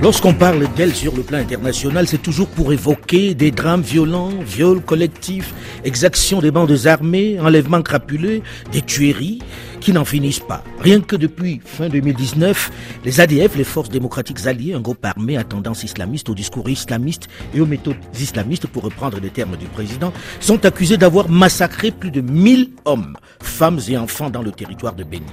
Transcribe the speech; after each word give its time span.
Lorsqu'on 0.00 0.32
parle 0.32 0.72
d'elle 0.76 0.94
sur 0.94 1.16
le 1.16 1.24
plan 1.24 1.38
international, 1.38 2.06
c'est 2.06 2.22
toujours 2.22 2.46
pour 2.46 2.72
évoquer 2.72 3.34
des 3.34 3.50
drames 3.50 3.82
violents, 3.82 4.30
viols 4.46 4.80
collectifs, 4.80 5.52
exactions 5.82 6.40
des 6.40 6.52
bandes 6.52 6.86
armées, 6.86 7.40
enlèvements 7.40 7.82
crapuleux, 7.82 8.42
des 8.70 8.80
tueries 8.80 9.40
qui 9.80 9.92
n'en 9.92 10.04
finissent 10.04 10.38
pas. 10.38 10.62
Rien 10.80 11.00
que 11.00 11.16
depuis 11.16 11.60
fin 11.64 11.88
2019, 11.88 12.70
les 13.04 13.20
ADF, 13.20 13.56
les 13.56 13.64
forces 13.64 13.88
démocratiques 13.88 14.46
alliées, 14.46 14.72
un 14.72 14.80
groupe 14.80 15.04
armé 15.04 15.36
à 15.36 15.42
tendance 15.42 15.82
islamiste, 15.82 16.28
au 16.28 16.34
discours 16.34 16.70
islamiste 16.70 17.26
et 17.52 17.60
aux 17.60 17.66
méthodes 17.66 17.96
islamistes, 18.20 18.68
pour 18.68 18.84
reprendre 18.84 19.18
les 19.20 19.30
termes 19.30 19.56
du 19.56 19.66
président, 19.66 20.12
sont 20.38 20.64
accusés 20.64 20.96
d'avoir 20.96 21.28
massacré 21.28 21.90
plus 21.90 22.12
de 22.12 22.20
1000 22.20 22.70
hommes, 22.84 23.16
femmes 23.42 23.80
et 23.88 23.98
enfants 23.98 24.30
dans 24.30 24.42
le 24.42 24.52
territoire 24.52 24.94
de 24.94 25.02
Béni. 25.02 25.26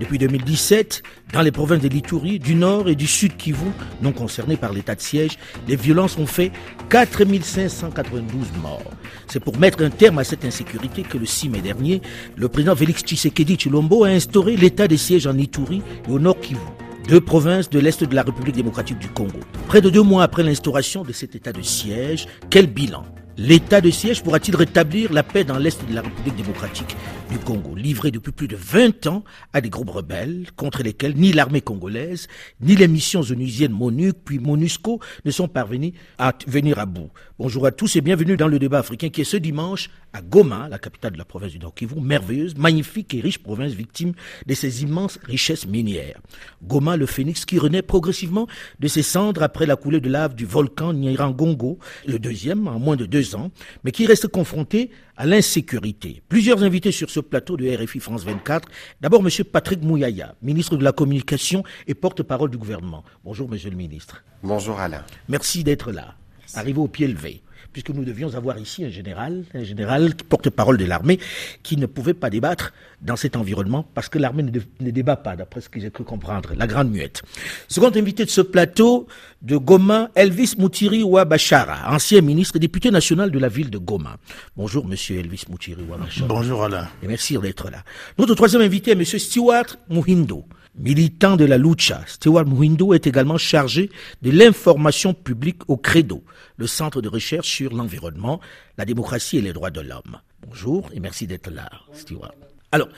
Depuis 0.00 0.18
2017, 0.18 1.02
dans 1.32 1.42
les 1.42 1.52
provinces 1.52 1.80
de 1.80 1.88
l'Itourie, 1.88 2.38
du 2.38 2.54
Nord 2.54 2.88
et 2.88 2.94
du 2.94 3.06
Sud 3.06 3.36
Kivu, 3.36 3.66
non 4.02 4.12
concernés 4.12 4.56
par 4.56 4.72
l'état 4.72 4.94
de 4.94 5.00
siège, 5.00 5.38
les 5.68 5.76
violences 5.76 6.18
ont 6.18 6.26
fait 6.26 6.52
4592 6.88 8.46
morts. 8.62 8.82
C'est 9.28 9.40
pour 9.40 9.58
mettre 9.58 9.82
un 9.84 9.90
terme 9.90 10.18
à 10.18 10.24
cette 10.24 10.44
insécurité 10.44 11.02
que 11.02 11.18
le 11.18 11.26
6 11.26 11.48
mai 11.48 11.60
dernier, 11.60 12.02
le 12.36 12.48
président 12.48 12.76
Félix 12.76 13.02
Tshisekedi 13.02 13.56
Chilombo 13.58 14.04
a 14.04 14.08
instauré 14.08 14.56
l'état 14.56 14.88
de 14.88 14.96
siège 14.96 15.26
en 15.26 15.36
Itourie 15.36 15.82
et 16.08 16.10
au 16.10 16.18
Nord 16.18 16.40
Kivu 16.40 16.60
deux 17.08 17.20
provinces 17.20 17.68
de 17.68 17.80
l'Est 17.80 18.04
de 18.04 18.14
la 18.14 18.22
République 18.22 18.54
démocratique 18.54 18.98
du 18.98 19.08
Congo. 19.08 19.40
Près 19.66 19.80
de 19.80 19.90
deux 19.90 20.02
mois 20.02 20.22
après 20.22 20.42
l'instauration 20.42 21.02
de 21.02 21.12
cet 21.12 21.34
état 21.34 21.52
de 21.52 21.62
siège, 21.62 22.26
quel 22.50 22.66
bilan? 22.66 23.04
L'état 23.36 23.80
de 23.80 23.90
siège 23.90 24.22
pourra-t-il 24.22 24.54
rétablir 24.56 25.12
la 25.12 25.22
paix 25.22 25.42
dans 25.42 25.58
l'Est 25.58 25.84
de 25.88 25.94
la 25.94 26.02
République 26.02 26.36
démocratique? 26.36 26.96
Du 27.32 27.38
Congo, 27.38 27.74
livré 27.74 28.10
depuis 28.10 28.30
plus 28.30 28.46
de 28.46 28.56
20 28.56 29.06
ans 29.06 29.24
à 29.54 29.62
des 29.62 29.70
groupes 29.70 29.88
rebelles 29.88 30.48
contre 30.54 30.82
lesquels 30.82 31.16
ni 31.16 31.32
l'armée 31.32 31.62
congolaise, 31.62 32.26
ni 32.60 32.76
les 32.76 32.88
missions 32.88 33.22
onusiennes 33.22 33.72
MONUC 33.72 34.16
puis 34.22 34.38
MONUSCO 34.38 35.00
ne 35.24 35.30
sont 35.30 35.48
parvenus 35.48 35.94
à 36.18 36.34
venir 36.46 36.78
à 36.78 36.84
bout 36.84 37.10
Bonjour 37.38 37.64
à 37.64 37.72
tous 37.72 37.96
et 37.96 38.02
bienvenue 38.02 38.36
dans 38.36 38.48
le 38.48 38.58
débat 38.58 38.80
africain 38.80 39.08
qui 39.08 39.22
est 39.22 39.24
ce 39.24 39.38
dimanche 39.38 39.88
à 40.12 40.20
Goma, 40.20 40.68
la 40.68 40.78
capitale 40.78 41.12
de 41.12 41.18
la 41.18 41.24
province 41.24 41.52
du 41.52 41.58
Nord 41.58 41.74
Kivu, 41.74 42.00
merveilleuse, 42.00 42.54
magnifique 42.54 43.14
et 43.14 43.20
riche 43.20 43.38
province 43.38 43.72
victime 43.72 44.12
de 44.46 44.52
ses 44.52 44.82
immenses 44.82 45.18
richesses 45.24 45.66
minières. 45.66 46.20
Goma, 46.62 46.98
le 46.98 47.06
phénix 47.06 47.46
qui 47.46 47.58
renaît 47.58 47.80
progressivement 47.80 48.46
de 48.78 48.88
ses 48.88 49.02
cendres 49.02 49.42
après 49.42 49.64
la 49.64 49.76
coulée 49.76 50.00
de 50.00 50.10
lave 50.10 50.34
du 50.34 50.44
volcan 50.44 50.92
Nyiragongo, 50.92 51.78
le 52.06 52.18
deuxième 52.18 52.68
en 52.68 52.78
moins 52.78 52.96
de 52.96 53.06
deux 53.06 53.34
ans, 53.34 53.50
mais 53.84 53.90
qui 53.90 54.04
reste 54.04 54.28
confronté 54.28 54.90
à 55.16 55.26
l'insécurité. 55.26 56.22
Plusieurs 56.28 56.62
invités 56.62 56.92
sur 56.92 57.10
ce 57.10 57.20
plateau 57.20 57.56
de 57.56 57.68
RFI 57.68 58.00
France 58.00 58.24
24. 58.24 58.68
D'abord, 59.00 59.22
Monsieur 59.22 59.44
Patrick 59.44 59.82
Mouyaya, 59.82 60.34
ministre 60.42 60.76
de 60.76 60.84
la 60.84 60.92
Communication 60.92 61.62
et 61.86 61.94
porte-parole 61.94 62.50
du 62.50 62.58
gouvernement. 62.58 63.04
Bonjour, 63.24 63.48
Monsieur 63.48 63.70
le 63.70 63.76
ministre. 63.76 64.24
Bonjour, 64.42 64.80
Alain. 64.80 65.04
Merci 65.28 65.64
d'être 65.64 65.92
là. 65.92 66.14
Arrivé 66.54 66.78
au 66.78 66.88
pied 66.88 67.06
levé 67.06 67.42
puisque 67.72 67.90
nous 67.90 68.04
devions 68.04 68.34
avoir 68.34 68.58
ici 68.58 68.84
un 68.84 68.90
général, 68.90 69.44
un 69.54 69.64
général 69.64 70.14
porte-parole 70.28 70.76
de 70.76 70.84
l'armée, 70.84 71.18
qui 71.62 71.76
ne 71.76 71.86
pouvait 71.86 72.14
pas 72.14 72.30
débattre 72.30 72.72
dans 73.00 73.16
cet 73.16 73.36
environnement, 73.36 73.86
parce 73.94 74.08
que 74.08 74.18
l'armée 74.18 74.42
ne, 74.42 74.90
débat 74.90 75.16
pas, 75.16 75.36
d'après 75.36 75.60
ce 75.60 75.68
que 75.68 75.80
j'ai 75.80 75.90
cru 75.90 76.04
comprendre, 76.04 76.52
la 76.56 76.66
grande 76.66 76.90
muette. 76.90 77.22
Second 77.68 77.90
invité 77.94 78.24
de 78.24 78.30
ce 78.30 78.40
plateau, 78.40 79.06
de 79.40 79.56
Goma, 79.56 80.10
Elvis 80.14 80.54
Moutiri 80.58 81.02
Ouabachara, 81.02 81.92
ancien 81.92 82.20
ministre 82.20 82.56
et 82.56 82.60
député 82.60 82.90
national 82.90 83.30
de 83.30 83.38
la 83.38 83.48
ville 83.48 83.70
de 83.70 83.78
Goma. 83.78 84.18
Bonjour, 84.56 84.86
monsieur 84.86 85.18
Elvis 85.18 85.44
Moutiri 85.48 85.82
Ouabachara. 85.82 86.26
Bonjour, 86.28 86.64
Alain. 86.64 86.88
Et 87.02 87.08
merci 87.08 87.36
d'être 87.38 87.70
là. 87.70 87.82
Notre 88.18 88.34
troisième 88.34 88.62
invité 88.62 88.92
est 88.92 88.96
monsieur 88.96 89.18
Stewart 89.18 89.76
Muhindo. 89.88 90.44
Militant 90.74 91.36
de 91.36 91.44
la 91.44 91.58
lucha, 91.58 92.02
Stewart 92.06 92.46
Muhindo 92.46 92.94
est 92.94 93.06
également 93.06 93.36
chargé 93.36 93.90
de 94.22 94.30
l'information 94.30 95.12
publique 95.12 95.68
au 95.68 95.76
Credo, 95.76 96.24
le 96.56 96.66
centre 96.66 97.02
de 97.02 97.10
recherche 97.10 97.48
sur 97.48 97.74
l'environnement, 97.74 98.40
la 98.78 98.86
démocratie 98.86 99.36
et 99.36 99.42
les 99.42 99.52
droits 99.52 99.70
de 99.70 99.82
l'homme. 99.82 100.18
Bonjour 100.46 100.88
et 100.94 101.00
merci 101.00 101.26
d'être 101.26 101.50
là, 101.50 101.70
Stewart. 101.92 102.32
Alors, 102.72 102.88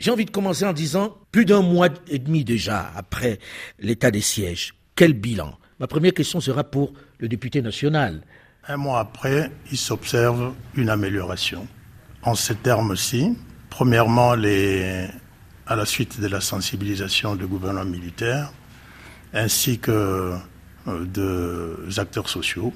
j'ai 0.00 0.10
envie 0.10 0.24
de 0.24 0.32
commencer 0.32 0.64
en 0.64 0.72
disant, 0.72 1.16
plus 1.30 1.44
d'un 1.44 1.62
mois 1.62 1.90
et 2.08 2.18
demi 2.18 2.44
déjà 2.44 2.90
après 2.96 3.38
l'état 3.78 4.10
des 4.10 4.20
sièges, 4.20 4.74
quel 4.96 5.12
bilan? 5.12 5.56
Ma 5.78 5.86
première 5.86 6.14
question 6.14 6.40
sera 6.40 6.64
pour 6.64 6.92
le 7.18 7.28
député 7.28 7.62
national. 7.62 8.22
Un 8.66 8.76
mois 8.76 8.98
après, 8.98 9.52
il 9.70 9.78
s'observe 9.78 10.54
une 10.74 10.90
amélioration. 10.90 11.68
En 12.24 12.34
ces 12.34 12.56
termes-ci, 12.56 13.36
premièrement, 13.70 14.34
les 14.34 15.06
à 15.66 15.76
la 15.76 15.84
suite 15.84 16.20
de 16.20 16.26
la 16.26 16.40
sensibilisation 16.40 17.36
du 17.36 17.46
gouvernement 17.46 17.88
militaire, 17.88 18.52
ainsi 19.32 19.78
que 19.78 20.36
euh, 20.88 21.04
des 21.86 21.98
acteurs 21.98 22.28
sociaux, 22.28 22.72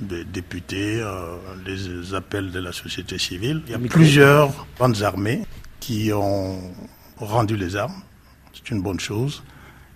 des 0.00 0.24
députés, 0.24 1.00
euh, 1.00 1.36
les 1.66 2.14
appels 2.14 2.50
de 2.50 2.58
la 2.58 2.72
société 2.72 3.18
civile. 3.18 3.62
Il 3.66 3.72
y 3.72 3.74
a 3.74 3.78
plusieurs 3.78 4.66
grandes 4.76 5.02
armées 5.02 5.42
qui 5.80 6.12
ont 6.12 6.58
rendu 7.16 7.56
les 7.56 7.76
armes. 7.76 8.02
C'est 8.54 8.70
une 8.70 8.82
bonne 8.82 9.00
chose. 9.00 9.42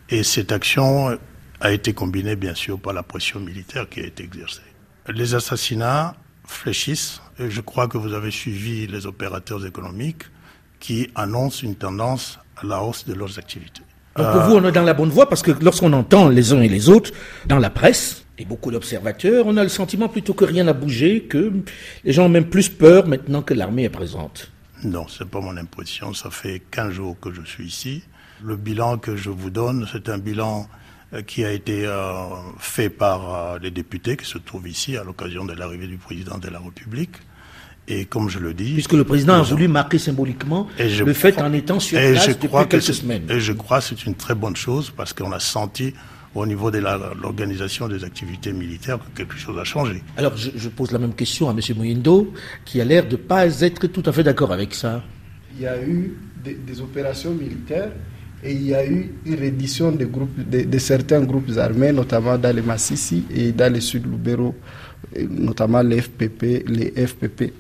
Et 0.09 0.23
cette 0.23 0.53
action 0.53 1.19
a 1.61 1.73
été 1.73 1.93
combinée, 1.93 2.37
bien 2.37 2.55
sûr, 2.55 2.79
par 2.79 2.93
la 2.93 3.03
pression 3.03 3.41
militaire 3.41 3.89
qui 3.89 4.01
a 4.01 4.07
été 4.07 4.23
exercée. 4.23 4.61
Les 5.09 5.35
assassinats 5.35 6.15
fléchissent. 6.45 7.21
Et 7.39 7.51
je 7.51 7.61
crois 7.61 7.89
que 7.89 7.99
vous 7.99 8.13
avez 8.15 8.31
suivi 8.31 8.87
les 8.87 9.07
opérateurs 9.07 9.65
économiques 9.67 10.25
qui 10.81 11.09
annoncent 11.15 11.63
une 11.63 11.75
tendance 11.75 12.39
à 12.57 12.67
la 12.67 12.83
hausse 12.83 13.05
de 13.07 13.15
leurs 13.15 13.39
activités. 13.39 13.83
Donc 14.17 14.33
pour 14.33 14.41
vous, 14.43 14.55
on 14.57 14.65
est 14.65 14.73
dans 14.73 14.83
la 14.83 14.95
bonne 14.95 15.11
voie 15.11 15.29
parce 15.29 15.43
que 15.43 15.51
lorsqu'on 15.61 15.93
entend 15.93 16.29
les 16.29 16.53
uns 16.53 16.63
et 16.63 16.69
les 16.69 16.89
autres 16.89 17.11
dans 17.47 17.59
la 17.59 17.69
presse 17.69 18.25
et 18.39 18.45
beaucoup 18.45 18.71
d'observateurs, 18.71 19.47
on 19.47 19.57
a 19.57 19.63
le 19.63 19.69
sentiment 19.69 20.09
plutôt 20.09 20.33
que 20.35 20.45
rien 20.45 20.65
n'a 20.65 20.73
bougé, 20.73 21.25
que 21.25 21.53
les 22.05 22.13
gens 22.13 22.25
ont 22.27 22.31
même 22.31 22.47
plus 22.47 22.69
peur 22.69 23.07
maintenant 23.07 23.43
que 23.43 23.55
l'armée 23.55 23.85
est 23.85 23.91
présente. 23.91 24.51
Non, 24.85 25.07
c'est 25.09 25.29
pas 25.29 25.41
mon 25.41 25.57
impression. 25.57 26.15
Ça 26.15 26.31
fait 26.31 26.63
15 26.71 26.93
jours 26.93 27.17
que 27.21 27.33
je 27.33 27.43
suis 27.43 27.67
ici. 27.67 28.03
Le 28.43 28.57
bilan 28.57 28.99
que 28.99 29.17
je 29.17 29.31
vous 29.31 29.51
donne, 29.51 29.87
c'est 29.91 30.09
un 30.09 30.19
bilan 30.19 30.69
euh, 31.15 31.23
qui 31.23 31.45
a 31.45 31.53
été 31.53 31.87
euh, 31.87 32.13
fait 32.59 32.91
par 32.91 33.35
euh, 33.35 33.59
les 33.59 33.71
députés 33.71 34.17
qui 34.17 34.27
se 34.27 34.39
trouvent 34.39 34.69
ici 34.69 34.97
à 34.97 35.05
l'occasion 35.05 35.45
de 35.45 35.55
l'arrivée 35.55 35.87
du 35.87 35.97
président 35.97 36.37
de 36.39 36.49
la 36.49 36.59
République. 36.59 37.17
Et 37.89 38.05
comme 38.05 38.29
je 38.29 38.39
le 38.39 38.53
dis... 38.53 38.73
Puisque 38.75 38.95
le 38.95 39.05
président 39.05 39.35
a 39.35 39.43
voulu 39.43 39.69
marquer 39.69 39.99
symboliquement 39.99 40.67
le 40.79 41.13
fait 41.13 41.41
en 41.41 41.53
étant 41.53 41.79
sur 41.81 41.99
place 41.99 42.29
depuis 42.29 42.49
quelques 42.49 42.83
semaines. 42.83 43.25
Et 43.31 43.41
je 43.41 43.53
crois 43.53 43.79
que 43.79 43.85
c'est 43.85 44.07
une 44.07 44.15
très 44.15 44.35
bonne 44.35 44.57
chose 44.57 44.93
parce 44.97 45.13
qu'on 45.13 45.33
a 45.33 45.41
senti 45.41 45.93
au 46.37 46.47
niveau 46.47 46.71
de 46.71 46.79
l'organisation 46.79 47.89
des 47.89 48.05
activités 48.05 48.53
militaires 48.53 48.99
que 48.99 49.17
quelque 49.17 49.37
chose 49.37 49.59
a 49.59 49.65
changé. 49.65 50.03
Alors 50.17 50.37
je, 50.37 50.69
pose 50.69 50.93
la 50.93 50.99
même 50.99 51.15
question 51.15 51.49
à 51.49 51.53
M. 51.53 51.61
Moyindo, 51.77 52.33
qui 52.65 52.81
a 52.81 52.85
l'air 52.85 53.05
de 53.07 53.13
ne 53.13 53.17
pas 53.17 53.61
être 53.63 53.87
tout 53.87 54.03
à 54.05 54.13
fait 54.13 54.23
d'accord 54.23 54.53
avec 54.53 54.75
ça. 54.75 55.03
Il 55.55 55.63
y 55.63 55.67
a 55.67 55.81
eu 55.83 56.17
des, 56.45 56.81
opérations 56.81 57.33
militaires 57.33 57.91
et 58.45 58.53
il 58.53 58.67
y 58.67 58.75
a 58.75 58.85
eu 58.87 59.15
une 59.25 59.35
reddition 59.37 59.91
de, 59.93 60.05
groupes, 60.05 60.39
de, 60.49 60.79
certains 60.79 61.21
groupes 61.21 61.51
armés, 61.57 61.93
notamment 61.93 62.37
dans 62.37 62.55
les 62.55 62.63
Massissi 62.63 63.25
et 63.35 63.53
dans 63.53 63.73
le 63.73 63.81
sud 63.81 64.05
Lubero, 64.05 64.55
notamment 65.31 65.83
les 65.83 66.01
FPP, 66.03 66.65
les 66.69 67.07
FPP. 67.07 67.53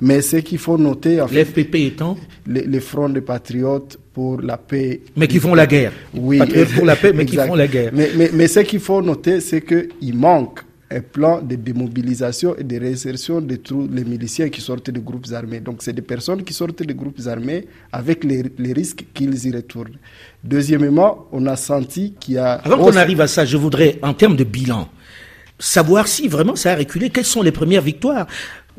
Mais 0.00 0.20
ce 0.22 0.36
qu'il 0.38 0.58
faut 0.58 0.76
noter... 0.78 1.20
En 1.20 1.26
les 1.26 1.44
FPP 1.44 1.74
étant 1.76 2.16
les, 2.46 2.62
les, 2.66 2.80
fronts 2.80 3.08
de 3.08 3.20
patriotes 3.20 3.98
pour 4.12 4.40
la 4.40 4.56
paix. 4.58 5.02
Mais 5.16 5.28
qui 5.28 5.38
font 5.38 5.54
la 5.54 5.66
guerre. 5.66 5.92
Oui. 6.14 6.40
pour 6.76 6.84
la 6.84 6.96
paix, 6.96 7.12
mais 7.12 7.24
qui 7.24 7.36
font 7.36 7.54
la 7.54 7.66
guerre. 7.68 7.90
Mais, 7.94 8.10
mais, 8.16 8.30
mais 8.32 8.48
ce 8.48 8.60
qu'il 8.60 8.80
faut 8.80 9.00
noter, 9.02 9.40
c'est 9.40 9.62
qu'il 9.62 10.16
manque 10.16 10.60
un 10.90 11.00
plan 11.00 11.40
de 11.40 11.56
démobilisation 11.56 12.54
et 12.56 12.62
de 12.62 12.78
réinsertion 12.78 13.40
de 13.40 13.56
tous 13.56 13.88
les 13.90 14.04
miliciens 14.04 14.48
qui 14.48 14.60
sortent 14.60 14.90
des 14.90 15.00
groupes 15.00 15.26
armés. 15.32 15.60
Donc, 15.60 15.76
c'est 15.82 15.92
des 15.92 16.02
personnes 16.02 16.44
qui 16.44 16.52
sortent 16.52 16.82
des 16.82 16.94
groupes 16.94 17.20
armés 17.26 17.66
avec 17.90 18.22
les, 18.24 18.44
les 18.58 18.72
risques 18.72 19.04
qu'ils 19.14 19.46
y 19.46 19.52
retournent. 19.52 19.96
Deuxièmement, 20.42 21.26
on 21.32 21.46
a 21.46 21.56
senti 21.56 22.14
qu'il 22.20 22.34
y 22.34 22.38
a... 22.38 22.52
Avant 22.54 22.78
qu'on 22.78 22.96
arrive 22.96 23.20
à 23.20 23.26
ça, 23.26 23.44
je 23.44 23.56
voudrais, 23.56 23.98
en 24.02 24.12
termes 24.14 24.36
de 24.36 24.44
bilan, 24.44 24.88
savoir 25.58 26.08
si 26.08 26.28
vraiment 26.28 26.56
ça 26.56 26.72
a 26.72 26.76
reculé, 26.76 27.10
quelles 27.10 27.24
sont 27.24 27.42
les 27.42 27.52
premières 27.52 27.82
victoires? 27.82 28.26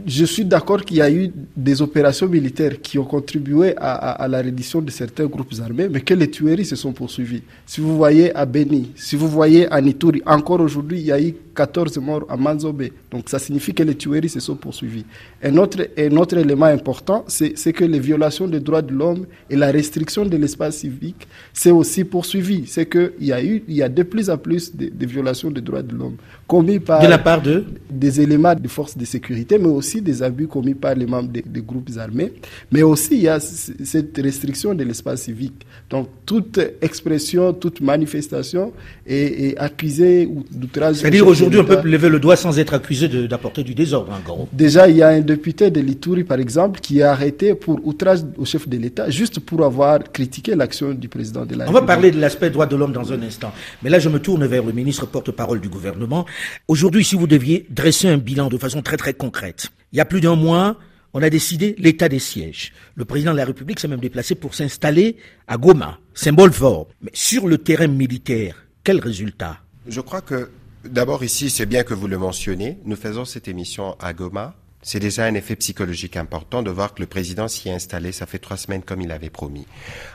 Je 0.06 0.26
suis 0.26 0.44
d'accord 0.44 0.84
qu'il 0.84 0.98
y 0.98 1.02
a 1.02 1.10
eu 1.10 1.32
des 1.56 1.82
opérations 1.82 2.28
militaires 2.28 2.82
qui 2.82 3.00
ont 3.00 3.06
contribué 3.06 3.74
à, 3.78 4.28
la 4.28 4.42
reddition 4.42 4.82
de 4.82 4.92
certains 4.92 5.26
groupes 5.26 5.54
armés, 5.64 5.88
mais 5.90 6.02
que 6.02 6.14
les 6.14 6.30
tueries 6.30 6.66
se 6.66 6.76
sont 6.76 6.92
poursuivies. 6.92 7.44
Si 7.66 7.80
vous 7.80 7.96
voyez 7.96 8.36
à 8.36 8.46
Beni, 8.46 8.92
si 8.96 9.16
vous 9.16 9.30
voyez 9.30 9.72
à 9.72 9.80
Nituri, 9.80 10.22
encore 10.26 10.60
aujourd'hui, 10.60 11.00
il 11.00 11.06
y 11.06 11.12
a 11.14 11.22
eu 11.22 11.34
14 11.56 11.98
morts 12.00 12.26
à 12.28 12.36
Manzobe. 12.36 12.84
Donc 13.10 13.30
ça 13.30 13.40
signifie 13.40 13.74
que 13.74 13.84
les 13.84 13.96
tueries 13.96 14.28
se 14.28 14.42
sont 14.42 14.56
poursuivies. 14.56 15.06
Un 15.42 15.56
autre, 15.56 15.88
un 15.98 16.18
autre 16.18 16.36
élément 16.38 16.66
important, 16.66 17.24
c'est 17.28 17.54
que 17.72 17.86
les 17.86 18.00
violations 18.00 18.48
des 18.48 18.60
droits 18.60 18.82
de 18.82 18.94
l'homme 18.94 19.26
et 19.50 19.56
la 19.56 19.72
restriction 19.72 20.26
de 20.26 20.36
l'espace 20.36 20.78
civique 20.78 21.26
s'est 21.54 21.72
aussi 21.72 22.04
poursuivie. 22.04 22.66
C'est 22.68 22.88
qu'il 22.88 23.14
y 23.22 23.32
a 23.32 23.42
eu, 23.42 23.64
il 23.70 23.76
y 23.76 23.82
a 23.84 23.88
de 23.88 24.04
plus 24.04 24.30
en 24.30 24.38
plus 24.38 24.76
de, 24.76 24.90
de 24.90 25.06
violations 25.06 25.50
des 25.52 25.62
droits 25.62 25.84
de 25.84 25.96
l'homme 25.96 26.18
commis 26.48 26.80
par 26.80 27.02
de 27.02 27.08
la 27.08 27.18
part 27.18 27.42
de? 27.42 27.64
des 27.90 28.22
éléments 28.22 28.54
de 28.56 28.68
forces 28.68 28.98
de 28.98 29.06
sécurité, 29.06 29.58
mais 29.58 29.68
aussi 29.68 29.85
des 30.02 30.24
abus 30.24 30.48
commis 30.48 30.74
par 30.74 30.96
les 30.96 31.06
membres 31.06 31.30
des, 31.32 31.62
groupes 31.62 31.90
armés. 31.98 32.34
Mais 32.72 32.82
aussi, 32.82 33.16
il 33.16 33.22
y 33.22 33.28
a 33.28 33.40
cette 33.40 34.18
restriction 34.18 34.74
de 34.74 34.84
l'espace 34.84 35.24
civique. 35.24 35.66
Donc, 35.90 36.08
toute 36.26 36.60
expression, 36.82 37.54
toute 37.54 37.82
manifestation 37.82 38.74
est, 39.06 39.58
accusée 39.58 40.28
d'outrage. 40.52 40.98
C'est-à-dire, 40.98 41.28
aujourd'hui, 41.28 41.60
on 41.60 41.66
peut 41.66 41.82
lever 41.84 42.10
le 42.10 42.20
doigt 42.20 42.36
sans 42.36 42.58
être 42.60 42.74
accusé 42.74 43.08
d'apporter 43.28 43.64
du 43.64 43.74
désordre, 43.76 44.12
en 44.14 44.20
gros. 44.20 44.48
Déjà, 44.52 44.88
il 44.90 44.98
y 44.98 45.02
a 45.02 45.10
un 45.10 45.22
député 45.22 45.72
de 45.72 45.80
l'Itouri, 45.82 46.24
par 46.24 46.40
exemple, 46.40 46.80
qui 46.80 47.00
est 47.00 47.04
arrêté 47.04 47.56
pour 47.56 47.80
outrage 47.86 48.20
au 48.38 48.46
chef 48.46 48.68
de 48.68 48.78
l'État, 48.78 49.10
juste 49.10 49.40
pour 49.40 49.64
avoir 49.64 50.00
critiqué 50.12 50.56
l'action 50.56 50.94
du 50.94 51.08
président 51.08 51.46
de 51.46 51.56
la 51.56 51.66
République. 51.66 51.70
On 51.70 51.80
va 51.80 51.86
parler 51.86 52.12
de 52.12 52.20
l'aspect 52.20 52.50
droit 52.50 52.66
de 52.66 52.76
l'homme 52.76 52.94
dans 52.94 53.12
un 53.14 53.22
instant. 53.22 53.52
Mais 53.84 53.90
là, 53.90 54.00
je 54.00 54.10
me 54.10 54.20
tourne 54.20 54.46
vers 54.46 54.64
le 54.64 54.72
ministre 54.74 55.06
porte-parole 55.06 55.62
du 55.62 55.70
gouvernement. 55.70 56.26
Aujourd'hui, 56.68 57.04
si 57.04 57.16
vous 57.16 57.28
deviez 57.28 57.66
dresser 57.70 58.08
un 58.08 58.18
bilan 58.18 58.50
de 58.50 58.58
façon 58.58 58.82
très 58.82 58.98
très 58.98 59.14
concrète, 59.14 59.70
il 59.92 59.98
y 59.98 60.02
a 60.02 60.06
plus 60.06 60.22
d'un 60.22 60.36
mois, 60.36 60.78
on 61.14 61.22
a 61.22 61.30
décidé 61.30 61.76
l'état 61.78 62.10
des 62.10 62.20
sièges. 62.20 62.74
Le 62.96 63.06
président 63.06 63.32
de 63.32 63.38
la 63.38 63.46
République 63.46 63.80
s'est 63.80 63.88
même 63.88 64.02
déplacé 64.02 64.36
pour 64.36 64.54
s'installer 64.54 65.16
à 65.48 65.58
Goma, 65.58 66.00
symbole 66.14 66.52
fort. 66.52 66.88
Mais 67.02 67.12
sur 67.14 67.48
le 67.48 67.58
terrain 67.58 67.88
militaire, 67.88 68.66
quel 68.84 69.00
résultat? 69.00 69.60
Je 69.88 70.02
crois 70.02 70.22
que 70.22 70.50
d'abord 70.84 71.24
ici, 71.24 71.50
c'est 71.50 71.66
bien 71.66 71.84
que 71.84 71.94
vous 71.94 72.08
le 72.08 72.18
mentionniez. 72.18 72.78
Nous 72.84 72.98
faisons 72.98 73.24
cette 73.24 73.48
émission 73.48 73.96
à 74.00 74.14
Goma. 74.14 74.56
C'est 74.82 75.00
déjà 75.00 75.26
un 75.26 75.34
effet 75.36 75.56
psychologique 75.56 76.18
important 76.18 76.62
de 76.62 76.70
voir 76.70 76.94
que 76.94 77.02
le 77.02 77.08
président 77.08 77.48
s'y 77.48 77.70
est 77.70 77.74
installé. 77.74 78.12
Ça 78.12 78.26
fait 78.26 78.38
trois 78.38 78.58
semaines 78.58 78.84
comme 78.84 79.02
il 79.02 79.12
avait 79.12 79.30
promis. 79.30 79.66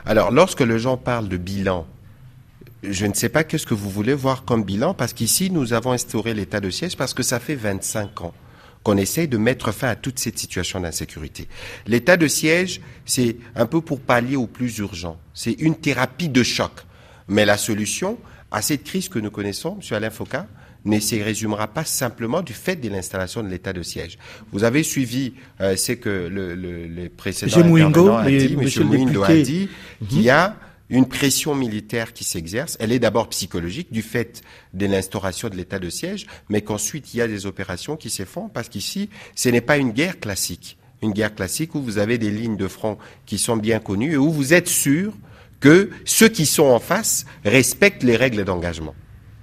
Alors, 0.05 0.31
lorsque 0.31 0.61
les 0.61 0.77
gens 0.77 0.97
parlent 0.97 1.27
de 1.27 1.37
bilan 1.37 1.87
je 2.83 3.05
ne 3.05 3.13
sais 3.13 3.29
pas 3.29 3.43
qu'est-ce 3.43 3.67
que 3.67 3.75
vous 3.75 3.91
voulez 3.91 4.15
voir 4.15 4.43
comme 4.43 4.63
bilan, 4.63 4.95
parce 4.95 5.13
qu'ici, 5.13 5.51
nous 5.51 5.73
avons 5.73 5.91
instauré 5.91 6.33
l'état 6.33 6.59
de 6.59 6.71
siège 6.71 6.97
parce 6.97 7.13
que 7.13 7.21
ça 7.21 7.39
fait 7.39 7.53
25 7.53 8.21
ans 8.21 8.33
qu'on 8.83 8.97
essaye 8.97 9.27
de 9.27 9.37
mettre 9.37 9.71
fin 9.71 9.89
à 9.89 9.95
toute 9.95 10.19
cette 10.19 10.39
situation 10.39 10.79
d'insécurité. 10.79 11.47
L'état 11.85 12.17
de 12.17 12.27
siège, 12.27 12.81
c'est 13.05 13.37
un 13.55 13.65
peu 13.65 13.81
pour 13.81 13.99
pallier 13.99 14.35
au 14.35 14.47
plus 14.47 14.77
urgent. 14.79 15.19
C'est 15.33 15.53
une 15.53 15.75
thérapie 15.75 16.29
de 16.29 16.43
choc. 16.43 16.71
Mais 17.27 17.45
la 17.45 17.57
solution 17.57 18.17
à 18.51 18.61
cette 18.61 18.83
crise 18.83 19.07
que 19.07 19.19
nous 19.19 19.31
connaissons, 19.31 19.77
M. 19.81 19.95
Alain 19.95 20.09
Foucault, 20.09 20.37
ne 20.83 20.99
se 20.99 21.15
résumera 21.15 21.67
pas 21.67 21.85
simplement 21.85 22.41
du 22.41 22.53
fait 22.53 22.75
de 22.75 22.89
l'installation 22.89 23.43
de 23.43 23.47
l'état 23.49 23.71
de 23.71 23.83
siège. 23.83 24.17
Vous 24.51 24.63
avez 24.63 24.81
suivi, 24.81 25.33
euh, 25.61 25.75
c'est 25.75 25.97
que 25.97 26.09
le, 26.09 26.55
le, 26.55 26.87
le 26.87 27.09
précédent 27.09 27.61
M. 27.61 27.67
Mouingo, 27.67 28.09
a 28.09 28.25
dit, 28.25 28.57
M. 28.59 28.83
Mouingo 28.85 29.23
a 29.23 29.33
dit 29.35 29.69
qu'il 30.09 30.21
y 30.21 30.29
a 30.31 30.55
une 30.91 31.07
pression 31.07 31.55
militaire 31.55 32.13
qui 32.13 32.23
s'exerce. 32.23 32.77
Elle 32.79 32.91
est 32.91 32.99
d'abord 32.99 33.29
psychologique 33.29 33.91
du 33.91 34.03
fait 34.03 34.43
de 34.73 34.85
l'instauration 34.85 35.49
de 35.49 35.55
l'état 35.55 35.79
de 35.79 35.89
siège, 35.89 36.27
mais 36.49 36.61
qu'ensuite 36.61 37.13
il 37.13 37.17
y 37.17 37.21
a 37.21 37.27
des 37.27 37.47
opérations 37.47 37.97
qui 37.97 38.11
se 38.11 38.25
font 38.25 38.49
parce 38.49 38.69
qu'ici, 38.69 39.09
ce 39.35 39.49
n'est 39.49 39.61
pas 39.61 39.77
une 39.77 39.91
guerre 39.91 40.19
classique. 40.19 40.77
Une 41.01 41.13
guerre 41.13 41.33
classique 41.33 41.73
où 41.73 41.81
vous 41.81 41.97
avez 41.97 42.19
des 42.19 42.29
lignes 42.29 42.57
de 42.57 42.67
front 42.67 42.99
qui 43.25 43.39
sont 43.39 43.57
bien 43.57 43.79
connues 43.79 44.13
et 44.13 44.17
où 44.17 44.29
vous 44.29 44.53
êtes 44.53 44.67
sûr 44.67 45.13
que 45.59 45.89
ceux 46.05 46.27
qui 46.27 46.45
sont 46.45 46.65
en 46.65 46.79
face 46.79 47.25
respectent 47.45 48.03
les 48.03 48.17
règles 48.17 48.43
d'engagement. 48.43 48.93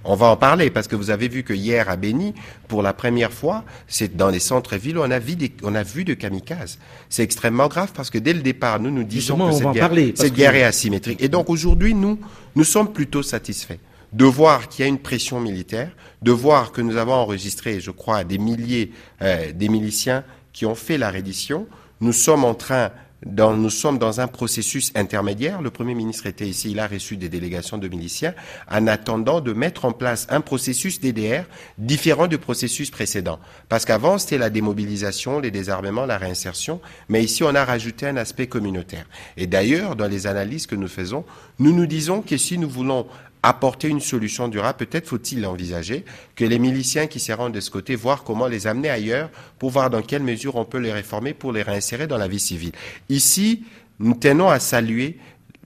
On 0.05 0.15
va 0.15 0.27
en 0.27 0.37
parler 0.37 0.71
parce 0.71 0.87
que 0.87 0.97
vous 0.97 1.11
avez 1.11 1.29
vu 1.29 1.43
que 1.43 1.53
hier 1.53 1.89
à 1.89 1.97
Béni, 1.97 2.33
pour 2.69 2.83
la 2.83 2.93
première 2.93 3.33
fois, 3.33 3.65
c'est 3.89 4.17
dans 4.17 4.29
les 4.29 4.39
centres-villes, 4.39 4.99
on 4.99 5.11
a 5.11 5.19
vu 5.19 5.35
des, 5.35 5.53
on 5.63 5.75
a 5.75 5.83
vu 5.83 6.05
de 6.05 6.15
kamikazes. 6.15 6.79
C'est 7.09 7.23
extrêmement 7.23 7.69
grave 7.69 7.93
parce 7.95 8.09
que 8.09 8.19
dès 8.19 8.33
le 8.33 8.41
départ, 8.41 8.81
nous 8.81 8.91
nous 8.91 9.05
disons 9.05 9.37
que 9.37 9.53
cette, 9.53 9.73
guerre, 9.73 9.91
cette 10.15 10.35
guerre, 10.35 10.55
est 10.55 10.63
asymétrique. 10.63 11.23
Et 11.23 11.29
donc 11.29 11.51
aujourd'hui, 11.51 11.95
nous, 11.95 12.19
nous 12.55 12.65
sommes 12.65 12.93
plutôt 12.93 13.23
satisfaits 13.23 13.79
de 14.13 14.25
voir 14.25 14.69
qu'il 14.69 14.85
y 14.85 14.87
a 14.87 14.89
une 14.89 14.99
pression 14.99 15.41
militaire, 15.41 15.91
de 16.23 16.33
voir 16.33 16.73
que 16.73 16.81
nous 16.81 16.97
avons 16.97 17.13
enregistré, 17.13 17.81
je 17.81 17.91
crois, 17.91 18.25
des 18.25 18.39
milliers 18.39 18.93
euh, 19.21 19.53
des 19.53 19.69
miliciens 19.69 20.25
qui 20.53 20.65
ont 20.65 20.75
fait 20.75 20.97
la 20.97 21.11
reddition. 21.11 21.67
Nous 22.01 22.13
sommes 22.13 22.45
en 22.45 22.55
train 22.55 22.91
nous 23.27 23.71
sommes 23.71 23.99
dans 23.99 24.21
un 24.21 24.29
processus 24.29 24.93
intermédiaire. 24.95 25.61
Le 25.61 25.71
Premier 25.71 25.95
ministre 25.95 26.27
était 26.27 26.47
ici, 26.47 26.71
il 26.71 26.79
a 26.79 26.87
reçu 26.87 27.17
des 27.17 27.29
délégations 27.29 27.79
de 27.79 27.89
miliciens 27.89 28.35
en 28.71 28.87
attendant 28.87 29.41
de 29.41 29.53
mettre 29.53 29.85
en 29.85 29.93
place 29.93 30.27
un 30.31 30.41
processus 30.41 31.01
DDR 31.01 31.45
différent 31.79 32.29
du 32.29 32.39
processus 32.39 32.91
précédent. 32.91 33.41
Parce 33.69 33.85
qu'avant, 33.85 34.19
c'était 34.19 34.39
la 34.39 34.51
démobilisation, 34.51 35.41
les 35.41 35.51
désarmements, 35.51 36.07
la 36.07 36.19
réinsertion, 36.19 36.81
mais 37.09 37.25
ici, 37.25 37.43
on 37.43 37.55
a 37.55 37.65
rajouté 37.65 38.07
un 38.07 38.17
aspect 38.17 38.47
communautaire. 38.47 39.07
Et 39.37 39.47
d'ailleurs, 39.47 39.97
dans 39.97 40.09
les 40.09 40.27
analyses 40.27 40.67
que 40.67 40.77
nous 40.77 40.89
faisons, 40.89 41.25
nous 41.59 41.73
nous 41.73 41.87
disons 41.87 42.23
que 42.23 42.37
si 42.37 42.57
nous 42.57 42.69
voulons 42.69 43.07
apporter 43.43 43.89
une 43.89 44.01
solution 44.01 44.49
durable, 44.49 44.79
peut-être 44.79 45.07
faut-il 45.07 45.47
envisager 45.47 46.05
que 46.35 46.45
les 46.45 46.59
miliciens 46.59 47.07
qui 47.07 47.21
se 47.21 47.33
rendent 47.33 47.55
de 47.55 47.61
ce 47.61 47.71
côté, 47.71 47.95
voir 47.95 48.25
comment 48.25 48.47
les 48.47 48.67
amener 48.67 48.91
ailleurs 48.91 49.31
pour 49.59 49.71
voir 49.71 49.91
dans 49.91 50.03
quelle 50.03 50.23
mesure 50.23 50.57
on 50.57 50.65
peut 50.65 50.79
les 50.79 50.93
réformer 50.93 51.35
pour 51.35 51.53
les 51.53 51.63
réinsérer 51.63 52.07
dans 52.07 52.19
la 52.19 52.29
vie 52.29 52.41
civile. 52.41 52.73
Ici, 53.09 53.65
nous 54.01 54.15
tenons 54.15 54.49
à 54.49 54.59
saluer, 54.59 55.19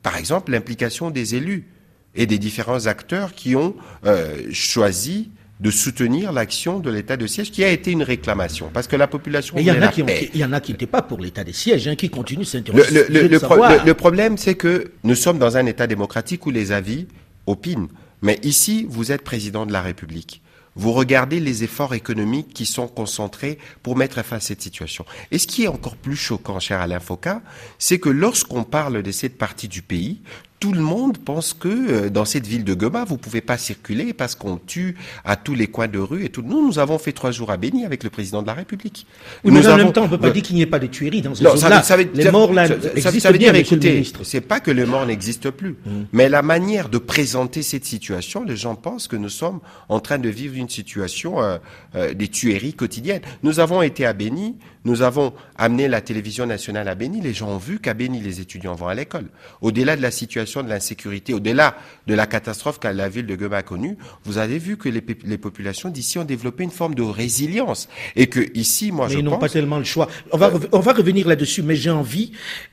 par 0.02 0.16
exemple, 0.16 0.52
l'implication 0.52 1.10
des 1.10 1.34
élus 1.34 1.66
et 2.14 2.26
des 2.26 2.38
différents 2.38 2.86
acteurs 2.86 3.34
qui 3.34 3.56
ont 3.56 3.75
euh, 4.04 4.42
choisi 4.52 5.30
de 5.60 5.70
soutenir 5.70 6.32
l'action 6.32 6.80
de 6.80 6.90
l'état 6.90 7.16
de 7.16 7.26
siège, 7.26 7.52
qui 7.52 7.62
a 7.62 7.70
été 7.70 7.92
une 7.92 8.02
réclamation, 8.02 8.68
parce 8.75 8.88
que 8.88 8.96
la 8.96 9.06
population. 9.06 9.56
Il 9.58 9.64
y, 9.64 9.70
en 9.70 9.80
a 9.80 9.88
qui 9.88 10.02
il 10.34 10.40
y 10.40 10.44
en 10.44 10.52
a 10.52 10.60
qui 10.60 10.72
n'étaient 10.72 10.86
pas 10.86 11.02
pour 11.02 11.20
l'état 11.20 11.44
de 11.44 11.52
siège, 11.52 11.86
hein, 11.86 11.94
qui 11.94 12.10
continuent 12.10 12.42
s'intéresser. 12.42 13.06
Le, 13.08 13.28
le, 13.28 13.28
le, 13.28 13.94
problème, 13.94 14.36
c'est 14.36 14.56
que 14.56 14.90
nous 15.04 15.14
sommes 15.14 15.38
dans 15.38 15.56
un 15.56 15.64
état 15.66 15.86
démocratique 15.86 16.44
où 16.46 16.50
les 16.50 16.72
avis 16.72 17.06
opine. 17.46 17.88
Mais 18.22 18.38
ici, 18.42 18.86
vous 18.88 19.12
êtes 19.12 19.22
président 19.22 19.66
de 19.66 19.72
la 19.72 19.82
République. 19.82 20.42
Vous 20.74 20.92
regardez 20.92 21.38
les 21.38 21.64
efforts 21.64 21.94
économiques 21.94 22.54
qui 22.54 22.64
sont 22.64 22.88
concentrés 22.88 23.58
pour 23.82 23.96
mettre 23.96 24.22
fin 24.22 24.36
à 24.36 24.40
cette 24.40 24.62
situation. 24.62 25.04
Et 25.30 25.38
ce 25.38 25.46
qui 25.46 25.64
est 25.64 25.68
encore 25.68 25.96
plus 25.96 26.16
choquant, 26.16 26.60
cher 26.60 26.80
Alain 26.80 27.00
Foucault, 27.00 27.42
c'est 27.78 27.98
que 27.98 28.08
lorsqu'on 28.08 28.64
parle 28.64 29.02
de 29.02 29.12
cette 29.12 29.36
partie 29.36 29.68
du 29.68 29.82
pays, 29.82 30.22
tout 30.62 30.73
le 30.73 30.81
monde 30.81 31.19
pense 31.19 31.55
que 31.55 31.67
euh, 32.06 32.09
dans 32.09 32.25
cette 32.25 32.47
ville 32.47 32.62
de 32.62 32.73
Goma, 32.73 33.05
vous 33.05 33.17
pouvez 33.17 33.41
pas 33.41 33.59
circuler 33.59 34.12
parce 34.12 34.37
qu'on 34.37 34.59
tue 34.59 34.94
à 35.25 35.35
tous 35.35 35.56
les 35.56 35.67
coins 35.67 35.88
de 35.88 35.99
rue 35.99 36.25
et 36.25 36.29
tout. 36.29 36.43
Nous, 36.43 36.64
nous 36.64 36.79
avons 36.79 36.99
fait 36.99 37.11
trois 37.11 37.32
jours 37.32 37.50
à 37.50 37.56
Béni 37.56 37.85
avec 37.85 38.05
le 38.05 38.11
président 38.11 38.43
de 38.43 38.47
la 38.47 38.55
République. 38.55 39.05
Oui, 39.43 39.50
mais 39.50 39.67
en 39.67 39.76
même 39.76 39.93
temps, 39.93 40.05
on 40.05 40.09
peut 40.09 40.19
pas 40.19 40.31
dire 40.31 40.44
qu'il 40.44 40.55
n'y 40.55 40.62
ait 40.62 40.67
pas 40.67 40.79
de 40.79 40.87
tueries 40.87 41.20
dans 41.20 41.35
ces 41.35 41.43
zones-là. 41.43 41.82
Les 42.14 42.31
morts 42.31 42.53
là 42.53 42.69
ça, 42.69 43.32
veut 43.32 43.38
dire, 43.38 43.53
écoutez, 43.56 44.05
c'est 44.23 44.41
pas 44.41 44.61
que 44.61 44.70
les 44.70 44.85
morts 44.87 45.05
n'existent 45.05 45.50
plus, 45.50 45.75
mm. 45.85 45.91
mais 46.12 46.29
la 46.29 46.43
manière 46.43 46.88
de 46.88 46.99
présenter 46.99 47.62
cette 47.62 47.85
situation, 47.85 48.44
les 48.44 48.56
gens 48.56 48.76
pensent 48.76 49.09
que 49.09 49.17
nous 49.17 49.31
sommes 49.31 49.59
en 49.88 49.99
train 49.99 50.19
de 50.19 50.29
vivre 50.29 50.55
une 50.56 50.69
situation 50.69 51.43
euh, 51.43 51.59
euh, 51.97 52.14
des 52.14 52.29
tueries 52.29 52.75
quotidiennes. 52.75 53.23
Nous 53.43 53.59
avons 53.59 53.82
été 53.82 54.06
à 54.06 54.12
Béni, 54.12 54.55
nous 54.84 55.02
avons 55.02 55.32
amené 55.56 55.88
la 55.88 56.00
télévision 56.00 56.46
nationale 56.46 56.88
à 56.88 56.95
Béni. 56.95 57.21
Les 57.21 57.33
gens 57.33 57.49
ont 57.49 57.59
vu 57.59 57.78
qu'à 57.78 57.95
Béni, 57.95 58.21
les 58.21 58.40
étudiants 58.40 58.75
vont 58.75 58.88
à 58.88 58.95
l'école. 58.95 59.26
Au-delà 59.61 59.97
de 59.97 60.02
la 60.02 60.11
situation 60.11 60.62
de 60.62 60.68
l'insécurité, 60.68 61.35
au-delà 61.35 61.76
de 62.06 62.14
la 62.14 62.26
catastrophe 62.26 62.80
que 62.80 62.88
la 62.88 63.09
ville 63.09 63.26
de 63.26 63.37
Goma 63.37 63.59
a 63.59 63.62
connue, 63.62 63.97
vous 64.25 64.38
avez 64.38 64.59
vu 64.59 64.76
que 64.76 64.88
les, 64.88 65.38
populations 65.38 65.88
d'ici 65.88 66.18
ont 66.18 66.25
développé 66.25 66.64
une 66.64 66.71
forme 66.71 66.95
de 66.95 67.02
résilience. 67.02 67.88
Et 68.16 68.26
que 68.26 68.40
ici, 68.54 68.92
moi, 68.92 69.06
mais 69.06 69.14
je 69.14 69.18
ils 69.18 69.25
n'ont 69.25 69.38
pas 69.38 69.49
tellement 69.49 69.78
le 69.78 69.85
choix. 69.85 70.09
On 70.33 70.38
va, 70.38 70.52
on 70.73 70.80
va 70.80 70.92
revenir 70.92 71.28
là-dessus, 71.28 71.62
mais 71.62 71.76
j'ai 71.76 71.90
envie 71.90 72.33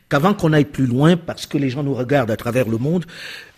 qu'avant 0.09 0.33
qu'on 0.33 0.53
aille 0.53 0.65
plus 0.65 0.87
loin, 0.87 1.15
parce 1.15 1.45
que 1.45 1.57
les 1.57 1.69
gens 1.69 1.83
nous 1.83 1.93
regardent 1.93 2.31
à 2.31 2.37
travers 2.37 2.67
le 2.67 2.77
monde, 2.77 3.05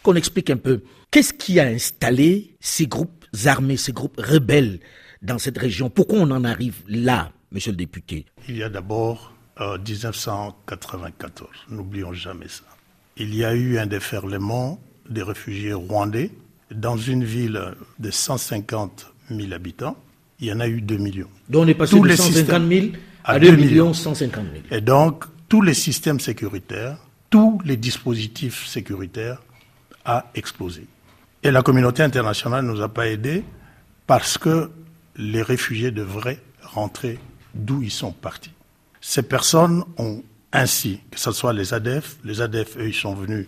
qu'on 0.03 0.15
explique 0.15 0.49
un 0.49 0.57
peu 0.57 0.81
qu'est-ce 1.09 1.33
qui 1.33 1.59
a 1.59 1.65
installé 1.65 2.55
ces 2.59 2.87
groupes 2.87 3.25
armés, 3.45 3.77
ces 3.77 3.93
groupes 3.93 4.19
rebelles 4.19 4.79
dans 5.21 5.37
cette 5.37 5.57
région? 5.57 5.89
Pourquoi 5.89 6.19
on 6.19 6.31
en 6.31 6.43
arrive 6.43 6.75
là? 6.87 7.31
Monsieur 7.51 7.71
le 7.71 7.77
député 7.77 8.25
Il 8.47 8.57
y 8.57 8.63
a 8.63 8.69
d'abord 8.69 9.33
1994, 9.59 11.49
euh, 11.49 11.75
n'oublions 11.75 12.13
jamais 12.13 12.47
ça. 12.47 12.63
Il 13.17 13.35
y 13.35 13.43
a 13.43 13.53
eu 13.53 13.77
un 13.77 13.85
déferlement 13.85 14.79
des 15.09 15.21
réfugiés 15.23 15.73
rwandais 15.73 16.31
dans 16.73 16.97
une 16.97 17.23
ville 17.23 17.61
de 17.99 18.11
150 18.11 19.13
000 19.29 19.53
habitants. 19.53 19.97
Il 20.39 20.47
y 20.47 20.53
en 20.53 20.59
a 20.59 20.67
eu 20.67 20.81
2 20.81 20.97
millions. 20.97 21.27
Donc 21.49 21.65
on 21.65 21.67
est 21.67 21.73
passé 21.73 21.99
de 21.99 22.09
150 22.09 22.67
000 22.69 22.87
à 23.23 23.37
2 23.39 23.51
millions 23.55 23.93
150 23.93 24.45
000. 24.51 24.63
Et 24.71 24.81
donc 24.81 25.25
tous 25.49 25.61
les 25.61 25.73
systèmes 25.73 26.19
sécuritaires, 26.19 26.97
tous 27.29 27.59
les 27.65 27.77
dispositifs 27.77 28.65
sécuritaires 28.65 29.41
a 30.05 30.31
explosé. 30.33 30.87
Et 31.43 31.51
la 31.51 31.61
communauté 31.61 32.03
internationale 32.03 32.65
ne 32.65 32.71
nous 32.71 32.81
a 32.81 32.89
pas 32.89 33.07
aidés 33.07 33.43
parce 34.07 34.37
que 34.37 34.71
les 35.17 35.41
réfugiés 35.41 35.91
devraient 35.91 36.39
rentrer 36.63 37.19
d'où 37.53 37.81
ils 37.81 37.91
sont 37.91 38.11
partis. 38.11 38.51
Ces 38.99 39.23
personnes 39.23 39.83
ont 39.97 40.23
ainsi, 40.53 40.99
que 41.09 41.19
ce 41.19 41.31
soit 41.31 41.53
les 41.53 41.73
ADF, 41.73 42.17
les 42.23 42.41
ADF, 42.41 42.77
eux, 42.77 42.87
ils 42.87 42.93
sont 42.93 43.13
venus. 43.15 43.47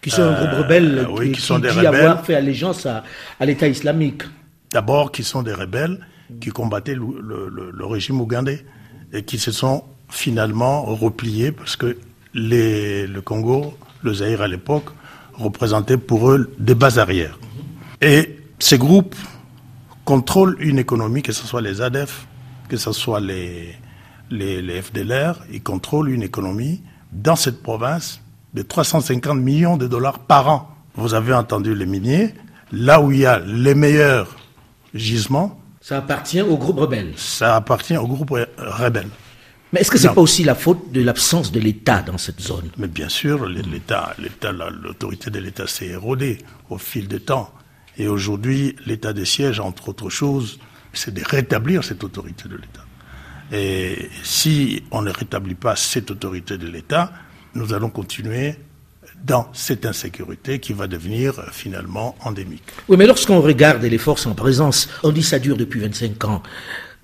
Qui 0.00 0.10
sont 0.10 0.22
un 0.22 0.34
groupe 0.34 0.52
euh, 0.52 0.62
rebelle 0.62 1.08
qui, 1.18 1.32
qui, 1.32 1.40
sont 1.40 1.58
des 1.58 1.70
dit 1.70 1.78
rebelles. 1.78 1.94
avoir 1.94 2.24
fait 2.24 2.34
allégeance 2.34 2.86
à, 2.86 3.02
l'État 3.40 3.66
islamique. 3.66 4.22
D'abord, 4.70 5.12
qui 5.12 5.24
sont 5.24 5.42
des 5.42 5.54
rebelles 5.54 5.98
qui 6.40 6.50
combattaient 6.50 6.94
le, 6.94 7.86
régime 7.86 8.20
ougandais 8.20 8.64
et 9.12 9.22
qui 9.22 9.38
se 9.38 9.50
sont 9.50 9.84
finalement 10.10 10.82
repliés 10.84 11.52
parce 11.52 11.76
que 11.76 11.96
les, 12.34 13.06
le 13.06 13.20
Congo, 13.22 13.76
le 14.02 14.14
Zaïre 14.14 14.42
à 14.42 14.48
l'époque, 14.48 14.86
représentait 15.34 15.96
pour 15.96 16.30
eux 16.30 16.52
des 16.58 16.74
bases 16.74 16.98
arrières. 16.98 17.38
Et 18.00 18.36
ces 18.58 18.78
groupes 18.78 19.16
contrôlent 20.04 20.56
une 20.60 20.78
économie, 20.78 21.22
que 21.22 21.32
ce 21.32 21.46
soit 21.46 21.62
les 21.62 21.80
ADEF, 21.80 22.26
que 22.68 22.76
ce 22.76 22.92
soit 22.92 23.20
les, 23.20 23.74
les, 24.30 24.62
les 24.62 24.82
FDLR, 24.82 25.44
ils 25.52 25.62
contrôlent 25.62 26.10
une 26.10 26.22
économie 26.22 26.82
dans 27.12 27.36
cette 27.36 27.62
province 27.62 28.20
de 28.54 28.62
350 28.62 29.38
millions 29.38 29.76
de 29.76 29.86
dollars 29.86 30.20
par 30.20 30.48
an. 30.48 30.70
Vous 30.94 31.14
avez 31.14 31.34
entendu 31.34 31.74
les 31.74 31.86
miniers, 31.86 32.34
là 32.72 33.00
où 33.00 33.10
il 33.12 33.20
y 33.20 33.26
a 33.26 33.38
les 33.40 33.74
meilleurs 33.74 34.36
gisements. 34.94 35.60
Ça 35.80 35.98
appartient 35.98 36.40
au 36.40 36.56
groupe 36.56 36.78
rebelle. 36.78 37.12
Ça 37.16 37.56
appartient 37.56 37.96
au 37.96 38.06
groupe 38.06 38.30
rebelle. 38.56 39.08
Mais 39.72 39.80
est-ce 39.80 39.90
que 39.90 39.98
c'est 39.98 40.14
pas 40.14 40.20
aussi 40.20 40.44
la 40.44 40.54
faute 40.54 40.92
de 40.92 41.02
l'absence 41.02 41.50
de 41.50 41.58
l'État 41.58 42.00
dans 42.00 42.16
cette 42.16 42.40
zone? 42.40 42.70
Mais 42.78 42.86
bien 42.86 43.08
sûr, 43.08 43.46
l'État, 43.48 44.14
l'État, 44.18 44.52
l'autorité 44.52 45.30
de 45.30 45.40
l'État 45.40 45.66
s'est 45.66 45.88
érodée 45.88 46.38
au 46.70 46.78
fil 46.78 47.08
du 47.08 47.20
temps. 47.20 47.50
Et 47.98 48.06
aujourd'hui, 48.06 48.76
l'état 48.86 49.12
des 49.12 49.24
sièges, 49.24 49.58
entre 49.58 49.88
autres 49.88 50.10
choses, 50.10 50.60
c'est 50.98 51.14
de 51.14 51.22
rétablir 51.24 51.84
cette 51.84 52.04
autorité 52.04 52.48
de 52.48 52.56
l'État. 52.56 52.84
Et 53.52 54.08
si 54.22 54.82
on 54.90 55.02
ne 55.02 55.10
rétablit 55.10 55.54
pas 55.54 55.76
cette 55.76 56.10
autorité 56.10 56.58
de 56.58 56.66
l'État, 56.66 57.12
nous 57.54 57.72
allons 57.72 57.90
continuer 57.90 58.56
dans 59.24 59.48
cette 59.52 59.86
insécurité 59.86 60.58
qui 60.58 60.72
va 60.72 60.86
devenir 60.86 61.38
euh, 61.38 61.44
finalement 61.50 62.14
endémique. 62.24 62.62
Oui, 62.88 62.96
mais 62.96 63.06
lorsqu'on 63.06 63.40
regarde 63.40 63.82
les 63.82 63.98
forces 63.98 64.26
en 64.26 64.34
présence, 64.34 64.88
on 65.02 65.12
dit 65.12 65.22
ça 65.22 65.38
dure 65.38 65.56
depuis 65.56 65.80
25 65.80 66.24
ans. 66.24 66.42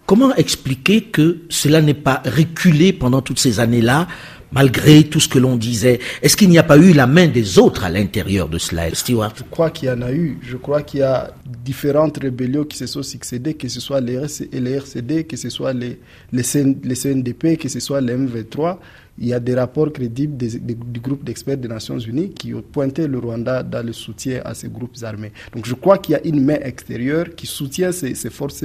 Comment 0.06 0.34
expliquer 0.34 1.04
que 1.04 1.38
cela 1.48 1.80
n'est 1.80 1.94
pas 1.94 2.22
reculé 2.26 2.92
pendant 2.92 3.22
toutes 3.22 3.38
ces 3.38 3.60
années-là, 3.60 4.08
malgré 4.52 5.04
tout 5.04 5.20
ce 5.20 5.28
que 5.28 5.38
l'on 5.38 5.56
disait. 5.56 6.00
Est-ce 6.22 6.36
qu'il 6.36 6.48
n'y 6.48 6.58
a 6.58 6.62
pas 6.62 6.76
eu 6.76 6.92
la 6.92 7.06
main 7.06 7.28
des 7.28 7.58
autres 7.58 7.84
à 7.84 7.90
l'intérieur 7.90 8.48
de 8.48 8.58
cela, 8.58 8.92
Stewart 8.94 9.32
Je 9.36 9.44
crois 9.44 9.70
qu'il 9.70 9.88
y 9.88 9.92
en 9.92 10.02
a 10.02 10.12
eu. 10.12 10.38
Je 10.42 10.56
crois 10.56 10.82
qu'il 10.82 11.00
y 11.00 11.02
a 11.02 11.30
différentes 11.64 12.18
rébellions 12.18 12.64
qui 12.64 12.76
se 12.76 12.86
sont 12.86 13.02
succédées, 13.02 13.54
que 13.54 13.68
ce 13.68 13.80
soit 13.80 14.00
les, 14.00 14.14
RCD, 14.14 15.24
que 15.24 15.36
ce 15.36 15.50
soit 15.50 15.72
les, 15.72 16.00
les, 16.32 16.42
les 16.82 16.94
CNDP, 16.94 17.58
que 17.58 17.68
ce 17.68 17.80
soit 17.80 18.00
les 18.00 18.14
M23 18.14 18.78
il 19.20 19.28
y 19.28 19.34
a 19.34 19.40
des 19.40 19.54
rapports 19.54 19.92
crédibles 19.92 20.36
du 20.38 21.00
groupe 21.00 21.22
d'experts 21.22 21.58
des 21.58 21.68
Nations 21.68 21.98
Unies 21.98 22.30
qui 22.30 22.54
ont 22.54 22.62
pointé 22.62 23.06
le 23.06 23.18
Rwanda 23.18 23.62
dans 23.62 23.84
le 23.84 23.92
soutien 23.92 24.40
à 24.46 24.54
ces 24.54 24.68
groupes 24.68 24.96
armés. 25.02 25.30
Donc 25.54 25.66
je 25.66 25.74
crois 25.74 25.98
qu'il 25.98 26.12
y 26.12 26.16
a 26.16 26.20
une 26.26 26.42
main 26.42 26.58
extérieure 26.62 27.26
qui 27.36 27.46
soutient 27.46 27.92
ces, 27.92 28.14
forces 28.30 28.64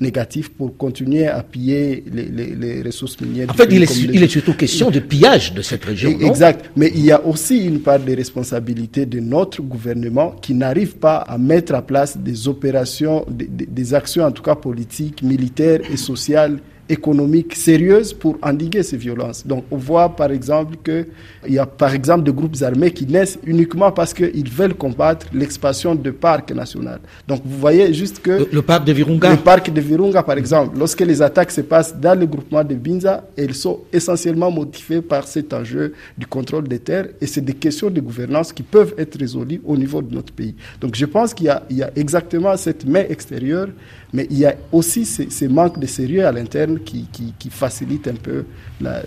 négatives 0.00 0.52
pour 0.52 0.76
continuer 0.76 1.26
à 1.26 1.42
piller 1.42 2.04
les, 2.12 2.82
ressources 2.82 3.20
minières. 3.20 3.50
En 3.50 3.54
fait, 3.54 3.66
il 3.70 3.82
est, 3.82 3.96
il 3.98 4.22
est, 4.22 4.28
surtout 4.28 4.54
question 4.54 4.90
de 4.90 5.00
pillage 5.00 5.52
de 5.54 5.62
cette 5.62 5.84
région. 5.84 6.10
exact. 6.20 6.70
Mais 6.76 6.92
il 6.94 7.04
y 7.04 7.10
a 7.10 7.24
aussi 7.26 7.64
une 7.64 7.80
part 7.80 7.98
de 7.98 8.14
responsabilité 8.14 9.06
de 9.06 9.18
notre 9.18 9.60
gouvernement 9.62 10.36
qui 10.40 10.54
n'arrive 10.54 10.96
pas 10.96 11.16
à 11.16 11.36
mettre 11.36 11.74
en 11.74 11.82
place 11.82 12.16
des 12.16 12.46
opérations, 12.46 13.24
des, 13.28 13.46
des 13.48 13.94
actions 13.94 14.24
en 14.24 14.30
tout 14.30 14.42
cas 14.44 14.54
politiques, 14.54 15.22
militaires 15.22 15.80
et 15.90 15.96
sociales 15.96 16.60
économique 16.88 17.54
sérieuse 17.54 18.12
pour 18.12 18.38
endiguer 18.42 18.82
ces 18.82 18.96
violences. 18.96 19.46
Donc 19.46 19.64
on 19.70 19.76
voit 19.76 20.08
par 20.14 20.30
exemple 20.30 20.76
qu'il 20.84 21.52
y 21.54 21.58
a 21.58 21.66
par 21.66 21.94
exemple 21.94 22.24
des 22.24 22.32
groupes 22.32 22.56
armés 22.62 22.90
qui 22.90 23.06
naissent 23.06 23.38
uniquement 23.44 23.90
parce 23.92 24.14
qu'ils 24.14 24.50
veulent 24.50 24.74
combattre 24.74 25.26
l'expansion 25.32 25.94
de 25.94 26.10
parcs 26.10 26.52
nationaux. 26.52 26.86
Donc 27.26 27.42
vous 27.44 27.58
voyez 27.58 27.92
juste 27.92 28.20
que... 28.20 28.46
Le, 28.52 28.62
parc 28.62 28.84
de 28.84 28.92
Virunga 28.92 29.30
Le 29.30 29.36
parc 29.38 29.72
de 29.72 29.80
Virunga 29.80 30.22
par 30.22 30.38
exemple, 30.38 30.78
lorsque 30.78 31.00
les 31.00 31.20
attaques 31.22 31.50
se 31.50 31.60
passent 31.62 31.96
dans 31.96 32.18
le 32.18 32.26
groupement 32.26 32.62
de 32.64 32.74
Binza, 32.74 33.24
elles 33.36 33.54
sont 33.54 33.80
essentiellement 33.92 34.50
motivées 34.50 35.02
par 35.02 35.26
cet 35.26 35.52
enjeu 35.52 35.94
du 36.16 36.26
contrôle 36.26 36.68
des 36.68 36.78
terres 36.78 37.08
et 37.20 37.26
c'est 37.26 37.40
des 37.44 37.54
questions 37.54 37.90
de 37.90 38.00
gouvernance 38.00 38.52
qui 38.52 38.62
peuvent 38.62 38.94
être 38.98 39.18
résolues 39.18 39.60
au 39.64 39.76
niveau 39.76 40.02
de 40.02 40.14
notre 40.14 40.32
pays. 40.32 40.54
Donc 40.80 40.94
je 40.94 41.06
pense 41.06 41.34
qu'il 41.34 41.46
y, 41.70 41.74
y, 41.74 41.82
a 41.82 41.90
exactement 41.96 42.56
cette 42.56 42.86
main 42.86 43.04
extérieure 43.08 43.68
mais 44.12 44.26
il 44.30 44.38
y 44.38 44.46
a 44.46 44.54
aussi 44.72 45.04
ces, 45.04 45.48
manques 45.48 45.78
de 45.78 45.86
sérieux 45.86 46.24
à 46.26 46.32
l'interne 46.32 46.75
qui, 46.84 47.06
qui, 47.12 47.50
facilitent 47.50 48.08
un 48.08 48.14
peu 48.14 48.44
la... 48.80 49.02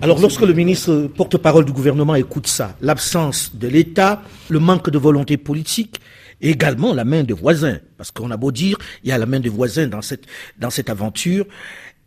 Alors 0.00 0.20
lorsque 0.20 0.42
le 0.42 0.52
ministre 0.52 1.10
porte-parole 1.14 1.64
du 1.64 1.72
gouvernement 1.72 2.14
écoute 2.14 2.46
ça, 2.46 2.76
l'absence 2.80 3.54
de 3.54 3.68
l'État, 3.68 4.22
le 4.48 4.58
manque 4.58 4.90
de 4.90 4.98
volonté 4.98 5.36
politique, 5.36 6.00
et 6.40 6.50
également 6.50 6.94
la 6.94 7.04
main 7.04 7.24
des 7.24 7.34
voisins, 7.34 7.78
parce 7.96 8.10
qu'on 8.10 8.30
a 8.30 8.36
beau 8.36 8.52
dire, 8.52 8.78
il 9.02 9.10
y 9.10 9.12
a 9.12 9.18
la 9.18 9.26
main 9.26 9.40
des 9.40 9.48
voisins 9.48 9.88
dans 9.88 10.02
cette, 10.02 10.24
dans 10.58 10.70
cette 10.70 10.88
aventure, 10.90 11.46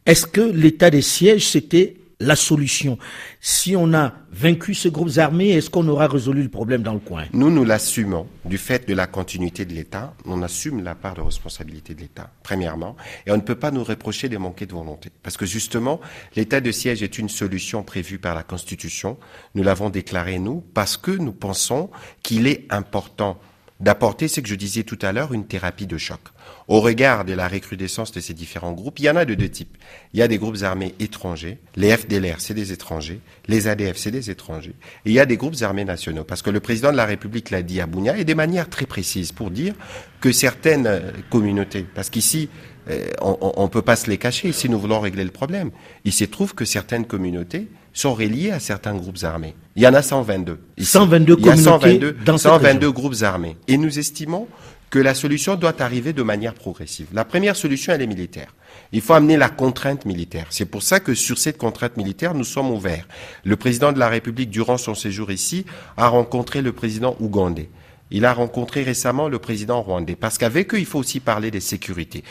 est-ce 0.06 0.26
que 0.26 0.42
l'état 0.42 0.90
des 0.90 1.02
sièges, 1.02 1.48
c'était 1.48 1.96
la 2.22 2.36
solution. 2.36 2.98
Si 3.40 3.76
on 3.76 3.94
a 3.94 4.14
vaincu 4.32 4.74
ces 4.74 4.92
groupes 4.92 5.18
armés, 5.18 5.50
est-ce 5.50 5.70
qu'on 5.70 5.88
aura 5.88 6.08
résolu 6.08 6.44
le 6.44 6.50
problème 6.50 6.84
dans 6.84 6.94
le 6.94 7.00
coin? 7.00 7.26
Nous, 7.34 7.50
nous 7.50 7.66
l'assumons. 7.66 8.28
Du 8.46 8.58
fait 8.58 8.88
de 8.88 8.94
la 8.94 9.08
continuité 9.08 9.66
de 9.66 9.74
l'État, 9.74 10.14
on 10.26 10.42
assume 10.42 10.84
la 10.84 10.96
part 10.96 11.16
de 11.16 11.22
responsabilité 11.22 11.94
de 11.94 12.02
l'État, 12.02 12.32
premièrement. 12.44 12.96
Et 13.26 13.32
on 13.32 13.38
ne 13.38 13.42
peut 13.42 13.56
pas 13.56 13.72
nous 13.72 13.84
reprocher 13.84 14.30
de 14.30 14.38
manquer 14.38 14.66
de 14.66 14.74
volonté. 14.74 15.10
Parce 15.24 15.38
que 15.38 15.46
justement, 15.46 16.00
l'état 16.36 16.62
de 16.62 16.72
siège 16.72 17.04
est 17.04 17.18
une 17.18 17.30
solution 17.30 17.84
prévue 17.84 18.20
par 18.20 18.36
la 18.36 18.44
Constitution. 18.44 19.18
Nous 19.56 19.64
l'avons 19.64 19.90
déclaré, 19.90 20.40
nous, 20.40 20.64
parce 20.74 20.98
que 20.98 21.12
nous 21.12 21.34
pensons 21.34 21.90
qu'il 22.24 22.48
est 22.48 22.66
important 22.70 23.40
d'apporter, 23.82 24.28
ce 24.28 24.40
que 24.40 24.48
je 24.48 24.56
disais 24.56 24.84
tout 24.84 25.00
à 25.02 25.12
l'heure, 25.12 25.34
une 25.34 25.46
thérapie 25.46 25.88
de 25.88 25.98
choc. 25.98 26.20
Au 26.68 26.80
regard 26.80 27.26
de 27.26 27.34
la 27.34 27.48
recrudescence 27.48 28.12
de 28.12 28.20
ces 28.20 28.34
différents 28.34 28.74
groupes, 28.74 29.00
il 29.00 29.06
y 29.06 29.10
en 29.10 29.16
a 29.16 29.26
de 29.26 29.34
deux 29.34 29.50
types. 29.50 29.76
Il 30.14 30.20
y 30.20 30.24
a 30.24 30.28
des 30.28 30.38
groupes 30.38 30.62
armés 30.62 30.94
étrangers, 31.00 31.58
les 31.76 31.96
FDLR, 31.98 32.40
c'est 32.40 32.54
des 32.54 32.72
étrangers, 32.72 33.20
les 33.48 33.68
ADF, 33.68 33.98
c'est 33.98 34.12
des 34.12 34.30
étrangers, 34.30 34.76
et 35.06 35.10
il 35.10 35.14
y 35.14 35.20
a 35.20 35.26
des 35.26 35.38
groupes 35.38 35.56
armés 35.62 35.84
nationaux. 35.84 36.24
Parce 36.24 36.42
que 36.42 36.52
le 36.52 36.60
président 36.60 36.92
de 36.92 36.98
la 36.98 37.06
République 37.06 37.50
l'a 37.50 37.64
dit 37.64 37.82
à 37.82 37.88
Bounia, 37.88 38.18
et 38.18 38.24
de 38.24 38.34
manière 38.36 38.70
très 38.70 38.86
précise, 38.86 39.32
pour 39.32 39.50
dire 39.50 39.74
que 40.20 40.32
certaines 40.32 40.88
euh, 40.88 41.12
communautés, 41.32 41.86
parce 41.96 42.12
qu'ici, 42.12 42.50
euh, 42.90 43.10
on 43.22 43.64
ne 43.64 43.70
peut 43.70 43.82
pas 43.82 43.96
se 43.96 44.10
les 44.10 44.18
cacher 44.18 44.52
si 44.52 44.70
nous 44.70 44.80
voulons 44.80 45.00
régler 45.00 45.24
le 45.24 45.32
problème, 45.32 45.72
il 46.06 46.14
se 46.14 46.26
trouve 46.26 46.54
que 46.54 46.66
certaines 46.66 47.06
communautés 47.06 47.68
sont 47.94 48.14
reliées 48.14 48.52
à 48.52 48.60
certains 48.60 48.96
groupes 48.96 49.24
armés. 49.24 49.56
Il 49.76 49.84
y 49.84 49.88
en 49.88 49.94
a 49.94 50.02
122. 50.02 50.60
122 50.80 51.36
communautés 51.36 51.56
il 51.56 51.64
y 51.64 51.68
a 51.68 51.72
122, 51.72 52.12
dans 52.26 52.38
122 52.38 52.92
groupes 52.92 53.22
armés. 53.22 53.58
Et 53.68 53.78
nous 53.78 54.00
estimons 54.00 54.48
que 54.90 55.00
la 55.00 55.14
solution 55.14 55.56
doit 55.56 55.82
arriver 55.82 56.12
de 56.12 56.22
manière 56.22 56.54
progressive. 56.54 57.08
La 57.14 57.24
première 57.24 57.56
solution, 57.56 57.94
elle 57.94 58.02
est 58.02 58.08
militaire. 58.08 58.54
Il 58.92 59.02
faut 59.02 59.14
amener 59.14 59.38
la 59.38 59.50
contrainte 59.50 60.06
militaire. 60.06 60.48
C'est 60.50 60.66
pour 60.66 60.84
ça 60.84 61.00
que 61.00 61.14
sur 61.14 61.38
cette 61.38 61.58
contrainte 61.58 61.96
militaire, 61.96 62.34
nous 62.34 62.44
sommes 62.44 62.72
ouverts. 62.72 63.08
Le 63.46 63.56
président 63.56 63.94
de 63.94 64.00
la 64.00 64.10
République, 64.10 64.50
durant 64.50 64.78
son 64.78 64.94
séjour 64.94 65.32
ici, 65.32 65.66
a 65.96 66.10
rencontré 66.10 66.62
le 66.62 66.74
président 66.74 67.16
ougandais. 67.22 67.70
Il 68.12 68.26
a 68.26 68.34
rencontré 68.34 68.84
récemment 68.84 69.30
le 69.30 69.40
président 69.40 69.82
rwandais. 69.82 70.18
Parce 70.18 70.38
qu'avec 70.38 70.74
eux, 70.74 70.80
il 70.80 70.86
faut 70.86 71.00
aussi 71.00 71.22
parler 71.22 71.52
des 71.52 71.62
sécurités. 71.62 72.26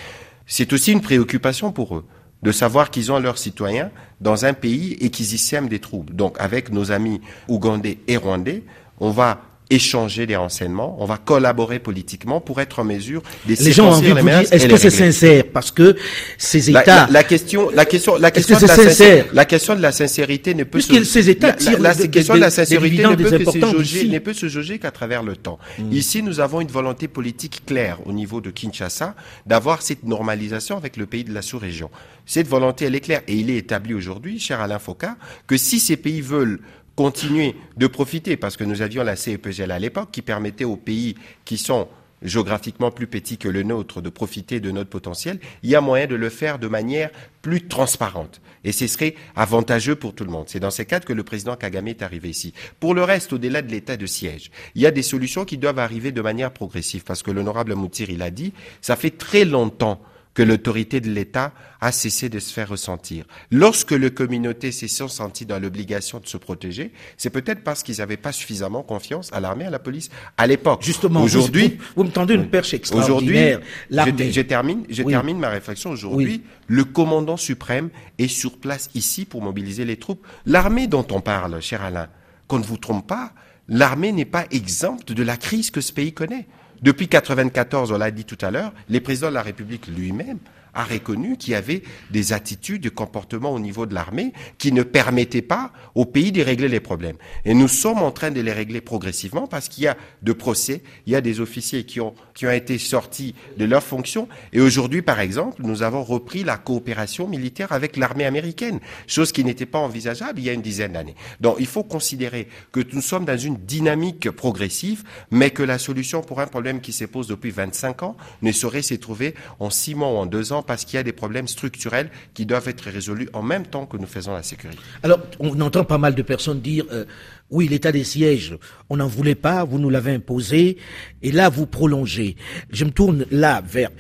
C'est 0.47 0.75
aussi 0.75 0.93
une 0.93 1.01
préoccupation 1.01 1.73
pour 1.73 1.97
eux 1.97 2.05
de 2.43 2.53
savoir 2.53 2.91
qu'ils 2.91 3.13
ont 3.13 3.19
leurs 3.19 3.39
citoyens 3.39 3.91
dans 4.21 4.45
un 4.45 4.53
pays 4.53 4.97
et 5.01 5.11
qu'ils 5.11 5.35
y 5.35 5.39
sèment 5.39 5.69
des 5.69 5.79
troubles. 5.79 6.15
Donc, 6.15 6.37
avec 6.39 6.71
nos 6.71 6.93
amis 6.93 7.21
ougandais 7.49 7.99
et 8.09 8.17
rwandais, 8.17 8.65
on 8.99 9.11
va 9.11 9.41
échanger 9.71 10.27
des 10.27 10.37
renseignements, 10.37 10.97
on 10.99 11.05
va 11.05 11.17
collaborer 11.17 11.79
politiquement 11.79 12.41
pour 12.41 12.61
être 12.61 12.81
en 12.81 12.85
mesure 12.85 13.23
de 13.47 13.55
Les 13.59 13.73
gens 13.73 13.89
ont 13.89 13.93
envie 13.93 14.13
dire, 14.13 14.39
est-ce 14.53 14.67
que 14.67 14.77
c'est 14.77 14.91
sincère? 14.91 15.45
Parce 15.53 15.71
que 15.71 15.97
ces 16.37 16.71
États... 16.71 17.07
La, 17.11 17.25
question, 17.25 17.71
la 17.71 17.85
question, 17.85 18.17
la 18.17 18.31
question, 18.31 18.57
de 18.59 18.67
la 18.67 18.75
sincère? 18.75 19.27
la 19.33 19.45
question 19.45 19.75
de 19.77 19.81
la 19.81 19.93
sincérité 19.93 20.55
ne 20.55 20.65
peut 20.65 20.81
se... 20.81 21.05
ces 21.05 21.31
États 21.31 21.53
tirent 21.53 21.81
la, 21.81 21.95
question 21.95 22.35
de 22.35 22.41
la 22.41 22.51
sincérité 22.51 23.03
ne 23.05 23.15
peut, 23.15 23.31
que 23.31 23.45
se 23.45 23.59
jauger, 23.61 24.09
ne 24.09 24.19
peut 24.19 24.33
se 24.33 24.49
jauger 24.49 24.79
qu'à 24.79 24.91
travers 24.91 25.23
le 25.23 25.37
temps. 25.37 25.59
Hmm. 25.79 25.93
Ici, 25.93 26.23
nous 26.23 26.41
avons 26.41 26.61
une 26.61 26.69
volonté 26.69 27.09
politique 27.09 27.63
claire 27.65 27.99
au 28.07 28.13
niveau 28.13 28.41
de 28.41 28.51
Kinshasa 28.51 29.15
d'avoir 29.47 29.83
cette 29.83 30.05
normalisation 30.05 30.77
avec 30.77 30.97
le 30.97 31.07
pays 31.07 31.25
de 31.25 31.33
la 31.33 31.43
sous-région. 31.43 31.91
Cette 32.27 32.49
volonté, 32.49 32.85
elle 32.85 32.95
est 32.95 33.01
claire 33.01 33.23
et 33.27 33.35
il 33.35 33.51
est 33.51 33.57
établi 33.57 33.95
aujourd'hui, 33.95 34.39
cher 34.39 34.61
Alain 34.61 34.79
Foucault, 34.79 35.07
que 35.47 35.57
si 35.57 35.81
ces 35.81 35.97
pays 35.97 36.21
veulent 36.21 36.61
continuer 37.01 37.57
de 37.79 37.87
profiter, 37.87 38.37
parce 38.37 38.59
que 38.59 38.65
nous 38.65 38.83
avions 38.83 39.03
la 39.03 39.17
CEPGL 39.17 39.71
à 39.71 39.79
l'époque, 39.79 40.11
qui 40.13 40.21
permettait 40.21 40.65
aux 40.65 40.77
pays 40.77 41.15
qui 41.47 41.57
sont 41.57 41.89
géographiquement 42.21 42.91
plus 42.91 43.07
petits 43.07 43.39
que 43.39 43.49
le 43.49 43.63
nôtre 43.63 44.03
de 44.03 44.11
profiter 44.11 44.61
de 44.61 44.71
notre 44.71 44.91
potentiel, 44.91 45.41
il 45.63 45.71
y 45.71 45.75
a 45.75 45.81
moyen 45.81 46.07
de 46.07 46.15
le 46.15 46.29
faire 46.29 46.59
de 46.59 46.69
manière 46.69 47.09
plus 47.41 47.69
transparente. 47.69 48.43
Et 48.65 48.73
ce 48.73 48.87
serait 48.87 49.15
avantageux 49.35 49.95
pour 49.95 50.15
tout 50.15 50.25
le 50.25 50.31
monde. 50.31 50.45
C'est 50.49 50.61
dans 50.61 50.71
ces 50.71 50.85
cadres 50.85 51.07
que 51.07 51.15
le 51.15 51.25
président 51.25 51.57
Kagame 51.57 51.89
est 51.89 52.03
arrivé 52.03 52.29
ici. 52.29 52.53
Pour 52.81 52.93
le 52.93 53.03
reste, 53.03 53.33
au-delà 53.33 53.63
de 53.63 53.71
l'état 53.71 53.97
de 53.97 54.05
siège, 54.05 54.51
il 54.75 54.83
y 54.83 54.87
a 54.87 54.91
des 54.91 55.01
solutions 55.01 55.47
qui 55.47 55.57
doivent 55.57 55.79
arriver 55.79 56.13
de 56.13 56.21
manière 56.21 56.53
progressive, 56.53 57.05
parce 57.05 57.23
que 57.23 57.31
l'honorable 57.31 57.75
Moutir, 57.77 58.11
il 58.11 58.21
a 58.21 58.31
dit, 58.31 58.53
ça 58.83 58.97
fait 58.97 59.17
très 59.17 59.47
longtemps 59.47 60.03
que 60.35 60.43
l'autorité 60.43 61.01
de 61.01 61.11
l'État 61.11 61.53
a 61.81 61.93
cessé 61.93 62.29
de 62.29 62.39
se 62.39 62.53
faire 62.53 62.69
ressentir. 62.69 63.25
Lorsque 63.51 63.93
les 63.93 64.11
communautés 64.11 64.71
se 64.71 64.87
sont 64.87 65.09
senties 65.09 65.47
dans 65.47 65.59
l'obligation 65.59 66.21
de 66.21 66.27
se 66.27 66.37
protéger, 66.37 66.93
c'est 67.17 67.31
peut-être 67.31 67.65
parce 67.65 67.83
qu'ils 67.83 67.99
n'avaient 67.99 68.17
pas 68.17 68.33
suffisamment 68.33 68.83
confiance 68.83 69.33
à 69.33 69.41
l'armée, 69.41 69.65
à 69.67 69.71
la 69.71 69.79
police, 69.79 70.11
à 70.37 70.47
l'époque. 70.47 70.83
Justement, 70.83 71.23
aujourd'hui, 71.23 71.79
vous, 71.97 72.05
me 72.05 72.11
tendez 72.11 72.35
une 72.35 72.49
perche 72.49 72.75
extraordinaire. 72.75 73.61
Aujourd'hui, 73.91 74.33
je, 74.33 74.41
termine, 74.43 74.85
je 74.89 75.03
termine 75.03 75.39
ma 75.39 75.49
réflexion. 75.49 75.91
Aujourd'hui, 75.91 76.43
le 76.67 76.85
commandant 76.85 77.37
suprême 77.37 77.91
est 78.19 78.29
sur 78.29 78.59
place 78.59 78.91
ici 78.95 79.25
pour 79.25 79.43
mobiliser 79.43 79.85
les 79.85 79.97
troupes. 79.97 80.25
L'armée 80.47 80.87
dont 80.87 81.07
on 81.11 81.21
parle, 81.21 81.61
cher 81.61 81.83
Alain, 81.83 82.09
qu'on 82.47 82.59
ne 82.59 82.65
vous 82.65 82.77
trompe 82.77 83.07
pas, 83.07 83.33
l'armée 83.69 84.13
n'est 84.13 84.25
pas 84.25 84.45
exempte 84.51 85.13
de 85.13 85.23
la 85.23 85.37
crise 85.37 85.71
que 85.71 85.81
ce 85.81 85.93
pays 85.93 86.13
connaît. 86.13 86.47
Depuis 86.83 87.09
94, 87.09 87.93
on 87.93 87.99
l'a 87.99 88.11
dit 88.11 88.25
tout 88.25 88.39
à 88.41 88.51
l'heure, 88.51 88.73
les 88.89 89.01
présidents 89.01 89.29
de 89.29 89.35
la 89.35 89.43
République 89.43 89.87
lui-même 89.87 90.39
a 90.75 90.85
reconnu 90.85 91.37
qu'il 91.37 91.53
y 91.53 91.57
avait 91.57 91.83
des 92.11 92.33
attitudes, 92.33 92.83
des 92.83 92.91
comportements 92.91 93.53
au 93.53 93.59
niveau 93.59 93.87
de 93.87 93.95
l'armée 93.95 94.33
qui 94.59 94.73
ne 94.73 94.83
permettaient 94.83 95.43
pas 95.43 95.73
au 95.95 96.05
pays 96.05 96.33
de 96.33 96.43
régler 96.43 96.69
les 96.69 96.81
problèmes. 96.81 97.17
Et 97.45 97.55
nous 97.55 97.69
sommes 97.69 98.03
en 98.03 98.11
train 98.11 98.31
de 98.31 98.41
les 98.41 98.53
régler 98.53 98.81
progressivement 98.81 99.47
parce 99.47 99.69
qu'il 99.69 99.85
y 99.85 99.89
a 99.89 99.97
de 100.23 100.33
procès, 100.33 100.83
il 101.07 101.13
y 101.13 101.17
a 101.17 101.21
des 101.21 101.41
officiers 101.41 101.85
qui 101.85 102.01
ont, 102.01 102.15
qui 102.35 102.47
ont 102.47 102.51
été 102.51 102.79
sortis 102.79 103.35
de 103.57 103.65
leurs 103.65 103.83
fonctions. 103.83 104.29
Et 104.53 104.61
aujourd'hui, 104.61 105.03
par 105.03 105.21
exemple, 105.21 105.63
nous 105.63 105.83
avons 105.83 106.03
repris 106.03 106.45
la 106.45 106.57
coopération 106.57 107.27
militaire 107.27 107.73
avec 107.73 107.97
l'armée 107.97 108.25
américaine, 108.25 108.81
chose 109.07 109.33
qui 109.33 109.45
n'était 109.45 109.67
pas 109.67 109.79
envisageable 109.79 110.39
il 110.39 110.45
y 110.45 110.51
a 110.51 110.53
une 110.53 110.63
dizaine 110.63 110.93
d'années. 110.93 111.15
Donc 111.41 111.57
il 111.59 111.67
faut 111.67 111.85
considérer 111.85 112.49
que 112.73 112.81
nous 112.93 113.03
sommes 113.03 113.25
dans 113.25 113.39
une 113.39 113.57
dynamique 113.57 114.31
progressive, 114.31 115.05
mais 115.31 115.51
que 115.51 115.63
la 115.63 115.79
solution 115.79 116.23
pour 116.23 116.41
un 116.41 116.47
problème 116.47 116.81
qui 116.81 116.93
se 116.93 117.05
pose 117.05 117.27
depuis 117.27 117.51
25 117.51 118.03
ans 118.03 118.17
ne 118.43 118.53
saurait 118.53 118.83
s'y 118.83 118.99
trouver 118.99 119.35
en 119.59 119.71
six 119.71 119.95
mois 119.95 120.13
ou 120.13 120.17
en 120.17 120.27
deux 120.27 120.53
ans 120.53 120.60
parce 120.63 120.85
qu'il 120.85 120.97
y 120.97 121.01
a 121.01 121.03
des 121.03 121.13
problèmes 121.13 121.49
structurels 121.49 122.11
qui 122.35 122.47
doivent 122.47 122.69
être 122.69 122.89
résolus 122.91 123.29
en 123.33 123.43
même 123.43 123.67
temps 123.67 123.87
que 123.87 123.97
nous 123.97 124.07
faisons 124.07 124.35
la 124.35 124.43
sécurité. 124.43 124.81
Alors, 125.03 125.21
on 125.39 125.61
entend 125.61 125.85
pas 125.85 125.99
mal 125.99 126.15
de 126.15 126.23
personnes 126.23 126.61
dire 126.61 126.85
euh, 126.93 127.05
oui, 127.51 127.69
l'état 127.69 127.93
des 127.93 128.05
sièges, 128.05 128.57
on 128.89 128.97
n'en 128.97 129.09
voulait 129.09 129.35
pas, 129.35 129.65
vous 129.65 129.79
nous 129.79 129.91
l'avez 129.91 130.15
imposé, 130.15 130.77
et 131.23 131.33
là, 131.33 131.49
vous 131.49 131.67
prolongez. 131.67 132.37
Je 132.71 132.85
me 132.85 132.91
tourne 132.91 133.27
là 133.31 133.63
vers 133.67 133.91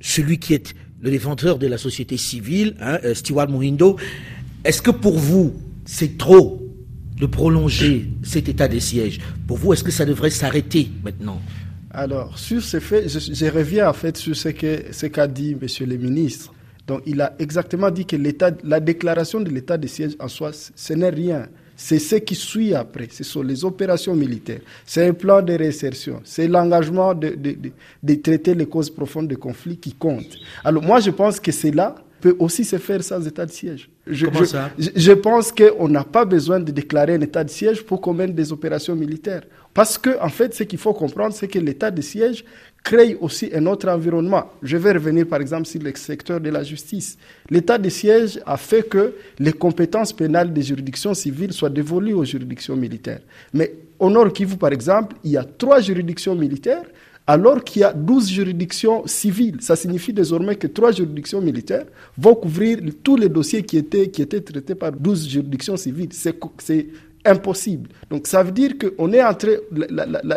celui 0.00 0.38
qui 0.38 0.54
est 0.54 0.74
le 1.00 1.10
défenseur 1.10 1.58
de 1.58 1.66
la 1.66 1.78
société 1.78 2.16
civile, 2.16 2.74
hein, 2.80 2.98
euh, 3.04 3.14
Stewart 3.14 3.48
Muhindo. 3.48 3.96
Est-ce 4.64 4.82
que 4.82 4.90
pour 4.90 5.18
vous, 5.18 5.54
c'est 5.84 6.18
trop 6.18 6.62
de 7.18 7.26
prolonger 7.26 8.08
cet 8.22 8.48
état 8.48 8.68
des 8.68 8.80
sièges? 8.80 9.20
Pour 9.46 9.58
vous, 9.58 9.72
est-ce 9.72 9.84
que 9.84 9.90
ça 9.90 10.04
devrait 10.04 10.30
s'arrêter 10.30 10.90
maintenant? 11.04 11.40
Alors, 11.96 12.38
sur 12.38 12.62
ce 12.62 12.78
fait, 12.78 13.08
je, 13.08 13.46
reviens 13.50 13.88
en 13.88 13.94
fait 13.94 14.18
sur 14.18 14.36
ce 14.36 14.50
qu'a 14.50 14.92
ce 14.92 15.06
qu'a 15.06 15.26
dit 15.26 15.56
Monsieur 15.58 15.86
le 15.86 15.96
ministre. 15.96 16.52
Donc, 16.86 17.00
il 17.06 17.20
a 17.22 17.34
exactement 17.38 17.90
dit 17.90 18.04
que 18.04 18.16
la 18.64 18.80
déclaration 18.80 19.40
de 19.40 19.48
l'état 19.50 19.78
de 19.78 19.86
siège 19.86 20.14
en 20.20 20.28
soi, 20.28 20.50
ce 20.52 20.92
n'est 20.92 21.08
rien. 21.08 21.48
C'est 21.74 21.98
ce 21.98 22.16
qui 22.16 22.34
suit 22.34 22.74
après. 22.74 23.08
Ce 23.10 23.24
sont 23.24 23.42
les 23.42 23.64
opérations 23.64 24.14
militaires. 24.14 24.60
C'est 24.84 25.08
un 25.08 25.14
plan 25.14 25.40
de 25.40 25.54
réinsertion. 25.54 26.20
C'est 26.24 26.48
l'engagement 26.48 27.14
de, 27.14 27.30
de, 27.30 27.56
de, 28.02 28.14
traiter 28.14 28.54
les 28.54 28.66
causes 28.66 28.90
profondes 28.90 29.28
des 29.28 29.36
conflits 29.36 29.78
qui 29.78 29.94
compte. 29.94 30.36
Alors, 30.64 30.82
moi, 30.82 31.00
je 31.00 31.10
pense 31.10 31.40
que 31.40 31.50
c'est 31.50 31.72
là 31.72 31.94
peut 32.26 32.36
aussi 32.40 32.64
se 32.64 32.78
faire 32.78 33.02
sans 33.04 33.24
état 33.24 33.46
de 33.46 33.52
siège. 33.52 33.88
Je, 34.06 34.26
Comment 34.26 34.44
ça 34.44 34.70
je, 34.76 34.90
je 34.96 35.12
pense 35.12 35.52
qu'on 35.52 35.88
n'a 35.88 36.02
pas 36.02 36.24
besoin 36.24 36.58
de 36.58 36.72
déclarer 36.72 37.14
un 37.14 37.20
état 37.20 37.44
de 37.44 37.50
siège 37.50 37.82
pour 37.84 38.00
qu'on 38.00 38.14
mène 38.14 38.34
des 38.34 38.52
opérations 38.52 38.96
militaires. 38.96 39.42
Parce 39.72 39.96
que, 39.96 40.18
en 40.20 40.28
fait, 40.28 40.52
ce 40.54 40.64
qu'il 40.64 40.78
faut 40.78 40.92
comprendre, 40.92 41.34
c'est 41.34 41.46
que 41.46 41.58
l'état 41.60 41.90
de 41.92 42.02
siège 42.02 42.44
crée 42.82 43.16
aussi 43.20 43.50
un 43.54 43.64
autre 43.66 43.88
environnement. 43.88 44.50
Je 44.62 44.76
vais 44.76 44.92
revenir, 44.92 45.26
par 45.28 45.40
exemple, 45.40 45.66
sur 45.66 45.80
le 45.80 45.94
secteur 45.94 46.40
de 46.40 46.50
la 46.50 46.64
justice. 46.64 47.16
L'état 47.48 47.78
de 47.78 47.88
siège 47.88 48.40
a 48.44 48.56
fait 48.56 48.82
que 48.88 49.14
les 49.38 49.52
compétences 49.52 50.12
pénales 50.12 50.52
des 50.52 50.62
juridictions 50.62 51.14
civiles 51.14 51.52
soient 51.52 51.70
dévolues 51.70 52.14
aux 52.14 52.24
juridictions 52.24 52.74
militaires. 52.76 53.20
Mais 53.52 53.72
au 54.00 54.10
Nord 54.10 54.32
Kivu, 54.32 54.56
par 54.56 54.72
exemple, 54.72 55.14
il 55.22 55.30
y 55.32 55.36
a 55.36 55.44
trois 55.44 55.80
juridictions 55.80 56.34
militaires 56.34 56.84
alors 57.26 57.64
qu'il 57.64 57.80
y 57.82 57.84
a 57.84 57.92
12 57.92 58.30
juridictions 58.30 59.06
civiles. 59.06 59.56
Ça 59.60 59.74
signifie 59.74 60.12
désormais 60.12 60.56
que 60.56 60.66
trois 60.68 60.92
juridictions 60.92 61.40
militaires 61.40 61.86
vont 62.16 62.34
couvrir 62.34 62.78
tous 63.02 63.16
les 63.16 63.28
dossiers 63.28 63.62
qui 63.62 63.76
étaient, 63.78 64.08
qui 64.08 64.22
étaient 64.22 64.40
traités 64.40 64.74
par 64.74 64.92
12 64.92 65.28
juridictions 65.28 65.76
civiles. 65.76 66.10
C'est 66.12 66.86
impossible. 67.24 67.90
Donc 68.08 68.26
ça 68.28 68.42
veut 68.44 68.52
dire 68.52 68.74
qu'on 68.78 69.12
est 69.12 69.22
entré, 69.24 69.58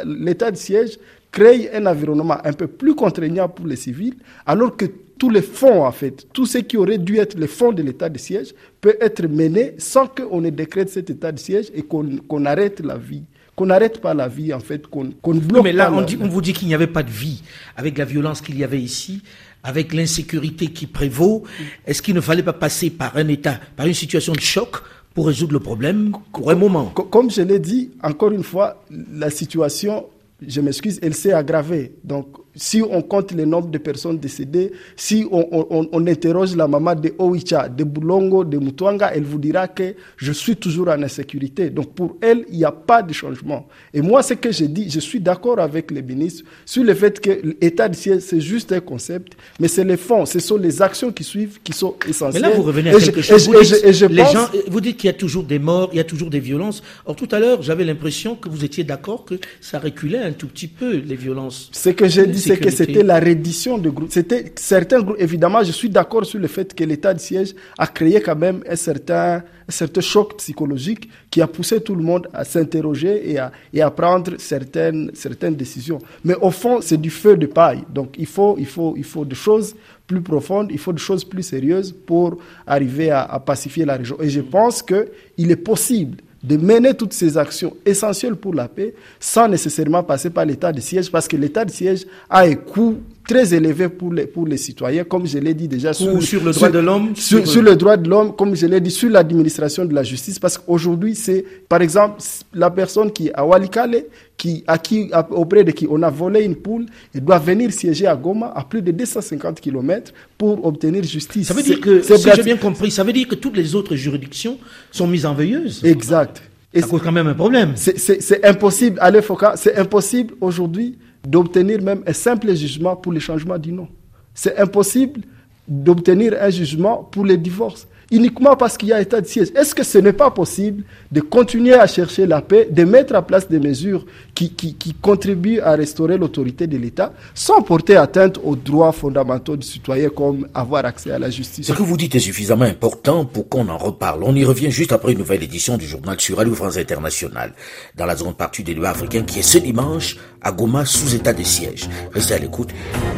l'état 0.05 0.49
de 0.49 0.57
siège 0.57 0.97
crée 1.31 1.69
un 1.73 1.85
environnement 1.85 2.37
un 2.43 2.53
peu 2.53 2.65
plus 2.65 2.95
contraignant 2.95 3.47
pour 3.47 3.67
les 3.67 3.75
civils, 3.75 4.15
alors 4.47 4.75
que 4.75 4.85
tous 5.19 5.29
les 5.29 5.43
fonds, 5.43 5.85
en 5.85 5.91
fait, 5.91 6.25
tout 6.33 6.47
ce 6.47 6.59
qui 6.59 6.77
aurait 6.77 6.97
dû 6.97 7.17
être 7.17 7.37
les 7.37 7.47
fonds 7.47 7.73
de 7.73 7.83
l'état 7.83 8.09
de 8.09 8.17
siège, 8.17 8.55
peut 8.81 8.95
être 8.99 9.27
mené 9.27 9.75
sans 9.77 10.07
qu'on 10.07 10.43
ait 10.43 10.49
décrète 10.51 10.89
cet 10.89 11.09
état 11.11 11.31
de 11.31 11.37
siège 11.37 11.67
et 11.75 11.83
qu'on 11.83 12.45
arrête 12.45 12.79
la 12.79 12.97
vie 12.97 13.23
qu'on 13.59 13.65
n'arrête 13.65 13.99
pas 13.99 14.13
la 14.13 14.29
vie, 14.29 14.53
en 14.53 14.61
fait, 14.61 14.87
qu'on 14.87 15.09
qu 15.09 15.33
bloque. 15.33 15.65
Mais 15.65 15.73
là, 15.73 15.91
on, 15.91 16.01
dit, 16.01 16.17
on 16.21 16.29
vous 16.29 16.39
dit 16.39 16.53
qu'il 16.53 16.69
n'y 16.69 16.73
avait 16.73 16.87
pas 16.87 17.03
de 17.03 17.09
vie 17.09 17.43
avec 17.75 17.97
la 17.97 18.05
violence 18.05 18.39
qu'il 18.39 18.57
y 18.57 18.63
avait 18.63 18.79
ici, 18.79 19.21
avec 19.63 19.93
l'insécurité 19.93 20.67
qui 20.67 20.87
prévaut. 20.87 21.43
Est-ce 21.85 22.01
qu'il 22.01 22.15
ne 22.15 22.21
fallait 22.21 22.41
pas 22.41 22.53
passer 22.53 22.89
par 22.89 23.17
un 23.17 23.27
état, 23.27 23.59
par 23.75 23.85
une 23.85 23.93
situation 23.93 24.31
de 24.31 24.39
choc 24.39 24.77
pour 25.13 25.27
résoudre 25.27 25.51
le 25.51 25.59
problème 25.59 26.13
pour 26.31 26.49
un 26.49 26.55
moment? 26.55 26.85
Comme 26.85 27.29
je 27.29 27.41
l'ai 27.41 27.59
dit, 27.59 27.91
encore 28.01 28.31
une 28.31 28.43
fois, 28.43 28.81
la 28.89 29.29
situation, 29.29 30.05
je 30.47 30.61
m'excuse, 30.61 30.97
elle 31.03 31.13
s'est 31.13 31.33
aggravée. 31.33 31.91
Donc, 32.05 32.27
si 32.59 32.81
on 32.81 33.01
compte 33.01 33.31
le 33.31 33.45
nombre 33.45 33.69
de 33.69 33.77
personnes 33.77 34.19
décédées, 34.19 34.71
si 34.95 35.25
on, 35.31 35.47
on, 35.51 35.89
on 35.91 36.07
interroge 36.07 36.55
la 36.55 36.67
maman 36.67 36.93
de 36.93 37.13
Oicha, 37.17 37.69
de 37.69 37.83
Boulongo, 37.83 38.43
de 38.43 38.57
Mutwanga, 38.57 39.11
elle 39.13 39.23
vous 39.23 39.39
dira 39.39 39.67
que 39.67 39.95
je 40.17 40.31
suis 40.31 40.57
toujours 40.57 40.89
en 40.89 41.01
insécurité. 41.01 41.69
Donc 41.69 41.93
pour 41.93 42.17
elle, 42.21 42.45
il 42.49 42.57
n'y 42.57 42.65
a 42.65 42.71
pas 42.71 43.01
de 43.01 43.13
changement. 43.13 43.67
Et 43.93 44.01
moi, 44.01 44.21
ce 44.23 44.33
que 44.33 44.51
j'ai 44.51 44.67
dit, 44.67 44.89
je 44.89 44.99
suis 44.99 45.19
d'accord 45.19 45.59
avec 45.59 45.89
les 45.91 46.01
ministres 46.01 46.43
sur 46.65 46.83
le 46.83 46.93
fait 46.93 47.19
que 47.19 47.41
l'état 47.61 47.87
de 47.87 47.95
siège, 47.95 48.21
c'est 48.21 48.41
juste 48.41 48.71
un 48.73 48.81
concept, 48.81 49.33
mais 49.59 49.67
c'est 49.67 49.85
les 49.85 49.97
fonds, 49.97 50.25
ce 50.25 50.39
sont 50.39 50.57
les 50.57 50.81
actions 50.81 51.11
qui 51.11 51.23
suivent 51.23 51.59
qui 51.63 51.71
sont 51.71 51.95
essentielles. 52.07 52.43
Mais 52.43 52.49
là, 52.49 52.55
vous 52.55 52.63
revenez 52.63 52.89
à 52.89 52.99
quelque 52.99 53.21
chose. 53.21 53.47
vous, 53.47 53.59
dites, 53.61 54.09
les 54.09 54.23
gens, 54.25 54.49
vous 54.67 54.81
dites 54.81 54.97
qu'il 54.97 55.07
y 55.07 55.11
a 55.11 55.13
toujours 55.13 55.43
des 55.43 55.59
morts, 55.59 55.89
il 55.93 55.97
y 55.97 56.01
a 56.01 56.03
toujours 56.03 56.29
des 56.29 56.39
violences. 56.39 56.83
Or, 57.05 57.15
tout 57.15 57.29
à 57.31 57.39
l'heure, 57.39 57.61
j'avais 57.61 57.85
l'impression 57.85 58.35
que 58.35 58.49
vous 58.49 58.65
étiez 58.65 58.83
d'accord 58.83 59.23
que 59.23 59.35
ça 59.61 59.79
reculait 59.79 60.19
un 60.19 60.33
tout 60.33 60.47
petit 60.47 60.67
peu, 60.67 60.97
les 60.97 61.15
violences. 61.15 61.69
Ce 61.71 61.89
que 61.89 62.07
j'ai 62.07 62.27
dit, 62.27 62.39
c'est 62.55 62.59
que 62.59 62.69
c'était 62.69 63.03
la 63.03 63.19
reddition 63.19 63.77
de 63.77 63.89
groupes. 63.89 64.09
C'était 64.11 64.51
certains 64.55 65.01
groupes. 65.01 65.17
Évidemment, 65.19 65.63
je 65.63 65.71
suis 65.71 65.89
d'accord 65.89 66.25
sur 66.25 66.39
le 66.39 66.47
fait 66.47 66.73
que 66.73 66.83
l'état 66.83 67.13
de 67.13 67.19
siège 67.19 67.53
a 67.77 67.87
créé 67.87 68.21
quand 68.21 68.35
même 68.35 68.63
un 68.67 68.75
certain, 68.75 69.43
un 69.67 69.71
certain 69.71 70.01
choc 70.01 70.37
psychologique 70.37 71.09
qui 71.29 71.41
a 71.41 71.47
poussé 71.47 71.81
tout 71.81 71.95
le 71.95 72.03
monde 72.03 72.27
à 72.33 72.43
s'interroger 72.43 73.31
et 73.31 73.37
à, 73.37 73.51
et 73.73 73.81
à 73.81 73.91
prendre 73.91 74.33
certaines, 74.37 75.11
certaines 75.13 75.55
décisions. 75.55 75.99
Mais 76.23 76.35
au 76.35 76.51
fond, 76.51 76.79
c'est 76.81 76.99
du 76.99 77.09
feu 77.09 77.37
de 77.37 77.45
paille. 77.45 77.83
Donc, 77.93 78.15
il 78.17 78.25
faut, 78.25 78.55
il 78.57 78.65
faut, 78.65 78.95
il 78.97 79.03
faut 79.03 79.25
des 79.25 79.35
choses 79.35 79.75
plus 80.07 80.21
profondes, 80.21 80.69
il 80.71 80.79
faut 80.79 80.93
des 80.93 81.01
choses 81.01 81.23
plus 81.23 81.43
sérieuses 81.43 81.93
pour 82.05 82.37
arriver 82.65 83.11
à, 83.11 83.21
à 83.21 83.39
pacifier 83.39 83.85
la 83.85 83.95
région. 83.95 84.17
Et 84.19 84.29
je 84.29 84.41
pense 84.41 84.81
qu'il 84.81 85.51
est 85.51 85.55
possible 85.55 86.17
de 86.43 86.57
mener 86.57 86.93
toutes 86.93 87.13
ces 87.13 87.37
actions 87.37 87.75
essentielles 87.85 88.35
pour 88.35 88.53
la 88.53 88.67
paix 88.67 88.93
sans 89.19 89.47
nécessairement 89.47 90.03
passer 90.03 90.29
par 90.29 90.45
l'état 90.45 90.71
de 90.71 90.79
siège, 90.79 91.11
parce 91.11 91.27
que 91.27 91.35
l'état 91.35 91.65
de 91.65 91.71
siège 91.71 92.05
a 92.29 92.41
un 92.41 92.55
coût 92.55 92.99
très 93.29 93.53
élevé 93.53 93.89
pour 93.89 94.11
les, 94.11 94.25
pour 94.25 94.47
les 94.47 94.57
citoyens, 94.57 95.03
comme 95.03 95.27
je 95.27 95.37
l'ai 95.37 95.53
dit 95.53 95.67
déjà. 95.67 95.93
Sur, 95.93 96.21
sur 96.23 96.43
le 96.43 96.51
droit 96.51 96.69
de 96.69 96.79
l'homme 96.79 97.15
sur, 97.15 97.47
sur, 97.47 97.61
le 97.61 97.75
droit 97.75 97.95
de 97.95 98.09
l'homme, 98.09 98.35
comme 98.35 98.55
je 98.55 98.65
l'ai 98.65 98.81
dit, 98.81 98.89
sur 98.89 99.07
l'administration 99.09 99.85
de 99.85 99.93
la 99.93 100.01
justice, 100.01 100.39
parce 100.39 100.57
qu'aujourd'hui, 100.57 101.13
c'est, 101.13 101.45
par 101.69 101.81
exemple, 101.83 102.21
la 102.55 102.71
personne 102.71 103.11
qui 103.11 103.27
est 103.27 103.33
à 103.35 103.45
Walikale, 103.45 104.05
qui, 104.35 104.63
à 104.65 104.79
qui, 104.79 105.11
auprès 105.29 105.63
de 105.63 105.69
qui 105.71 105.85
on 105.89 106.01
a 106.01 106.09
volé 106.09 106.43
une 106.43 106.55
poule, 106.55 106.87
il 107.13 107.21
doit 107.23 107.37
venir 107.37 107.71
siéger 107.71 108.07
à 108.07 108.15
Goma 108.15 108.51
à 108.55 108.63
plus 108.63 108.81
de 108.81 108.91
250 108.91 109.61
km 109.61 110.11
pour 110.35 110.65
obtenir 110.65 111.03
justice. 111.03 111.49
Ça 111.49 111.53
veut 111.53 111.61
dire 111.61 111.79
que, 111.79 112.01
si 112.01 112.13
j'ai 112.35 112.43
bien 112.43 112.57
compris, 112.57 112.89
ça 112.89 113.03
veut 113.03 113.13
dire 113.13 113.27
que 113.27 113.35
toutes 113.35 113.57
les 113.57 113.75
autres 113.75 113.95
juridictions 113.95 114.57
sont 114.91 115.05
mises 115.05 115.27
en 115.27 115.35
veilleuse. 115.35 115.81
Exact. 115.83 116.41
Et 116.73 116.81
ça 116.81 116.87
cause 116.87 117.01
quand 117.03 117.11
même 117.11 117.27
un 117.27 117.35
problème. 117.35 117.73
C'est 117.75 118.43
impossible, 118.43 118.97
allez 119.01 119.21
Foka, 119.21 119.53
c'est 119.55 119.75
impossible 119.77 120.33
aujourd'hui 120.41 120.97
d'obtenir 121.27 121.81
même 121.81 122.03
un 122.05 122.13
simple 122.13 122.53
jugement 122.55 122.95
pour 122.95 123.11
le 123.11 123.19
changement 123.19 123.57
du 123.57 123.71
nom. 123.71 123.87
C'est 124.33 124.57
impossible 124.57 125.21
d'obtenir 125.67 126.35
un 126.39 126.49
jugement 126.49 127.03
pour 127.03 127.25
les 127.25 127.37
divorces 127.37 127.87
uniquement 128.11 128.55
parce 128.55 128.77
qu'il 128.77 128.89
y 128.89 128.93
a 128.93 129.01
état 129.01 129.21
de 129.21 129.27
siège. 129.27 129.49
Est-ce 129.55 129.75
que 129.75 129.83
ce 129.83 129.97
n'est 129.97 130.13
pas 130.13 130.31
possible 130.31 130.83
de 131.11 131.21
continuer 131.21 131.73
à 131.73 131.87
chercher 131.87 132.25
la 132.25 132.41
paix, 132.41 132.67
de 132.69 132.83
mettre 132.83 133.15
en 133.15 133.23
place 133.23 133.47
des 133.47 133.59
mesures 133.59 134.05
qui, 134.33 134.75
contribuent 135.01 135.59
à 135.59 135.71
restaurer 135.75 136.17
l'autorité 136.17 136.67
de 136.67 136.77
l'État 136.77 137.13
sans 137.33 137.61
porter 137.61 137.95
atteinte 137.95 138.39
aux 138.43 138.55
droits 138.55 138.91
fondamentaux 138.91 139.55
du 139.55 139.65
citoyen 139.65 140.09
comme 140.09 140.47
avoir 140.53 140.85
accès 140.85 141.11
à 141.11 141.19
la 141.19 141.29
justice? 141.29 141.67
Ce 141.67 141.73
que 141.73 141.83
vous 141.83 141.97
dites 141.97 142.15
est 142.15 142.19
suffisamment 142.19 142.65
important 142.65 143.25
pour 143.25 143.49
qu'on 143.49 143.67
en 143.69 143.77
reparle. 143.77 144.23
On 144.23 144.35
y 144.35 144.45
revient 144.45 144.71
juste 144.71 144.91
après 144.91 145.11
une 145.11 145.19
nouvelle 145.19 145.43
édition 145.43 145.77
du 145.77 145.85
journal 145.85 146.19
sur 146.19 146.37
Radio 146.37 146.55
France 146.55 146.77
Internationale, 146.77 147.53
dans 147.95 148.05
la 148.05 148.15
zone 148.15 148.33
partie 148.33 148.63
des 148.63 148.73
lois 148.73 148.89
africains 148.89 149.23
qui 149.23 149.39
est 149.39 149.43
ce 149.43 149.57
dimanche 149.57 150.17
à 150.41 150.51
Goma 150.51 150.85
sous 150.85 151.15
état 151.15 151.33
de 151.33 151.43
siège. 151.43 151.89
Restez 152.13 152.35
à 152.35 152.39
l'écoute 152.39 152.69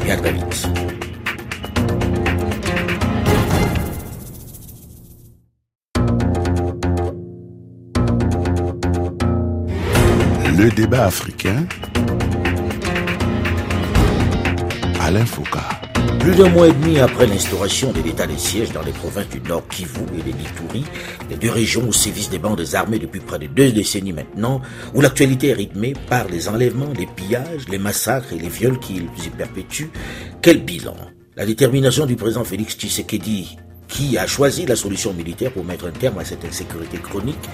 et 0.08 0.12
à 0.12 0.18
très 0.18 0.34
vite. 0.34 1.11
Le 10.58 10.70
débat 10.70 11.06
africain. 11.06 11.66
Alain 15.00 15.26
Foucault. 15.26 15.60
Plus 16.20 16.36
d'un 16.36 16.50
mois 16.50 16.68
et 16.68 16.74
demi 16.74 17.00
après 17.00 17.26
l'instauration 17.26 17.92
de 17.94 18.02
l'état 18.02 18.28
de 18.28 18.36
siège 18.36 18.72
dans 18.74 18.82
les 18.82 18.92
provinces 18.92 19.30
du 19.30 19.40
Nord 19.42 19.68
Kivu 19.70 20.02
et 20.14 20.22
de 20.22 20.38
l'Ituri, 20.38 20.84
les 21.30 21.38
deux 21.38 21.50
régions 21.50 21.84
où 21.88 21.94
sévissent 21.94 22.30
des 22.30 22.38
bandes 22.38 22.64
armées 22.74 23.00
depuis 23.00 23.22
près 23.22 23.40
de 23.40 23.48
deux 23.48 23.72
décennies 23.72 24.14
maintenant, 24.14 24.62
où 24.94 25.02
l'actualité 25.02 25.50
est 25.50 25.54
rythmée 25.54 25.94
par 26.10 26.28
les 26.28 26.50
enlèvements, 26.50 26.92
les 26.98 27.08
pillages, 27.08 27.68
les 27.70 27.80
massacres 27.80 28.34
et 28.34 28.40
les 28.40 28.50
viols 28.50 28.80
qui 28.80 28.96
y 28.96 29.30
perpétuent, 29.30 29.90
quel 30.42 30.64
bilan? 30.64 30.96
La 31.38 31.46
détermination 31.46 32.06
du 32.06 32.18
président 32.18 32.44
Félix 32.44 32.76
Tshisekedi, 32.76 33.58
qui 33.88 34.18
a 34.18 34.26
choisi 34.28 34.66
la 34.66 34.76
solution 34.76 35.14
militaire 35.14 35.52
pour 35.52 35.66
mettre 35.66 35.86
un 35.86 35.92
terme 35.92 36.20
à 36.20 36.26
cette 36.26 36.46
insécurité 36.46 36.98
chronique, 36.98 37.50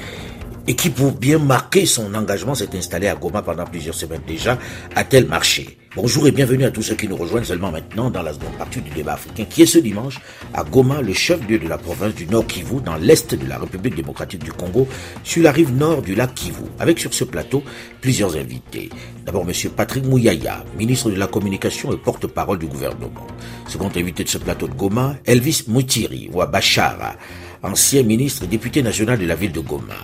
et 0.67 0.75
qui, 0.75 0.89
pour 0.89 1.13
bien 1.13 1.39
marquer 1.39 1.85
son 1.85 2.13
engagement, 2.13 2.53
s'est 2.53 2.75
installé 2.75 3.07
à 3.07 3.15
Goma 3.15 3.41
pendant 3.41 3.65
plusieurs 3.65 3.95
semaines 3.95 4.21
déjà, 4.27 4.57
a-t-elle 4.95 5.25
marché 5.25 5.77
Bonjour 5.95 6.27
et 6.27 6.31
bienvenue 6.31 6.65
à 6.65 6.69
tous 6.69 6.83
ceux 6.83 6.93
qui 6.93 7.07
nous 7.07 7.15
rejoignent 7.15 7.45
seulement 7.45 7.71
maintenant 7.71 8.11
dans 8.11 8.21
la 8.21 8.31
seconde 8.31 8.55
partie 8.57 8.81
du 8.81 8.91
débat 8.91 9.13
africain, 9.13 9.45
qui 9.49 9.63
est 9.63 9.65
ce 9.65 9.79
dimanche 9.79 10.19
à 10.53 10.63
Goma, 10.63 11.01
le 11.01 11.13
chef-lieu 11.13 11.57
de 11.57 11.67
la 11.67 11.79
province 11.79 12.13
du 12.13 12.27
Nord 12.27 12.45
Kivu, 12.45 12.81
dans 12.81 12.97
l'est 12.97 13.33
de 13.33 13.47
la 13.47 13.57
République 13.57 13.95
démocratique 13.95 14.43
du 14.43 14.51
Congo, 14.51 14.87
sur 15.23 15.41
la 15.41 15.51
rive 15.51 15.73
nord 15.73 16.03
du 16.03 16.13
lac 16.13 16.35
Kivu, 16.35 16.65
avec 16.77 16.99
sur 16.99 17.13
ce 17.13 17.23
plateau 17.23 17.63
plusieurs 17.99 18.35
invités. 18.35 18.89
D'abord, 19.25 19.45
Monsieur 19.45 19.71
Patrick 19.71 20.05
Mouyaya, 20.05 20.63
ministre 20.77 21.09
de 21.09 21.15
la 21.15 21.25
Communication 21.25 21.91
et 21.91 21.97
porte-parole 21.97 22.59
du 22.59 22.67
gouvernement. 22.67 23.25
Second 23.67 23.89
invité 23.95 24.23
de 24.23 24.29
ce 24.29 24.37
plateau 24.37 24.67
de 24.67 24.73
Goma, 24.73 25.15
Elvis 25.25 25.63
Moutiri, 25.67 26.29
ou 26.31 26.45
Bachara, 26.45 27.15
ancien 27.63 28.03
ministre 28.03 28.43
et 28.43 28.47
député 28.47 28.83
national 28.83 29.17
de 29.17 29.25
la 29.25 29.33
ville 29.33 29.51
de 29.51 29.61
Goma. 29.61 29.95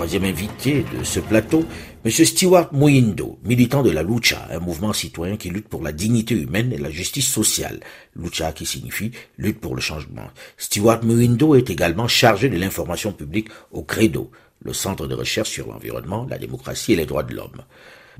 Troisième 0.00 0.24
invité 0.24 0.82
de 0.98 1.04
ce 1.04 1.20
plateau, 1.20 1.62
M. 2.06 2.10
Stewart 2.10 2.72
Muindo, 2.72 3.38
militant 3.44 3.82
de 3.82 3.90
la 3.90 4.02
Lucha, 4.02 4.48
un 4.50 4.58
mouvement 4.58 4.94
citoyen 4.94 5.36
qui 5.36 5.50
lutte 5.50 5.68
pour 5.68 5.82
la 5.82 5.92
dignité 5.92 6.34
humaine 6.34 6.72
et 6.72 6.78
la 6.78 6.88
justice 6.88 7.28
sociale. 7.28 7.80
Lucha 8.16 8.52
qui 8.52 8.64
signifie 8.64 9.10
lutte 9.36 9.60
pour 9.60 9.74
le 9.74 9.82
changement. 9.82 10.30
Stewart 10.56 11.04
Muindo 11.04 11.54
est 11.54 11.68
également 11.68 12.08
chargé 12.08 12.48
de 12.48 12.56
l'information 12.56 13.12
publique 13.12 13.48
au 13.72 13.82
Credo, 13.82 14.30
le 14.64 14.72
centre 14.72 15.06
de 15.06 15.14
recherche 15.14 15.50
sur 15.50 15.68
l'environnement, 15.68 16.26
la 16.30 16.38
démocratie 16.38 16.94
et 16.94 16.96
les 16.96 17.04
droits 17.04 17.22
de 17.22 17.34
l'homme. 17.34 17.60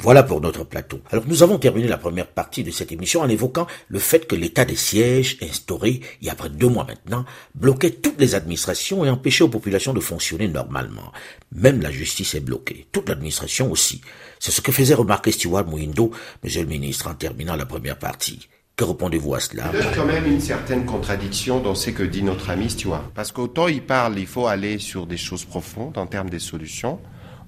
Voilà 0.03 0.23
pour 0.23 0.41
notre 0.41 0.65
plateau. 0.65 1.01
Alors 1.11 1.25
nous 1.27 1.43
avons 1.43 1.59
terminé 1.59 1.87
la 1.87 1.99
première 1.99 2.27
partie 2.27 2.65
de 2.65 2.71
cette 2.71 2.91
émission 2.91 3.21
en 3.21 3.29
évoquant 3.29 3.67
le 3.89 3.99
fait 3.99 4.27
que 4.27 4.35
l'état 4.35 4.65
des 4.65 4.75
sièges 4.75 5.37
instauré 5.43 6.01
il 6.23 6.27
y 6.27 6.31
a 6.31 6.35
près 6.35 6.49
de 6.49 6.55
deux 6.55 6.69
mois 6.69 6.87
maintenant 6.87 7.27
bloquait 7.55 7.91
toutes 7.91 8.19
les 8.19 8.35
administrations 8.35 9.05
et 9.05 9.11
empêchait 9.11 9.45
aux 9.45 9.49
populations 9.49 9.93
de 9.93 10.01
fonctionner 10.01 10.49
normalement. 10.49 11.13
Même 11.53 11.83
la 11.83 11.91
justice 11.91 12.35
est 12.35 12.41
bloquée, 12.41 12.87
toute 12.93 13.11
l'administration 13.11 13.71
aussi. 13.71 14.01
C'est 14.39 14.53
ce 14.53 14.63
que 14.63 14.73
faisait 14.73 14.95
remarquer 14.95 15.33
Stewart 15.33 15.67
Mouindo, 15.67 16.13
monsieur 16.43 16.63
le 16.63 16.69
ministre, 16.69 17.07
en 17.07 17.15
terminant 17.15 17.57
la 17.57 17.67
première 17.67 17.99
partie. 17.99 18.49
Que 18.77 18.85
répondez-vous 18.85 19.35
à 19.35 19.41
cela? 19.41 19.71
Il 19.75 19.81
y 19.81 19.83
a 19.83 19.95
quand 19.95 20.07
même 20.07 20.25
une 20.25 20.41
certaine 20.41 20.87
contradiction 20.87 21.61
dans 21.61 21.75
ce 21.75 21.91
que 21.91 22.03
dit 22.03 22.23
notre 22.23 22.49
ami 22.49 22.71
Stewart. 22.71 23.05
Parce 23.15 23.33
qu'autant 23.33 23.69
il 23.69 23.83
parle, 23.83 24.19
il 24.19 24.27
faut 24.27 24.47
aller 24.47 24.79
sur 24.79 25.07
des 25.07 25.19
choses 25.19 25.45
profondes 25.45 25.99
en 25.99 26.07
termes 26.07 26.31
des 26.31 26.39
solutions, 26.39 26.99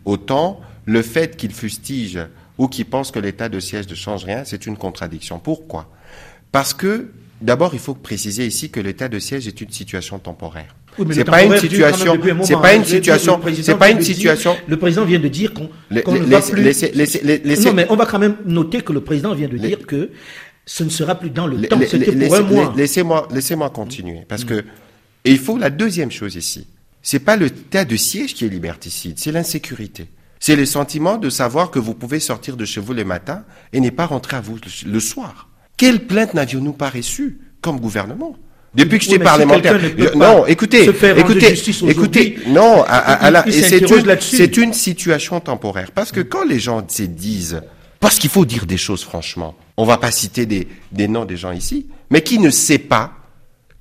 autant 0.05 0.61
le 0.85 1.01
fait 1.01 1.37
qu'il 1.37 1.53
fustige 1.53 2.19
ou 2.59 2.69
qui 2.69 2.85
pensent 2.85 3.11
que 3.11 3.19
l'état 3.19 3.49
de 3.49 3.61
siège 3.61 3.89
ne 3.89 3.95
change 3.95 4.25
rien, 4.25 4.45
c'est 4.45 4.67
une 4.67 4.77
contradiction. 4.77 5.39
Pourquoi? 5.39 5.91
Parce 6.51 6.75
que, 6.75 7.11
d'abord, 7.41 7.75
il 7.75 7.81
faut 7.81 7.95
préciser 7.95 8.47
ici 8.47 8.71
que 8.71 8.81
l'état 8.81 9.09
de 9.09 9.19
siège 9.19 9.49
est 9.49 9.61
une 9.61 9.71
situation 9.71 10.19
temporaire. 10.19 10.75
c'est 11.11 11.25
pas 11.25 11.43
une 11.45 11.57
situation, 11.57 12.19
c'est 12.43 12.61
pas 12.61 12.75
une 12.75 12.85
situation, 12.85 13.41
c'est 13.63 13.79
pas 13.79 13.91
une 13.91 14.03
situation. 14.03 14.57
le 14.67 14.77
président 14.77 15.05
vient 15.05 15.19
de 15.19 15.29
dire 15.29 15.55
qu'on 15.55 15.71
ne 15.91 16.01
va 16.01 16.41
plus. 16.43 17.65
non, 17.65 17.73
mais 17.73 17.87
on 17.89 17.97
va 17.97 18.07
quand 18.07 18.19
même 18.19 18.37
noter 18.45 18.83
que 18.83 18.93
le 18.93 19.01
président 19.01 19.35
vient 19.35 19.49
de 19.49 19.57
dire 19.57 19.87
que 19.87 20.11
ce 20.65 20.85
ne 20.85 20.91
sera 20.91 21.15
plus 21.17 21.31
dans 21.31 21.47
le 21.47 21.67
temps, 21.67 21.81
c'était 21.89 22.13
pour 22.13 22.35
un 22.35 22.43
mois. 22.43 22.75
Laissez-moi, 22.77 23.29
laissez-moi 23.33 23.71
continuer, 23.71 24.21
parce 24.29 24.45
que 24.45 24.65
il 25.25 25.39
faut 25.39 25.57
la 25.57 25.71
deuxième 25.71 26.11
chose 26.11 26.35
ici. 26.37 26.67
C'est 27.03 27.19
pas 27.21 27.37
l'état 27.37 27.85
de 27.85 27.97
siège 27.97 28.35
qui 28.35 28.45
est 28.45 28.49
liberticide, 28.49 29.19
c'est 29.19 29.33
l'insécurité. 29.33 30.07
C'est 30.45 30.57
le 30.57 30.67
sentiment 30.67 31.19
de 31.19 31.31
savoir 31.31 31.71
que 31.71 31.79
vous 31.79 31.95
pouvez 31.95 32.19
sortir 32.19 32.57
de 32.57 32.65
chez 32.65 32.81
vous 32.81 32.93
les 32.93 33.05
matins 33.05 33.45
et 33.73 33.79
n'est 33.79 33.93
pas 33.93 34.07
rentrer 34.07 34.37
à 34.37 34.41
vous 34.41 34.57
le 34.85 34.99
soir. 34.99 35.49
Quelle 35.77 36.05
plainte 36.09 36.35
n'avions-nous 36.35 36.73
pas 36.73 36.91
reçue 36.91 37.39
comme 37.61 37.79
gouvernement? 37.79 38.37
Depuis 38.75 38.99
que 38.99 39.05
j'étais 39.05 39.21
parlementaire. 39.21 39.79
non, 40.17 40.45
écoutez, 40.47 40.83
écoutez, 41.17 41.55
écoutez, 41.89 42.39
non, 42.49 42.85
c'est 43.51 44.57
une, 44.57 44.73
situation 44.73 45.39
temporaire. 45.39 45.93
Parce 45.93 46.11
que 46.11 46.21
quand 46.21 46.43
les 46.43 46.59
gens 46.59 46.85
se 46.89 47.05
disent, 47.05 47.63
parce 48.01 48.19
qu'il 48.19 48.31
faut 48.31 48.45
dire 48.45 48.67
des 48.67 48.79
choses 48.79 49.05
franchement, 49.05 49.55
on 49.77 49.85
va 49.85 49.97
pas 49.97 50.11
citer 50.11 50.45
des, 50.45 50.67
des 50.91 51.07
noms 51.07 51.25
des 51.25 51.37
gens 51.37 51.53
ici, 51.53 51.87
mais 52.11 52.23
qui 52.23 52.41
ne 52.41 52.51
sait 52.51 52.79
pas 52.79 53.13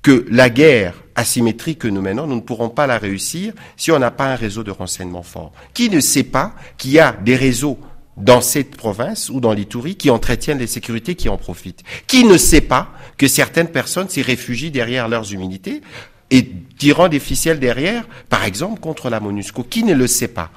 que 0.02 0.26
la 0.30 0.50
guerre 0.50 0.94
asymétrique 1.14 1.80
que 1.80 1.88
nous 1.88 2.02
menons, 2.02 2.26
nous 2.26 2.36
ne 2.36 2.40
pourrons 2.40 2.68
pas 2.68 2.86
la 2.86 2.98
réussir 2.98 3.52
si 3.76 3.92
on 3.92 3.98
n'a 3.98 4.10
pas 4.10 4.32
un 4.32 4.36
réseau 4.36 4.64
de 4.64 4.70
renseignement 4.70 5.22
fort. 5.22 5.52
Qui 5.74 5.90
ne 5.90 6.00
sait 6.00 6.24
pas 6.24 6.54
qu'il 6.76 6.90
y 6.90 6.98
a 6.98 7.12
des 7.12 7.36
réseaux 7.36 7.78
dans 8.16 8.40
cette 8.40 8.76
province 8.76 9.30
ou 9.30 9.40
dans 9.40 9.52
l'Itourie 9.52 9.96
qui 9.96 10.10
entretiennent 10.10 10.58
les 10.58 10.66
sécurités 10.66 11.14
qui 11.14 11.28
en 11.28 11.36
profitent? 11.36 11.82
Qui 12.06 12.24
ne 12.24 12.36
sait 12.36 12.60
pas 12.60 12.90
que 13.16 13.28
certaines 13.28 13.68
personnes 13.68 14.08
s'y 14.08 14.22
réfugient 14.22 14.70
derrière 14.70 15.08
leurs 15.08 15.32
humilités 15.32 15.82
et 16.30 16.50
tirant 16.78 17.08
des 17.08 17.20
ficelles 17.20 17.60
derrière, 17.60 18.04
par 18.28 18.44
exemple 18.44 18.80
contre 18.80 19.08
la 19.08 19.20
MONUSCO? 19.20 19.62
Qui 19.64 19.84
ne 19.84 19.94
le 19.94 20.06
sait 20.06 20.28
pas? 20.28 20.50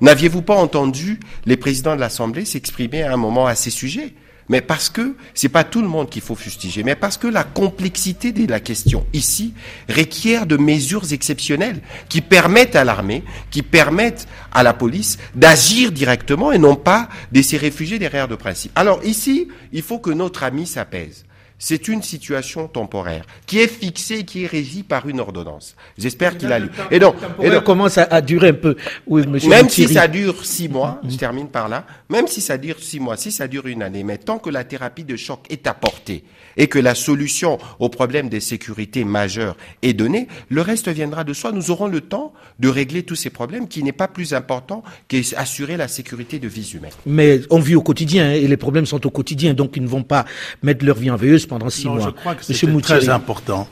N'aviez-vous 0.00 0.42
pas 0.42 0.56
entendu 0.56 1.20
les 1.46 1.56
présidents 1.56 1.96
de 1.96 2.00
l'Assemblée 2.00 2.44
s'exprimer 2.44 3.02
à 3.02 3.12
un 3.12 3.16
moment 3.16 3.46
à 3.46 3.54
ces 3.54 3.70
sujets? 3.70 4.14
Mais 4.48 4.60
parce 4.60 4.88
que 4.88 5.16
c'est 5.34 5.48
pas 5.48 5.64
tout 5.64 5.82
le 5.82 5.88
monde 5.88 6.08
qu'il 6.08 6.22
faut 6.22 6.34
fustiger, 6.34 6.82
mais 6.82 6.94
parce 6.94 7.16
que 7.16 7.26
la 7.26 7.44
complexité 7.44 8.32
de 8.32 8.48
la 8.50 8.60
question 8.60 9.04
ici 9.12 9.54
requiert 9.88 10.46
de 10.46 10.56
mesures 10.56 11.12
exceptionnelles 11.12 11.80
qui 12.08 12.20
permettent 12.20 12.76
à 12.76 12.84
l'armée, 12.84 13.24
qui 13.50 13.62
permettent 13.62 14.26
à 14.52 14.62
la 14.62 14.72
police 14.72 15.18
d'agir 15.34 15.92
directement 15.92 16.52
et 16.52 16.58
non 16.58 16.76
pas 16.76 17.08
de 17.32 17.42
se 17.42 17.56
réfugier 17.56 17.98
derrière 17.98 18.28
de 18.28 18.36
principes. 18.36 18.72
Alors 18.74 19.04
ici, 19.04 19.48
il 19.72 19.82
faut 19.82 19.98
que 19.98 20.10
notre 20.10 20.42
ami 20.42 20.66
s'apaise 20.66 21.25
c'est 21.58 21.88
une 21.88 22.02
situation 22.02 22.68
temporaire 22.68 23.24
qui 23.46 23.60
est 23.60 23.68
fixée, 23.68 24.24
qui 24.24 24.44
est 24.44 24.46
régie 24.46 24.82
par 24.82 25.08
une 25.08 25.20
ordonnance. 25.20 25.74
J'espère 25.96 26.36
qu'il 26.36 26.52
a 26.52 26.58
lu. 26.58 26.68
Et 26.90 26.98
donc, 26.98 27.16
et 27.42 27.50
donc 27.50 27.64
commence 27.64 27.98
à, 27.98 28.20
durer 28.20 28.48
un 28.50 28.54
peu. 28.54 28.76
Oui, 29.06 29.26
monsieur 29.26 29.48
même 29.48 29.68
si 29.68 29.88
ça 29.88 30.06
dure 30.06 30.44
six 30.44 30.68
mois, 30.68 31.00
je 31.08 31.16
termine 31.16 31.48
par 31.48 31.68
là. 31.68 31.86
Même 32.08 32.26
si 32.26 32.40
ça 32.40 32.58
dure 32.58 32.78
six 32.78 33.00
mois, 33.00 33.16
si 33.16 33.32
ça 33.32 33.48
dure 33.48 33.66
une 33.66 33.82
année, 33.82 34.04
mais 34.04 34.18
tant 34.18 34.38
que 34.38 34.50
la 34.50 34.64
thérapie 34.64 35.04
de 35.04 35.16
choc 35.16 35.40
est 35.50 35.66
apportée 35.66 36.24
et 36.56 36.68
que 36.68 36.78
la 36.78 36.94
solution 36.94 37.58
au 37.78 37.88
problème 37.88 38.28
des 38.28 38.40
sécurités 38.40 39.04
majeures 39.04 39.56
est 39.82 39.92
donnée, 39.92 40.28
le 40.48 40.60
reste 40.60 40.88
viendra 40.88 41.24
de 41.24 41.32
soi. 41.32 41.52
Nous 41.52 41.70
aurons 41.70 41.86
le 41.86 42.00
temps 42.00 42.32
de 42.58 42.68
régler 42.68 43.02
tous 43.02 43.14
ces 43.16 43.30
problèmes 43.30 43.68
qui 43.68 43.82
n'est 43.82 43.92
pas 43.92 44.08
plus 44.08 44.34
important 44.34 44.82
qu'assurer 45.08 45.76
la 45.76 45.88
sécurité 45.88 46.38
de 46.38 46.48
vies 46.48 46.72
humaines. 46.74 46.92
Mais 47.06 47.40
on 47.50 47.60
vit 47.60 47.74
au 47.74 47.82
quotidien 47.82 48.26
hein, 48.26 48.32
et 48.32 48.46
les 48.46 48.56
problèmes 48.56 48.86
sont 48.86 49.06
au 49.06 49.10
quotidien, 49.10 49.54
donc 49.54 49.76
ils 49.76 49.82
ne 49.82 49.88
vont 49.88 50.02
pas 50.02 50.24
mettre 50.62 50.84
leur 50.84 50.96
vie 50.96 51.10
en 51.10 51.16
veilleuse 51.16 51.45
pendant 51.46 51.70
six 51.70 51.86
mois. 51.86 52.00
Je 52.00 52.10
crois 52.10 52.34
que 52.34 52.44
c'est 52.44 52.80
très 52.82 53.08
important 53.08 53.68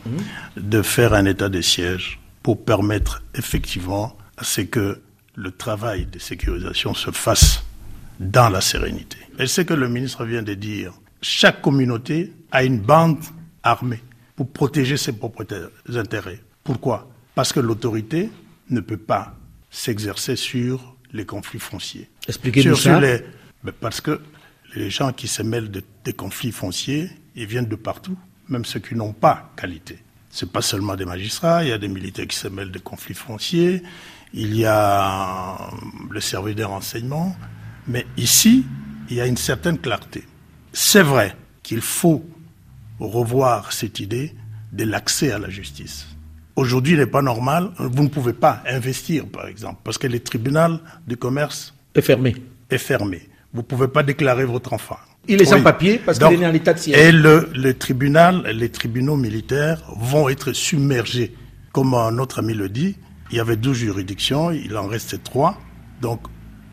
de 0.56 0.82
faire 0.82 1.14
un 1.14 1.24
état 1.26 1.48
de 1.48 1.60
siège 1.60 2.20
pour 2.42 2.64
permettre 2.64 3.22
effectivement 3.34 4.16
à 4.36 4.44
ce 4.44 4.62
que 4.62 5.00
le 5.34 5.50
travail 5.50 6.06
de 6.06 6.18
sécurisation 6.18 6.94
se 6.94 7.10
fasse 7.10 7.64
dans 8.20 8.48
la 8.48 8.60
sérénité. 8.60 9.18
Et 9.38 9.46
ce 9.46 9.62
que 9.62 9.74
le 9.74 9.88
ministre 9.88 10.24
vient 10.24 10.42
de 10.42 10.54
dire, 10.54 10.92
chaque 11.20 11.60
communauté 11.60 12.32
a 12.52 12.64
une 12.64 12.78
bande 12.78 13.18
armée 13.62 14.02
pour 14.36 14.50
protéger 14.50 14.96
ses 14.96 15.12
propres 15.12 15.46
intérêts. 15.94 16.40
Pourquoi? 16.62 17.08
Parce 17.34 17.52
que 17.52 17.60
l'autorité 17.60 18.30
ne 18.70 18.80
peut 18.80 18.96
pas 18.96 19.34
s'exercer 19.70 20.36
sur 20.36 20.96
les 21.12 21.24
conflits 21.24 21.58
fonciers. 21.58 22.08
Expliquez-nous 22.28 22.76
ça. 22.76 23.00
parce 23.80 24.00
que 24.00 24.20
les 24.74 24.90
gens 24.90 25.12
qui 25.12 25.28
se 25.28 25.42
mêlent 25.42 25.70
des 25.70 26.12
conflits 26.12 26.52
fonciers, 26.52 27.10
ils 27.34 27.46
viennent 27.46 27.66
de 27.66 27.76
partout, 27.76 28.16
même 28.48 28.64
ceux 28.64 28.80
qui 28.80 28.94
n'ont 28.94 29.12
pas 29.12 29.52
qualité. 29.56 29.98
Ce 30.30 30.44
n'est 30.44 30.50
pas 30.50 30.62
seulement 30.62 30.96
des 30.96 31.04
magistrats, 31.04 31.62
il 31.62 31.70
y 31.70 31.72
a 31.72 31.78
des 31.78 31.88
militaires 31.88 32.26
qui 32.26 32.36
se 32.36 32.48
mêlent 32.48 32.72
des 32.72 32.80
conflits 32.80 33.14
fonciers, 33.14 33.82
il 34.32 34.56
y 34.56 34.66
a 34.66 35.70
le 36.10 36.20
service 36.20 36.56
des 36.56 36.64
renseignements, 36.64 37.36
mais 37.86 38.06
ici, 38.16 38.64
il 39.08 39.16
y 39.16 39.20
a 39.20 39.26
une 39.26 39.36
certaine 39.36 39.78
clarté. 39.78 40.24
C'est 40.72 41.02
vrai 41.02 41.36
qu'il 41.62 41.80
faut 41.80 42.24
revoir 42.98 43.72
cette 43.72 44.00
idée 44.00 44.34
de 44.72 44.84
l'accès 44.84 45.30
à 45.30 45.38
la 45.38 45.50
justice. 45.50 46.06
Aujourd'hui, 46.56 46.94
il 46.94 46.98
n'est 46.98 47.06
pas 47.06 47.22
normal, 47.22 47.70
vous 47.78 48.02
ne 48.02 48.08
pouvez 48.08 48.32
pas 48.32 48.62
investir, 48.66 49.26
par 49.26 49.46
exemple, 49.46 49.80
parce 49.84 49.98
que 49.98 50.06
le 50.06 50.20
tribunal 50.20 50.80
de 51.06 51.14
commerce 51.14 51.74
est 51.94 52.02
fermé. 52.02 52.34
Est 52.70 52.78
fermé. 52.78 53.28
Vous 53.52 53.60
ne 53.60 53.66
pouvez 53.66 53.88
pas 53.88 54.02
déclarer 54.02 54.44
votre 54.44 54.72
enfant. 54.72 54.98
Il 55.28 55.40
est 55.40 55.44
sans 55.46 55.62
papier 55.62 55.98
parce 56.04 56.18
qu'il 56.18 56.42
est 56.42 56.46
en 56.46 56.54
état 56.54 56.74
de 56.74 56.78
siège. 56.78 56.98
Et 56.98 57.12
le, 57.12 57.48
le, 57.54 57.74
tribunal, 57.74 58.42
les 58.54 58.68
tribunaux 58.68 59.16
militaires 59.16 59.82
vont 59.96 60.28
être 60.28 60.52
submergés. 60.52 61.34
Comme 61.72 61.96
notre 62.12 62.38
ami 62.40 62.54
le 62.54 62.68
dit, 62.68 62.96
il 63.30 63.36
y 63.38 63.40
avait 63.40 63.56
12 63.56 63.76
juridictions, 63.78 64.50
il 64.50 64.76
en 64.76 64.86
restait 64.86 65.18
3. 65.18 65.58
Donc, 66.00 66.20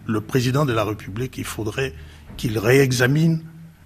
le 0.05 0.21
président 0.21 0.65
de 0.65 0.73
la 0.73 0.83
République, 0.83 1.37
il 1.37 1.45
faudrait 1.45 1.93
qu'il 2.37 2.57
réexamine 2.59 3.41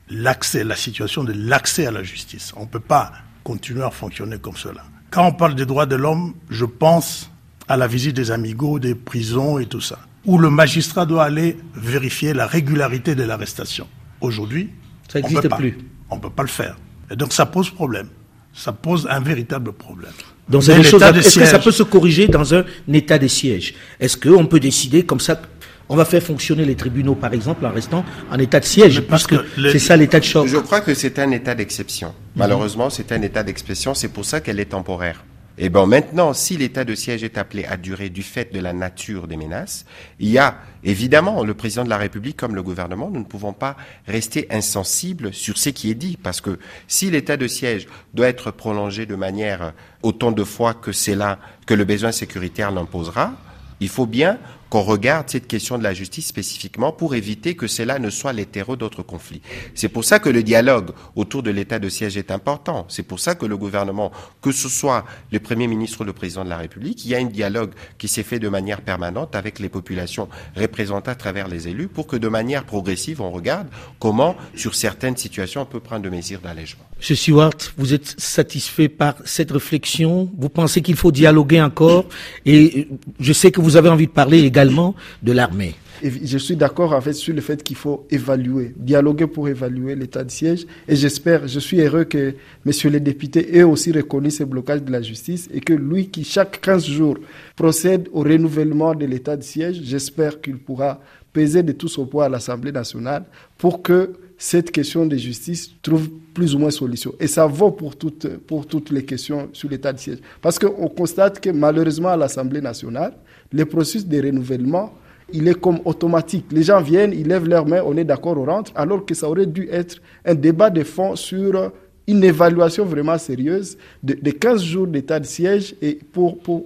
l'accès, 0.10 0.64
la 0.64 0.76
situation 0.76 1.24
de 1.24 1.34
l'accès 1.34 1.86
à 1.86 1.92
la 1.92 2.04
justice. 2.04 2.54
On 2.56 2.62
ne 2.62 2.68
peut 2.68 2.80
pas 2.80 3.12
continuer 3.44 3.84
à 3.84 3.92
fonctionner 3.92 4.38
comme 4.40 4.56
cela. 4.56 4.84
Quand 5.12 5.28
on 5.28 5.32
parle 5.32 5.56
des 5.56 5.66
droits 5.66 5.86
de 5.86 5.96
l'homme, 5.96 6.34
je 6.50 6.66
pense 6.66 7.32
à 7.68 7.78
la 7.78 7.88
visite 7.88 8.16
des 8.16 8.32
amigos, 8.32 8.80
des 8.80 8.96
prisons 8.96 9.60
et 9.60 9.66
tout 9.66 9.82
ça, 9.82 10.00
où 10.26 10.38
le 10.38 10.50
magistrat 10.50 11.06
doit 11.06 11.24
aller 11.24 11.58
vérifier 11.76 12.34
la 12.34 12.48
régularité 12.48 13.16
de 13.16 13.24
l'arrestation. 13.24 13.88
Aujourd'hui, 14.26 14.70
ça 15.12 15.22
n'existe 15.22 15.50
plus. 15.56 15.78
On 16.10 16.16
ne 16.18 16.22
peut 16.22 16.30
pas 16.30 16.44
le 16.44 16.50
faire. 16.50 16.78
Et 17.12 17.16
donc 17.16 17.34
ça 17.34 17.46
pose 17.46 17.70
problème. 17.70 18.10
Ça 18.54 18.72
pose 18.72 19.08
un 19.10 19.20
véritable 19.20 19.74
problème. 19.74 20.14
Donc 20.50 20.68
est-ce 20.68 21.40
que 21.40 21.46
ça 21.46 21.60
peut 21.60 21.72
se 21.72 21.84
corriger 21.84 22.28
dans 22.28 22.54
un 22.54 22.64
état 22.92 23.18
de 23.18 23.28
siège 23.28 23.76
Est-ce 24.00 24.18
qu'on 24.18 24.46
peut 24.46 24.60
décider 24.60 25.04
comme 25.04 25.20
ça 25.20 25.40
on 25.88 25.96
va 25.96 26.06
faire 26.06 26.24
fonctionner 26.24 26.66
les 26.66 26.74
tribunaux, 26.74 27.14
par 27.14 27.32
exemple, 27.34 27.64
en 27.64 27.72
restant 27.72 28.04
en 28.32 28.40
état 28.40 28.60
de 28.60 28.66
siège, 28.66 29.02
parce 29.02 29.28
que 29.28 29.36
c'est 29.72 29.78
ça 29.78 29.96
l'état 29.96 30.20
de 30.20 30.26
choc. 30.26 30.48
Je 30.48 30.58
crois 30.58 30.82
que 30.82 30.96
c'est 30.96 31.20
un 31.20 31.30
état 31.30 31.54
d'exception. 31.54 32.12
Malheureusement, 32.36 32.90
c'est 32.90 33.12
un 33.12 33.22
état 33.22 33.44
d'exception. 33.44 33.94
C'est 33.94 34.08
pour 34.08 34.26
ça 34.26 34.42
qu'elle 34.42 34.60
est 34.60 34.66
temporaire. 34.72 35.24
Et 35.58 35.70
bon, 35.70 35.88
maintenant, 35.88 36.34
si 36.34 36.58
l'état 36.58 36.84
de 36.84 36.96
siège 36.96 37.24
est 37.24 37.38
appelé 37.38 37.64
à 37.64 37.78
durer 37.78 38.10
du 38.10 38.24
fait 38.24 38.54
de 38.54 38.60
la 38.60 38.74
nature 38.74 39.26
des 39.28 39.38
menaces, 39.38 39.86
il 40.20 40.30
y 40.30 40.38
a 40.38 40.58
évidemment 40.84 41.46
le 41.46 41.54
président 41.54 41.86
de 41.86 41.90
la 41.90 41.98
République 41.98 42.36
comme 42.36 42.56
le 42.56 42.64
gouvernement, 42.64 43.10
nous 43.10 43.22
ne 43.22 43.26
pouvons 43.26 43.54
pas 43.54 43.78
rester 44.06 44.48
insensibles 44.50 45.34
sur 45.34 45.58
ce 45.58 45.70
qui 45.70 45.90
est 45.90 45.96
dit, 45.96 46.18
parce 46.22 46.42
que 46.42 46.60
si 46.90 47.10
l'état 47.10 47.38
de 47.38 47.48
siège 47.48 47.88
doit 48.14 48.28
être 48.28 48.52
prolongé 48.52 49.06
de 49.06 49.16
manière 49.16 49.74
autant 50.04 50.34
de 50.34 50.44
fois 50.44 50.74
que 50.74 50.92
c'est 50.92 51.16
là 51.16 51.40
que 51.66 51.74
le 51.74 51.86
besoin 51.86 52.12
sécuritaire 52.12 52.72
l'imposera, 52.72 53.32
il 53.80 53.90
faut 53.90 54.06
bien 54.06 54.40
qu'on 54.70 54.82
regarde 54.82 55.30
cette 55.30 55.48
question 55.48 55.78
de 55.78 55.84
la 55.84 55.94
justice 55.94 56.28
spécifiquement 56.28 56.92
pour 56.92 57.16
éviter 57.16 57.56
que 57.56 57.68
cela 57.68 58.00
ne 58.00 58.10
soit 58.10 58.34
l'hétéro 58.34 58.76
d'autres 58.76 59.04
conflits. 59.04 59.42
C'est 59.74 59.90
pour 59.90 60.04
ça 60.04 60.20
que 60.20 60.30
le 60.30 60.44
dialogue 60.44 60.92
autour 61.16 61.44
de 61.44 61.52
l'état 61.52 61.80
de 61.80 61.90
siège 61.90 62.18
est 62.18 62.32
important. 62.32 62.86
C'est 62.90 63.04
pour 63.04 63.20
ça 63.20 63.36
que 63.36 63.46
le 63.46 63.58
gouvernement, 63.58 64.12
que 64.42 64.52
ce 64.52 64.70
soit 64.70 65.06
le 65.32 65.40
Premier 65.40 65.68
ministre 65.68 66.02
ou 66.02 66.04
le 66.04 66.14
Président 66.14 66.44
de 66.44 66.50
la 66.50 66.58
République, 66.58 67.06
il 67.06 67.12
y 67.12 67.16
a 67.16 67.20
un 67.20 67.26
dialogue 67.26 67.72
qui 67.98 68.08
s'est 68.08 68.24
fait 68.24 68.40
de 68.40 68.50
manière 68.50 68.82
permanente 68.82 69.36
avec 69.36 69.60
les 69.60 69.70
populations 69.70 70.28
représentées 70.56 71.12
à 71.12 71.16
travers 71.16 71.48
les 71.48 71.68
élus 71.68 71.88
pour 71.88 72.08
que 72.08 72.16
de 72.16 72.28
manière 72.28 72.66
progressive, 72.66 73.22
on 73.22 73.32
regarde 73.32 73.68
comment, 74.00 74.36
sur 74.56 74.76
certaines 74.76 75.18
situations, 75.18 75.62
on 75.62 75.66
peut 75.66 75.80
prendre 75.80 76.04
des 76.04 76.16
mesures 76.16 76.40
d'allègement. 76.40 76.84
Monsieur 76.98 77.16
Stewart, 77.16 77.52
vous 77.78 77.94
êtes 77.94 78.20
satisfait 78.20 78.88
par 78.88 79.16
cette 79.26 79.52
réflexion? 79.52 80.32
Vous 80.38 80.50
pensez 80.50 80.82
qu'il 80.82 80.96
faut 80.96 81.12
dialoguer 81.12 81.62
encore? 81.62 82.06
Et 82.46 82.88
je 83.20 83.34
sais 83.34 83.52
que 83.52 83.60
vous 83.60 83.76
avez 83.76 83.90
envie 83.90 84.08
de 84.08 84.12
parler 84.12 84.44
également 84.56 84.96
de 85.22 85.34
l'armée. 85.34 85.76
Je 86.04 86.38
suis 86.38 86.56
d'accord 86.56 87.02
fait 87.04 87.14
sur 87.14 87.34
le 87.34 87.42
fait 87.42 87.62
qu'il 87.64 87.76
faut 87.76 88.06
évaluer, 88.10 88.74
dialoguer 88.78 89.28
pour 89.28 89.48
évaluer 89.50 89.96
l'état 89.96 90.24
de 90.24 90.32
siège. 90.32 90.66
Et 90.88 90.96
j'espère, 90.96 91.48
je 91.48 91.60
suis 91.60 91.80
heureux 91.82 92.04
que 92.04 92.36
messieurs 92.66 92.90
les 92.90 93.00
députés 93.00 93.58
aient 93.58 93.64
aussi 93.64 93.92
reconnu 93.92 94.30
ces 94.32 94.46
blocages 94.46 94.84
de 94.84 94.92
la 94.92 95.02
justice 95.02 95.50
et 95.54 95.62
que 95.62 95.74
lui 95.74 96.08
qui 96.10 96.24
chaque 96.24 96.60
15 96.62 96.86
jours 96.86 97.18
procède 97.56 98.08
au 98.14 98.22
renouvellement 98.22 98.94
de 98.94 99.06
l'état 99.06 99.36
de 99.38 99.44
siège, 99.44 99.82
j'espère 99.84 100.42
qu'il 100.42 100.58
pourra 100.58 101.00
peser 101.34 101.64
de 101.64 101.72
tout 101.72 101.88
son 101.90 102.06
poids 102.06 102.26
à 102.26 102.30
l'Assemblée 102.30 102.72
nationale 102.72 103.24
pour 103.58 103.82
que 103.82 104.14
cette 104.38 104.72
question 104.72 105.06
de 105.06 105.16
justice 105.16 105.72
trouve 105.82 106.10
plus 106.34 106.56
ou 106.56 106.60
moins 106.60 106.72
solution. 106.72 107.14
Et 107.20 107.28
ça 107.28 107.46
vaut 107.46 107.72
pour 107.72 107.96
toutes, 107.96 108.28
pour 108.40 108.68
toutes 108.68 108.92
les 108.92 109.06
questions 109.06 109.50
sur 109.54 109.70
l'état 109.70 109.94
de 109.94 110.00
siège. 110.00 110.18
Parce 110.42 110.60
qu'on 110.60 110.88
constate 110.90 111.40
que 111.40 111.50
malheureusement 111.50 112.10
à 112.10 112.18
l'Assemblée 112.18 112.62
nationale, 112.62 113.14
le 113.52 113.66
processus 113.66 114.06
de 114.06 114.22
renouvellement, 114.22 114.94
il 115.34 115.48
est 115.48 115.60
comme 115.60 115.80
automatique. 115.86 116.46
Les 116.52 116.64
gens 116.64 116.82
viennent, 116.82 117.14
ils 117.14 117.28
lèvent 117.28 117.48
leurs 117.48 117.66
mains, 117.66 117.82
on 117.86 117.98
est 117.98 118.04
d'accord, 118.04 118.38
on 118.38 118.46
rentre, 118.46 118.72
alors 118.76 119.06
que 119.06 119.14
ça 119.14 119.30
aurait 119.30 119.46
dû 119.48 119.68
être 119.72 120.02
un 120.24 120.36
débat 120.36 120.70
de 120.70 120.84
fond 120.84 121.16
sur 121.16 121.72
une 122.08 122.24
évaluation 122.24 122.86
vraiment 122.86 123.18
sérieuse 123.18 123.78
de, 124.04 124.14
de 124.14 124.32
15 124.32 124.64
jours 124.64 124.88
d'état 124.88 125.20
de 125.20 125.26
siège 125.26 125.76
et 125.82 125.98
pour, 126.14 126.38
pour, 126.40 126.66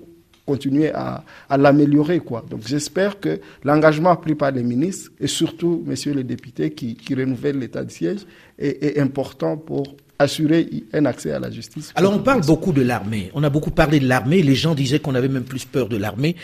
continuer 0.50 0.90
à, 0.92 1.24
l'améliorer. 1.56 2.20
Quoi. 2.20 2.44
Donc 2.50 2.62
j'espère 2.66 3.20
que 3.20 3.40
l'engagement 3.64 4.16
pris 4.16 4.34
par 4.34 4.52
les 4.52 4.64
ministres 4.64 5.12
et 5.20 5.28
surtout, 5.28 5.84
messieurs 5.86 6.14
les 6.14 6.24
députés 6.24 6.72
qui, 6.72 6.96
qui 6.96 7.14
renouvellent 7.14 7.60
l'état 7.60 7.84
de 7.84 7.92
siège 7.92 8.22
est, 8.58 8.98
important 9.00 9.58
pour 9.58 9.84
assurer 10.20 10.70
un 10.94 11.06
accès 11.06 11.32
à 11.32 11.40
la 11.40 11.50
justice. 11.50 11.92
Alors 11.96 12.14
on 12.14 12.20
parle 12.20 12.46
beaucoup 12.46 12.74
de 12.74 12.82
l'armée. 12.82 13.32
On 13.34 13.44
a 13.44 13.50
beaucoup 13.50 13.72
parlé 13.72 14.00
de 14.00 14.08
l'armée. 14.08 14.44
Les 14.44 14.56
gens 14.56 14.76
disaient 14.76 15.00
qu'on 15.00 15.16
avait 15.16 15.30
même 15.30 15.44
plus 15.44 15.66
peur 15.66 15.88
de 15.88 15.98
l'armée 15.98 16.36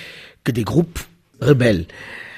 que 0.43 0.51
des 0.51 0.63
groupes 0.63 0.99
rebelles. 1.41 1.85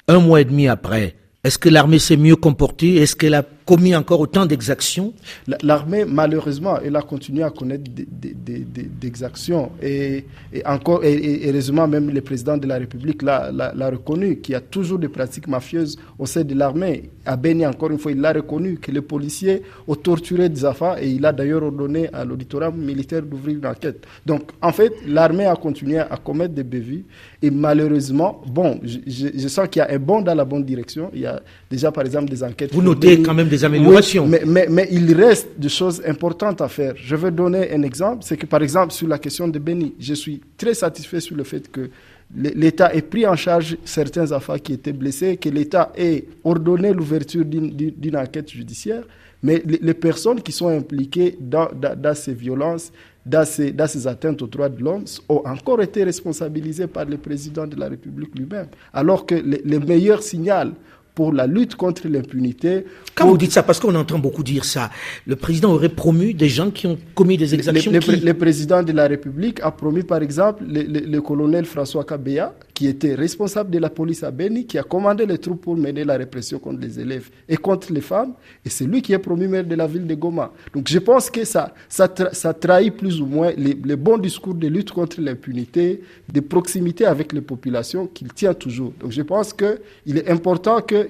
Un 0.07 0.19
mois 0.19 0.41
et 0.41 0.45
demi 0.45 0.67
après, 0.67 1.15
est-ce 1.43 1.57
que 1.57 1.69
l'armée 1.69 1.99
s'est 1.99 2.17
mieux 2.17 2.35
comportée? 2.35 2.95
Est-ce 2.95 3.15
qu'elle 3.15 3.35
a 3.35 3.43
commis 3.67 3.93
encore 3.95 4.21
autant 4.21 4.45
d'exactions 4.45 5.13
L'armée, 5.61 6.05
malheureusement, 6.05 6.79
elle 6.83 6.95
a 6.95 7.01
continué 7.01 7.43
à 7.43 7.49
connaître 7.49 7.91
des, 7.93 9.07
exactions. 9.07 9.71
Et, 9.83 10.25
encore, 10.65 11.03
et, 11.03 11.47
heureusement, 11.47 11.87
même 11.87 12.09
le 12.09 12.21
président 12.21 12.57
de 12.57 12.65
la 12.65 12.77
République 12.77 13.21
l'a 13.21 13.51
reconnu, 13.91 14.37
qu'il 14.37 14.53
y 14.53 14.55
a 14.55 14.61
toujours 14.61 14.97
des 14.99 15.09
pratiques 15.09 15.47
mafieuses 15.47 15.97
au 16.17 16.25
sein 16.25 16.43
de 16.43 16.55
l'armée. 16.55 17.09
À 17.25 17.35
Beni, 17.35 17.65
encore 17.65 17.91
une 17.91 17.99
fois, 17.99 18.11
il 18.11 18.21
l'a 18.21 18.31
reconnu, 18.33 18.77
que 18.77 18.91
les 18.91 19.01
policiers 19.01 19.61
ont 19.87 19.95
torturé 19.95 20.49
affaires 20.63 20.97
et 21.01 21.09
il 21.09 21.25
a 21.25 21.33
d'ailleurs 21.33 21.63
ordonné 21.63 22.09
à 22.13 22.23
l'auditorium 22.23 22.75
militaire 22.77 23.21
d'ouvrir 23.21 23.57
une 23.57 23.65
enquête. 23.65 24.05
Donc, 24.25 24.51
en 24.61 24.71
fait, 24.71 24.93
l'armée 25.05 25.45
a 25.45 25.55
continué 25.55 25.99
à 25.99 26.17
commettre 26.23 26.53
des 26.53 26.63
bévues. 26.63 27.05
Et 27.41 27.51
malheureusement, 27.51 28.41
bon, 28.47 28.79
je, 28.83 29.47
sens 29.47 29.67
qu'il 29.69 29.79
y 29.81 29.83
a 29.83 29.91
un 29.91 29.99
bond 29.99 30.21
dans 30.21 30.33
la 30.35 30.45
bonne 30.45 30.63
direction. 30.63 31.09
Il 31.13 31.21
y 31.21 31.25
a 31.25 31.41
déjà, 31.69 31.91
par 31.91 32.05
exemple, 32.05 32.29
des 32.29 32.43
enquêtes. 32.43 32.73
Vous 32.73 32.81
notez 32.81 33.21
quand 33.21 33.33
même 33.33 33.47
des 33.49 33.63
améliorations. 33.63 34.27
mais, 34.27 34.67
mais, 34.69 34.87
il 34.91 35.13
reste 35.13 35.49
des 35.57 35.69
choses 35.69 36.01
importantes 36.05 36.61
à 36.61 36.67
faire. 36.67 36.93
Je 36.95 37.15
vais 37.15 37.31
donner 37.31 37.71
un 37.73 37.81
exemple. 37.83 38.23
C'est 38.23 38.37
que, 38.37 38.45
par 38.45 38.61
exemple, 38.61 38.93
sur 38.93 39.07
la 39.07 39.19
question 39.19 39.47
de 39.47 39.59
Béni, 39.59 39.93
je 39.99 40.13
suis 40.13 40.41
très 40.57 40.73
satisfait 40.73 41.19
sur 41.19 41.35
le 41.35 41.43
fait 41.43 41.69
que 41.71 41.89
l'État 42.35 42.93
ait 42.93 43.01
pris 43.01 43.25
en 43.25 43.35
charge 43.35 43.77
certains 43.85 44.31
affaires 44.31 44.61
qui 44.61 44.73
étaient 44.73 44.93
blessés, 44.93 45.37
que 45.37 45.49
l'État 45.49 45.91
ait 45.95 46.25
ordonné 46.43 46.93
l'ouverture 46.93 47.45
d'une 47.45 48.17
enquête 48.17 48.51
judiciaire. 48.51 49.03
Mais 49.43 49.61
les, 49.65 49.93
personnes 49.93 50.41
qui 50.41 50.51
sont 50.51 50.67
impliquées 50.67 51.37
dans, 51.39 51.69
dans, 51.71 52.15
ces 52.15 52.33
violences, 52.33 52.91
dans 53.23 53.45
ces, 53.45 53.71
dans 53.71 53.87
ces, 53.87 54.07
atteintes 54.07 54.41
aux 54.41 54.47
droits 54.47 54.67
de 54.67 54.81
l'homme 54.83 55.05
ont 55.29 55.43
encore 55.45 55.79
été 55.81 56.03
responsabilisées 56.03 56.87
par 56.87 57.05
le 57.05 57.17
président 57.17 57.67
de 57.67 57.75
la 57.79 57.87
République 57.87 58.33
lui-même. 58.35 58.65
Alors 58.93 59.27
que 59.27 59.35
le, 59.35 59.59
le 59.63 59.79
meilleur 59.79 60.23
signal 60.23 60.73
pour 61.17 61.33
la 61.33 61.47
lutte 61.47 61.73
contre 61.75 62.07
l'impunité. 62.07 62.85
Quand 63.15 63.25
vous 63.27 63.39
dites 63.39 63.51
ça, 63.51 63.63
parce 63.63 63.79
qu'on 63.79 63.95
entend 63.95 64.19
beaucoup 64.19 64.43
dire 64.43 64.63
ça, 64.63 64.91
le 65.25 65.35
président 65.35 65.73
aurait 65.73 65.89
promu 65.89 66.35
des 66.35 66.47
gens 66.47 66.69
qui 66.69 66.85
ont 66.85 66.95
commis 67.15 67.37
des 67.37 67.55
exactions. 67.55 67.91
Le, 67.91 68.23
le, 68.23 68.33
président 68.35 68.83
de 68.83 68.91
la 68.91 69.07
République 69.07 69.59
a 69.63 69.71
promu, 69.71 70.03
par 70.03 70.21
exemple, 70.21 70.63
le, 70.69 71.19
colonel 71.21 71.65
François 71.65 72.03
Kabea, 72.03 72.53
qui 72.77 72.85
était 72.85 73.15
responsable 73.15 73.71
de 73.71 73.79
la 73.79 73.89
police 73.89 74.21
à 74.21 74.29
Beni, 74.29 74.67
qui 74.67 74.77
a 74.77 74.83
commandé 74.83 75.25
les 75.25 75.39
troupes 75.39 75.61
pour 75.61 75.75
mener 75.75 76.03
la 76.03 76.15
répression 76.15 76.59
contre 76.59 76.79
les 76.79 76.99
élèves 76.99 77.27
et 77.49 77.57
contre 77.57 77.91
les 77.91 78.01
femmes, 78.01 78.33
et 78.63 78.69
c'est 78.69 78.85
lui 78.85 79.01
qui 79.01 79.13
est 79.13 79.17
promu 79.17 79.47
maire 79.47 79.65
de 79.65 79.73
la 79.73 79.87
ville 79.87 80.05
de 80.05 80.13
Goma. 80.13 80.53
Donc 80.75 80.87
je 80.87 80.99
pense 80.99 81.31
que 81.31 81.43
ça, 81.43 81.73
ça, 81.89 82.07
trahit 82.53 82.95
plus 82.95 83.19
ou 83.19 83.25
moins 83.25 83.51
les, 83.57 83.73
bons 83.95 84.19
discours 84.19 84.53
de 84.53 84.67
lutte 84.67 84.91
contre 84.91 85.19
l'impunité, 85.19 86.03
de 86.31 86.39
proximité 86.39 87.07
avec 87.07 87.33
les 87.33 87.41
populations 87.41 88.05
qu'il 88.05 88.31
tient 88.31 88.53
toujours. 88.53 88.93
Donc 88.99 89.11
je 89.11 89.23
pense 89.23 89.53
qu'il 89.53 90.15
est 90.15 90.29
important 90.29 90.79
que 90.81 91.07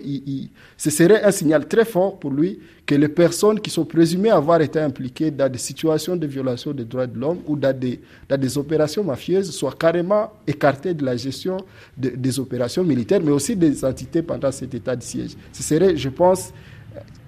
ce 0.77 0.91
serait 0.91 1.23
un 1.23 1.31
signal 1.31 1.67
très 1.67 1.85
fort 1.85 2.19
pour 2.19 2.29
lui 2.31 2.59
que 2.85 2.93
les 2.93 3.09
personnes 3.09 3.59
qui 3.59 3.71
sont 3.71 3.83
présumées 3.83 4.29
avoir 4.29 4.61
été 4.61 4.79
impliquées 4.79 5.31
dans 5.31 5.51
des 5.51 5.57
situations 5.57 6.15
de 6.15 6.27
violation 6.27 6.71
des 6.71 6.85
droits 6.85 7.07
de 7.07 7.19
l'homme 7.19 7.39
ou 7.47 7.55
dans 7.57 7.75
des, 7.77 8.57
opérations 8.57 9.03
mafieuses 9.03 9.51
soient 9.51 9.73
carrément 9.77 10.31
écartées 10.45 10.93
de 10.93 11.03
la 11.03 11.17
gestion 11.17 11.57
des 11.97 12.39
opérations 12.39 12.83
militaires, 12.83 13.19
mais 13.23 13.31
aussi 13.31 13.55
des 13.55 13.83
entités 13.83 14.21
pendant 14.21 14.51
cet 14.51 14.73
état 14.75 14.95
de 14.95 15.01
siège. 15.03 15.31
Ce 15.51 15.63
serait, 15.63 15.97
je 15.97 16.09
pense, 16.09 16.53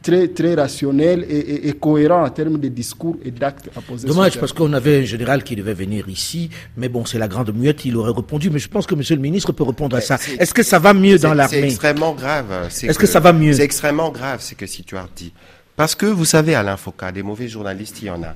très, 0.02 0.28
très 0.30 0.56
rationnel 0.56 1.26
et, 1.30 1.74
cohérent 1.74 2.24
en 2.24 2.30
termes 2.30 2.58
de 2.58 2.68
discours 2.68 3.18
et 3.24 3.32
d'actes 3.32 3.70
à 3.76 3.82
poser. 3.82 4.08
Dommage, 4.08 4.40
parce 4.40 4.54
qu'on 4.54 4.74
avait 4.74 5.00
un 5.00 5.06
général 5.06 5.44
qui 5.44 5.56
devait 5.56 5.74
venir 5.74 6.08
ici, 6.10 6.50
mais 6.78 6.90
bon, 6.90 7.06
c'est 7.06 7.20
la 7.20 7.28
grande 7.28 7.54
muette, 7.56 7.86
il 7.86 7.96
aurait 7.98 8.14
répondu, 8.14 8.50
mais 8.50 8.60
je 8.60 8.70
pense 8.70 8.86
que 8.86 8.96
monsieur 8.96 9.16
le 9.16 9.22
ministre 9.22 9.52
peut 9.52 9.64
répondre 9.64 9.96
à 9.96 10.02
ça. 10.02 10.18
Est-ce 10.40 10.54
que 10.54 10.64
ça 10.64 10.80
va 10.80 10.94
mieux 10.94 11.20
dans 11.20 11.34
l'armée? 11.34 11.62
C'est 11.62 11.68
extrêmement 11.68 12.14
grave. 12.14 12.70
Est-ce 12.84 12.98
que, 12.98 13.08
ça 13.08 13.20
va 13.20 13.34
mieux? 13.34 13.54
C'est 13.54 13.64
extrêmement 13.64 14.12
grave, 14.12 14.40
c'est 14.42 14.56
que 14.56 14.66
si 14.66 14.84
tu 14.84 14.98
as 14.98 15.08
dit. 15.16 15.34
Parce 15.76 15.96
que 15.96 16.06
vous 16.06 16.26
savez, 16.26 16.56
Alain 16.56 16.78
Foucault, 16.78 17.12
des 17.12 17.24
mauvais 17.24 17.48
journalistes, 17.48 18.02
il 18.02 18.08
y 18.08 18.10
en 18.10 18.22
a. 18.24 18.36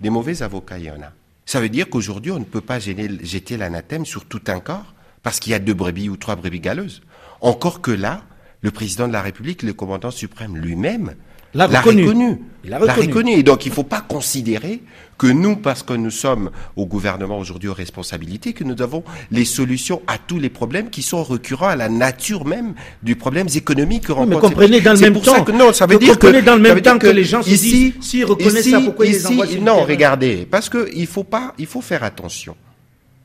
Des 0.00 0.10
mauvais 0.10 0.42
avocats, 0.42 0.78
il 0.78 0.84
y 0.84 0.90
en 0.90 1.00
a. 1.02 1.12
Ça 1.46 1.60
veut 1.60 1.68
dire 1.68 1.88
qu'aujourd'hui, 1.90 2.32
on 2.32 2.38
ne 2.38 2.44
peut 2.44 2.60
pas 2.60 2.78
jeter 2.78 3.56
l'anathème 3.56 4.06
sur 4.06 4.24
tout 4.24 4.42
un 4.46 4.60
corps 4.60 4.94
parce 5.22 5.40
qu'il 5.40 5.52
y 5.52 5.54
a 5.54 5.58
deux 5.58 5.74
brebis 5.74 6.08
ou 6.08 6.16
trois 6.16 6.36
brebis 6.36 6.60
galeuses. 6.60 7.02
Encore 7.40 7.80
que 7.80 7.90
là, 7.90 8.22
le 8.64 8.70
président 8.70 9.06
de 9.06 9.12
la 9.12 9.20
République, 9.20 9.62
le 9.62 9.74
commandant 9.74 10.10
suprême 10.10 10.56
lui-même, 10.56 11.12
l'a 11.52 11.66
reconnu. 11.66 12.40
L'a 12.64 12.78
reconnu. 12.78 13.32
Et 13.32 13.42
donc, 13.42 13.66
il 13.66 13.68
ne 13.68 13.74
faut 13.74 13.84
pas 13.84 14.00
considérer 14.00 14.80
que 15.18 15.26
nous, 15.26 15.56
parce 15.56 15.82
que 15.82 15.92
nous 15.92 16.10
sommes 16.10 16.50
au 16.74 16.86
gouvernement 16.86 17.38
aujourd'hui 17.38 17.68
aux 17.68 17.74
responsabilités, 17.74 18.54
que 18.54 18.64
nous 18.64 18.80
avons 18.80 19.04
les 19.30 19.44
solutions 19.44 20.00
à 20.06 20.16
tous 20.16 20.38
les 20.38 20.48
problèmes 20.48 20.88
qui 20.88 21.02
sont 21.02 21.22
récurrents 21.22 21.68
à 21.68 21.76
la 21.76 21.90
nature 21.90 22.46
même 22.46 22.72
du 23.02 23.16
problème 23.16 23.48
économique 23.54 24.06
que 24.06 24.12
oui, 24.12 24.26
Mais 24.26 24.38
comprenez 24.38 24.80
dans 24.80 24.94
le 24.94 24.98
même 24.98 25.20
temps. 25.20 25.44
Que, 25.44 25.52
non, 25.52 25.74
ça 25.74 25.84
veut 25.84 25.98
dire 25.98 26.18
que 26.18 26.40
dans 26.40 26.56
le 26.56 26.62
même 26.62 26.80
temps 26.80 26.98
que, 26.98 27.06
les 27.06 27.24
gens 27.24 27.42
ici, 27.42 27.94
se 28.00 28.10
disent, 28.10 28.24
reconnaissent 28.24 28.70
ça, 28.70 28.80
pourquoi 28.80 29.04
ils 29.04 29.26
envoient 29.26 29.46
Non, 29.60 29.84
regardez, 29.84 30.48
parce 30.50 30.70
que 30.70 30.88
il 30.94 31.06
faut 31.06 31.24
pas, 31.24 31.52
il 31.58 31.66
faut 31.66 31.82
faire 31.82 32.02
attention. 32.02 32.56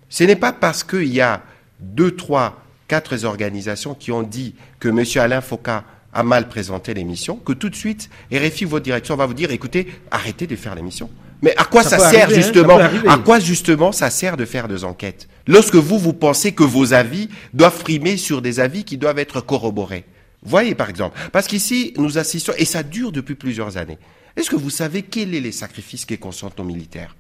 Ce 0.10 0.26
n'est 0.26 0.36
pas 0.36 0.52
parce 0.52 0.84
qu'il 0.84 1.14
y 1.14 1.22
a 1.22 1.42
deux, 1.80 2.12
trois, 2.12 2.58
quatre 2.90 3.24
organisations 3.24 3.94
qui 3.94 4.12
ont 4.12 4.24
dit 4.24 4.56
que 4.82 4.90
M. 4.90 5.06
Alain 5.24 5.40
Foucault 5.40 5.84
a 6.12 6.24
mal 6.24 6.50
présenté 6.50 6.94
l'émission, 6.94 7.38
que 7.38 7.54
tout 7.54 7.70
de 7.70 7.76
suite, 7.76 8.10
RFI, 8.34 8.66
votre 8.66 8.84
direction 8.84 9.16
va 9.16 9.28
vous 9.28 9.36
dire, 9.36 9.52
écoutez, 9.52 9.88
arrêtez 10.12 10.48
de 10.48 10.56
faire 10.58 10.76
l'émission. 10.76 11.10
Mais 11.42 11.56
à 11.56 11.64
quoi 11.64 11.84
ça, 11.84 12.00
sert 12.00 12.30
hein, 12.30 12.34
justement 12.34 12.80
À 13.08 13.18
quoi 13.18 13.40
justement 13.40 13.92
ça 13.94 14.10
sert 14.10 14.36
de 14.36 14.44
faire 14.44 14.68
des 14.68 14.84
enquêtes? 14.84 15.30
Lorsque 15.48 15.76
vous 15.76 15.98
vous 15.98 16.14
pensez 16.14 16.52
que 16.52 16.64
vos 16.64 16.94
avis 16.94 17.30
doivent 17.54 17.78
frimer 17.78 18.18
sur 18.18 18.42
des 18.42 18.60
avis 18.60 18.84
qui 18.84 18.98
doivent 18.98 19.20
être 19.20 19.40
corroborés. 19.40 20.04
Voyez 20.42 20.76
par 20.76 20.90
exemple, 20.90 21.18
parce 21.32 21.48
qu'ici 21.48 21.94
nous 21.98 22.18
assistons 22.18 22.54
et 22.58 22.66
ça 22.66 22.84
dure 22.84 23.12
depuis 23.12 23.36
plusieurs 23.36 23.78
années. 23.78 24.00
Est-ce 24.36 24.50
que 24.50 24.56
vous 24.56 24.70
savez 24.70 25.04
quels 25.04 25.34
sont 25.34 25.42
les 25.42 25.52
sacrifices 25.52 26.06
que 26.06 26.16
consentent 26.16 26.58
nos 26.58 26.66
militaires? 26.66 27.16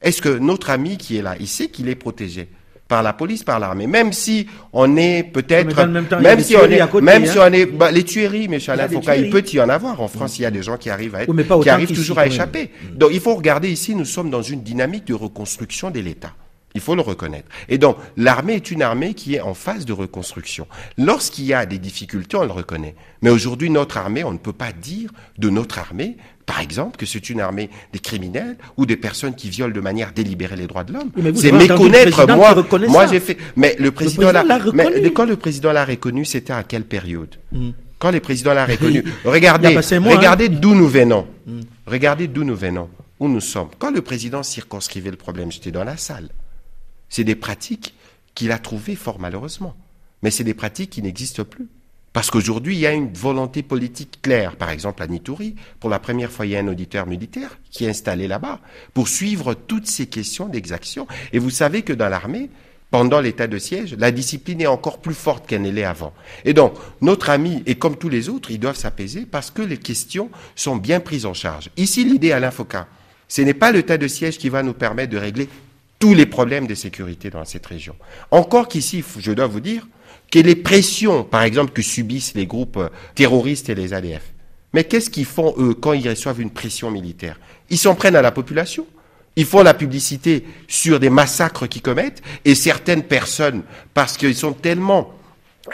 Est-ce 0.00 0.22
que 0.22 0.28
notre 0.28 0.70
ami 0.70 0.96
qui 0.96 1.16
est 1.16 1.22
là, 1.22 1.34
il 1.40 1.48
sait 1.48 1.68
qu'il 1.68 1.88
est 1.88 1.94
protégé 1.94 2.48
par 2.88 3.02
la 3.02 3.12
police, 3.12 3.44
par 3.44 3.60
l'armée. 3.60 3.86
Même 3.86 4.12
si 4.12 4.46
on 4.72 4.96
est 4.96 5.22
peut-être, 5.22 5.86
même 6.20 6.40
si 6.40 6.56
on 6.56 6.64
est, 6.64 7.00
même 7.02 7.26
si 7.26 7.38
on 7.38 7.52
est, 7.52 7.66
bah, 7.66 7.90
les 7.90 8.02
tueries, 8.02 8.46
M. 8.46 8.58
Alain 8.68 8.88
Foucault, 8.88 9.12
il 9.16 9.30
peut 9.30 9.44
y 9.52 9.60
en 9.60 9.68
avoir. 9.68 10.00
En 10.00 10.08
France, 10.08 10.38
il 10.38 10.42
y 10.42 10.46
a 10.46 10.50
des 10.50 10.62
gens 10.62 10.78
qui 10.78 10.88
arrivent 10.90 11.14
à 11.14 11.22
être, 11.22 11.62
qui 11.62 11.70
arrivent 11.70 11.94
toujours 11.94 12.18
à 12.18 12.26
échapper. 12.26 12.70
Donc, 12.94 13.10
il 13.12 13.20
faut 13.20 13.34
regarder 13.34 13.70
ici, 13.70 13.94
nous 13.94 14.06
sommes 14.06 14.30
dans 14.30 14.42
une 14.42 14.62
dynamique 14.62 15.06
de 15.06 15.14
reconstruction 15.14 15.90
de 15.90 16.00
l'État. 16.00 16.32
Il 16.74 16.80
faut 16.80 16.94
le 16.94 17.00
reconnaître. 17.02 17.48
Et 17.68 17.78
donc, 17.78 17.96
l'armée 18.16 18.54
est 18.54 18.70
une 18.70 18.82
armée 18.82 19.14
qui 19.14 19.34
est 19.34 19.40
en 19.40 19.54
phase 19.54 19.84
de 19.84 19.92
reconstruction. 19.92 20.66
Lorsqu'il 20.96 21.46
y 21.46 21.54
a 21.54 21.66
des 21.66 21.78
difficultés, 21.78 22.36
on 22.36 22.44
le 22.44 22.52
reconnaît. 22.52 22.94
Mais 23.22 23.30
aujourd'hui, 23.30 23.70
notre 23.70 23.96
armée, 23.96 24.22
on 24.22 24.32
ne 24.32 24.38
peut 24.38 24.52
pas 24.52 24.72
dire 24.72 25.10
de 25.38 25.48
notre 25.50 25.78
armée 25.78 26.16
par 26.48 26.60
exemple, 26.60 26.96
que 26.96 27.04
c'est 27.04 27.28
une 27.28 27.40
armée 27.42 27.68
des 27.92 27.98
criminels 27.98 28.56
ou 28.78 28.86
des 28.86 28.96
personnes 28.96 29.34
qui 29.34 29.50
violent 29.50 29.74
de 29.74 29.80
manière 29.82 30.12
délibérée 30.12 30.56
les 30.56 30.66
droits 30.66 30.82
de 30.82 30.94
l'homme. 30.94 31.10
C'est 31.34 31.52
méconnaître. 31.52 32.26
Moi, 32.34 32.64
moi 32.88 33.06
j'ai 33.06 33.20
fait. 33.20 33.36
Mais 33.54 33.76
le 33.78 33.90
président, 33.92 34.32
l'a. 34.32 34.42
Mais 34.72 35.10
quand 35.12 35.26
le 35.26 35.36
président 35.36 35.72
l'a 35.72 35.84
reconnu, 35.84 36.24
c'était 36.24 36.54
à 36.54 36.62
quelle 36.62 36.84
période 36.84 37.36
hmm. 37.52 37.72
Quand 37.98 38.10
le 38.12 38.20
président 38.20 38.54
l'a 38.54 38.64
reconnu, 38.74 39.04
regardez, 39.26 39.76
hein. 39.76 40.00
regardez 40.06 40.48
d'où 40.48 40.74
nous 40.74 40.88
venons. 40.88 41.26
Hmm. 41.46 41.60
Regardez 41.86 42.28
d'où 42.28 42.44
nous 42.44 42.56
venons, 42.56 42.88
où 43.20 43.28
nous 43.28 43.40
sommes. 43.40 43.68
Quand 43.78 43.90
le 43.90 44.00
président 44.00 44.42
circonscrivait 44.42 45.10
le 45.10 45.18
problème, 45.18 45.52
j'étais 45.52 45.70
dans 45.70 45.84
la 45.84 45.98
salle. 45.98 46.30
C'est 47.08 47.24
des 47.24 47.34
pratiques 47.34 47.94
qu'il 48.34 48.52
a 48.52 48.58
trouvées 48.58 48.96
fort 48.96 49.18
malheureusement, 49.18 49.74
mais 50.22 50.30
c'est 50.30 50.44
des 50.44 50.54
pratiques 50.54 50.90
qui 50.90 51.02
n'existent 51.02 51.44
plus. 51.44 51.68
Parce 52.12 52.30
qu'aujourd'hui, 52.30 52.74
il 52.74 52.80
y 52.80 52.86
a 52.86 52.92
une 52.92 53.12
volonté 53.12 53.62
politique 53.62 54.20
claire. 54.22 54.56
Par 54.56 54.70
exemple, 54.70 55.02
à 55.02 55.06
Nitouri, 55.06 55.54
pour 55.78 55.90
la 55.90 55.98
première 55.98 56.32
fois, 56.32 56.46
il 56.46 56.52
y 56.52 56.56
a 56.56 56.58
un 56.58 56.66
auditeur 56.68 57.06
militaire 57.06 57.58
qui 57.70 57.84
est 57.84 57.90
installé 57.90 58.26
là-bas 58.26 58.60
pour 58.94 59.08
suivre 59.08 59.54
toutes 59.54 59.86
ces 59.86 60.06
questions 60.06 60.48
d'exaction. 60.48 61.06
Et 61.32 61.38
vous 61.38 61.50
savez 61.50 61.82
que 61.82 61.92
dans 61.92 62.08
l'armée, 62.08 62.50
pendant 62.90 63.20
l'état 63.20 63.46
de 63.46 63.58
siège, 63.58 63.94
la 63.98 64.10
discipline 64.10 64.62
est 64.62 64.66
encore 64.66 65.00
plus 65.00 65.14
forte 65.14 65.46
qu'elle 65.46 65.62
ne 65.62 65.70
l'est 65.70 65.84
avant. 65.84 66.14
Et 66.44 66.54
donc, 66.54 66.74
notre 67.02 67.28
ami, 67.28 67.62
et 67.66 67.74
comme 67.74 67.96
tous 67.96 68.08
les 68.08 68.30
autres, 68.30 68.50
ils 68.50 68.58
doivent 68.58 68.76
s'apaiser 68.76 69.26
parce 69.26 69.50
que 69.50 69.62
les 69.62 69.76
questions 69.76 70.30
sont 70.56 70.76
bien 70.76 70.98
prises 70.98 71.26
en 71.26 71.34
charge. 71.34 71.70
Ici, 71.76 72.04
l'idée, 72.04 72.32
Alain 72.32 72.50
Foucault, 72.50 72.78
ce 73.28 73.42
n'est 73.42 73.54
pas 73.54 73.72
l'état 73.72 73.98
de 73.98 74.08
siège 74.08 74.38
qui 74.38 74.48
va 74.48 74.62
nous 74.62 74.72
permettre 74.72 75.12
de 75.12 75.18
régler 75.18 75.48
tous 75.98 76.14
les 76.14 76.26
problèmes 76.26 76.66
de 76.66 76.74
sécurité 76.74 77.30
dans 77.30 77.44
cette 77.44 77.66
région. 77.66 77.96
Encore 78.30 78.68
qu'ici, 78.68 79.04
je 79.18 79.32
dois 79.32 79.46
vous 79.46 79.60
dire, 79.60 79.86
que 80.30 80.38
les 80.38 80.56
pressions, 80.56 81.24
par 81.24 81.42
exemple, 81.42 81.72
que 81.72 81.82
subissent 81.82 82.34
les 82.34 82.46
groupes 82.46 82.76
euh, 82.76 82.88
terroristes 83.14 83.68
et 83.68 83.74
les 83.74 83.94
ADF. 83.94 84.22
Mais 84.74 84.84
qu'est-ce 84.84 85.10
qu'ils 85.10 85.24
font, 85.24 85.54
eux, 85.58 85.74
quand 85.74 85.94
ils 85.94 86.08
reçoivent 86.08 86.40
une 86.40 86.50
pression 86.50 86.90
militaire? 86.90 87.40
Ils 87.70 87.78
s'en 87.78 87.94
prennent 87.94 88.16
à 88.16 88.22
la 88.22 88.32
population. 88.32 88.86
Ils 89.36 89.46
font 89.46 89.62
la 89.62 89.74
publicité 89.74 90.44
sur 90.66 91.00
des 91.00 91.10
massacres 91.10 91.68
qu'ils 91.68 91.82
commettent, 91.82 92.22
et 92.44 92.54
certaines 92.54 93.04
personnes, 93.04 93.62
parce 93.94 94.16
qu'ils 94.16 94.34
sont 94.34 94.52
tellement 94.52 95.14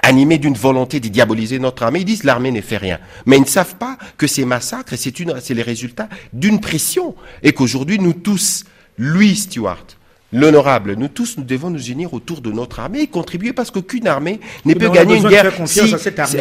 animés 0.03 0.39
d'une 0.39 0.55
volonté 0.55 1.01
de 1.01 1.09
diaboliser 1.09 1.59
notre 1.59 1.83
armée, 1.83 2.01
ils 2.01 2.05
disent 2.05 2.25
l'armée 2.25 2.51
ne 2.51 2.61
fait 2.61 2.77
rien. 2.77 2.99
Mais 3.27 3.37
ils 3.37 3.43
ne 3.43 3.47
savent 3.47 3.77
pas 3.77 3.97
que 4.19 4.27
ces 4.27 4.45
massacres, 4.45 4.95
c'est, 4.97 5.55
les 5.55 5.63
résultats 5.63 6.09
d'une 6.33 6.61
pression, 6.61 7.15
et 7.43 7.53
qu'aujourd'hui, 7.53 7.99
nous 7.99 8.13
tous, 8.13 8.65
lui, 8.99 9.35
Stewart, 9.35 9.87
l'honorable. 10.35 10.95
Nous 10.99 11.09
tous, 11.09 11.39
nous 11.39 11.45
devons 11.45 11.71
nous 11.71 11.83
unir 11.87 12.13
autour 12.13 12.41
de 12.41 12.51
notre 12.51 12.81
armée 12.81 13.01
et 13.03 13.07
contribuer 13.07 13.53
parce 13.53 13.71
qu'aucune 13.71 14.07
armée 14.09 14.41
ne 14.65 14.75
peut 14.75 14.91
gagner 14.91 15.17
une 15.17 15.29
guerre. 15.29 15.53
Si, 15.67 15.95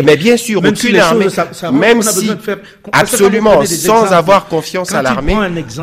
mais 0.03 0.17
bien 0.17 0.35
sûr, 0.35 0.61
même 0.61 0.73
aucune 0.73 0.95
armée, 0.97 1.27
même 1.71 2.01
si, 2.01 2.31
absolument, 2.91 3.63
sans 3.65 4.11
avoir 4.11 4.47
confiance 4.47 4.91
à 4.93 5.01
l'armée, 5.01 5.35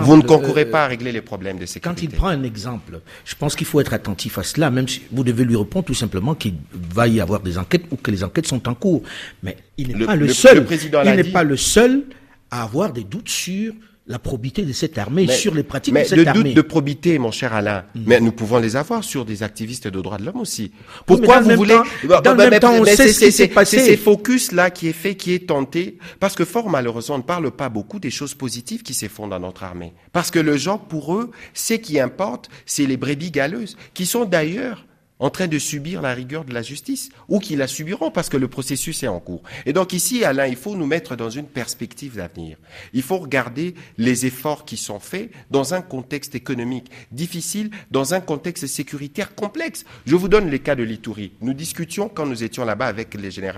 vous 0.03 0.17
ne 0.17 0.23
concourez 0.23 0.67
pas 0.67 0.85
à 0.85 0.89
régler 0.89 1.13
les 1.13 1.23
problèmes 1.23 1.59
de 1.59 1.67
sécurité. 1.67 1.81
Quand 1.81 2.03
il 2.03 2.11
prend 2.11 2.29
un 2.29 2.43
exemple, 2.43 3.01
je 3.25 3.35
pense 3.37 3.55
qu'il 3.55 3.67
faut 3.67 3.81
être 3.81 3.95
attentif 3.95 4.37
à 4.39 4.43
cela, 4.43 4.71
même 4.71 4.89
si 4.89 5.03
vous 5.13 5.25
devez 5.25 5.45
lui 5.45 5.57
répondre 5.57 5.85
tout 5.87 5.95
simplement 5.95 6.35
qu'il 6.35 6.55
va 6.73 7.07
y 7.07 7.21
avoir 7.21 7.41
des 7.41 7.57
enquêtes 7.59 7.85
ou 7.91 7.97
que 7.97 8.11
les 8.11 8.25
enquêtes 8.25 8.47
sont 8.49 8.69
en 8.69 8.75
cours. 8.75 9.03
Mais 9.43 9.57
il 9.79 9.97
n'est 9.97 10.05
pas 10.05 10.17
le, 10.17 10.29
seul. 10.29 10.67
il 11.05 11.11
n'est 11.15 11.25
pas 11.25 11.45
le 11.45 11.57
seul 11.57 12.03
à 12.51 12.65
avoir 12.65 12.93
des 12.93 13.05
doutes 13.05 13.29
sur 13.29 13.73
la 14.11 14.19
probité 14.19 14.63
de 14.63 14.73
cette 14.73 14.99
armée, 14.99 15.29
sur 15.29 15.55
les 15.55 15.63
pratiques 15.63 15.95
de 15.95 16.03
cette 16.03 16.27
armée. 16.27 16.43
le 16.43 16.45
doute 16.49 16.55
de 16.55 16.63
probité, 16.63 17.17
mon 17.21 17.31
cher 17.31 17.55
Alain, 17.55 17.85
mm. 17.95 18.03
mais 18.07 18.21
nous 18.21 18.33
pouvons 18.33 18.59
les 18.59 18.75
avoir 18.75 19.05
sur 19.05 19.25
des 19.25 19.45
activistes 19.45 19.87
de 19.87 20.01
droits 20.01 20.19
de 20.19 20.25
l'homme 20.27 20.41
aussi. 20.41 20.73
Pourquoi 21.07 21.41
vous 21.41 21.55
voulez 21.55 21.79
Dans 22.25 22.35
le 22.35 22.51
même 22.51 22.59
temps, 22.59 22.75
on 22.75 22.85
sait 22.85 23.13
ce 23.13 23.25
qui 23.27 23.31
s'est 23.31 23.47
passé. 23.47 23.79
C'est 23.79 23.87
ces 23.87 23.97
focus 23.97 24.51
là 24.51 24.71
qui 24.71 24.89
est 24.89 24.93
fait, 24.93 25.15
qui 25.15 25.33
est 25.33 25.47
tenté, 25.47 25.97
parce 26.19 26.35
que 26.35 26.45
fort 26.45 26.69
malheureusement, 26.69 27.15
on 27.15 27.19
ne 27.19 27.23
parle 27.23 27.53
pas 27.53 27.69
beaucoup 27.69 28.01
des 28.01 28.11
choses 28.11 28.35
positives 28.35 28.83
qui 28.83 28.95
se 28.95 29.07
font 29.07 29.29
dans 29.29 29.39
notre 29.39 29.63
armée, 29.63 29.93
parce 30.13 30.33
que 30.33 30.41
le 30.41 30.57
genre 30.57 30.81
pour 30.81 31.15
eux, 31.15 31.31
ce 31.55 31.75
qui 31.75 32.01
importe, 32.01 32.51
c'est 32.67 32.87
les 32.87 32.97
brebis 32.97 33.31
galeuses, 33.31 33.77
qui 33.95 34.07
sont 34.07 34.25
d'ailleurs 34.25 34.87
en 35.21 35.31
train 35.31 35.47
de 35.47 35.59
subir 35.59 36.03
la 36.03 36.15
rigueur 36.15 36.45
de 36.45 36.53
la 36.53 36.63
justice, 36.63 37.11
ou 37.29 37.39
qui 37.39 37.55
la 37.55 37.67
subiront 37.67 38.11
parce 38.11 38.29
que 38.29 38.37
le 38.37 38.49
processus 38.49 39.03
est 39.03 39.09
en 39.09 39.21
cours. 39.21 39.43
Et 39.67 39.73
donc 39.73 39.93
ici, 39.93 40.25
Alain, 40.25 40.47
il 40.47 40.57
faut 40.57 40.75
nous 40.75 40.87
mettre 40.87 41.15
dans 41.15 41.31
une 41.31 41.47
perspective 41.47 42.17
d'avenir. 42.17 42.57
Il 42.93 43.03
faut 43.03 43.19
regarder 43.19 43.75
les 43.99 44.27
efforts 44.27 44.65
qui 44.65 44.77
sont 44.77 44.99
faits 44.99 45.31
dans 45.51 45.75
un 45.75 45.83
contexte 45.83 46.35
économique 46.35 46.91
difficile, 47.13 47.71
dans 47.91 48.15
un 48.15 48.21
contexte 48.21 48.67
sécuritaire 48.67 49.35
complexe. 49.35 49.85
Je 50.07 50.17
vous 50.17 50.29
donne 50.29 50.51
les 50.51 50.59
cas 50.59 50.75
de 50.75 50.83
l'Itourie. 50.83 51.33
Nous 51.41 51.55
discutions 51.55 52.09
quand 52.09 52.27
nous 52.27 52.43
étions 52.43 52.65
là-bas 52.65 52.87
avec 52.87 53.15
les 53.15 53.31
généraux. 53.31 53.51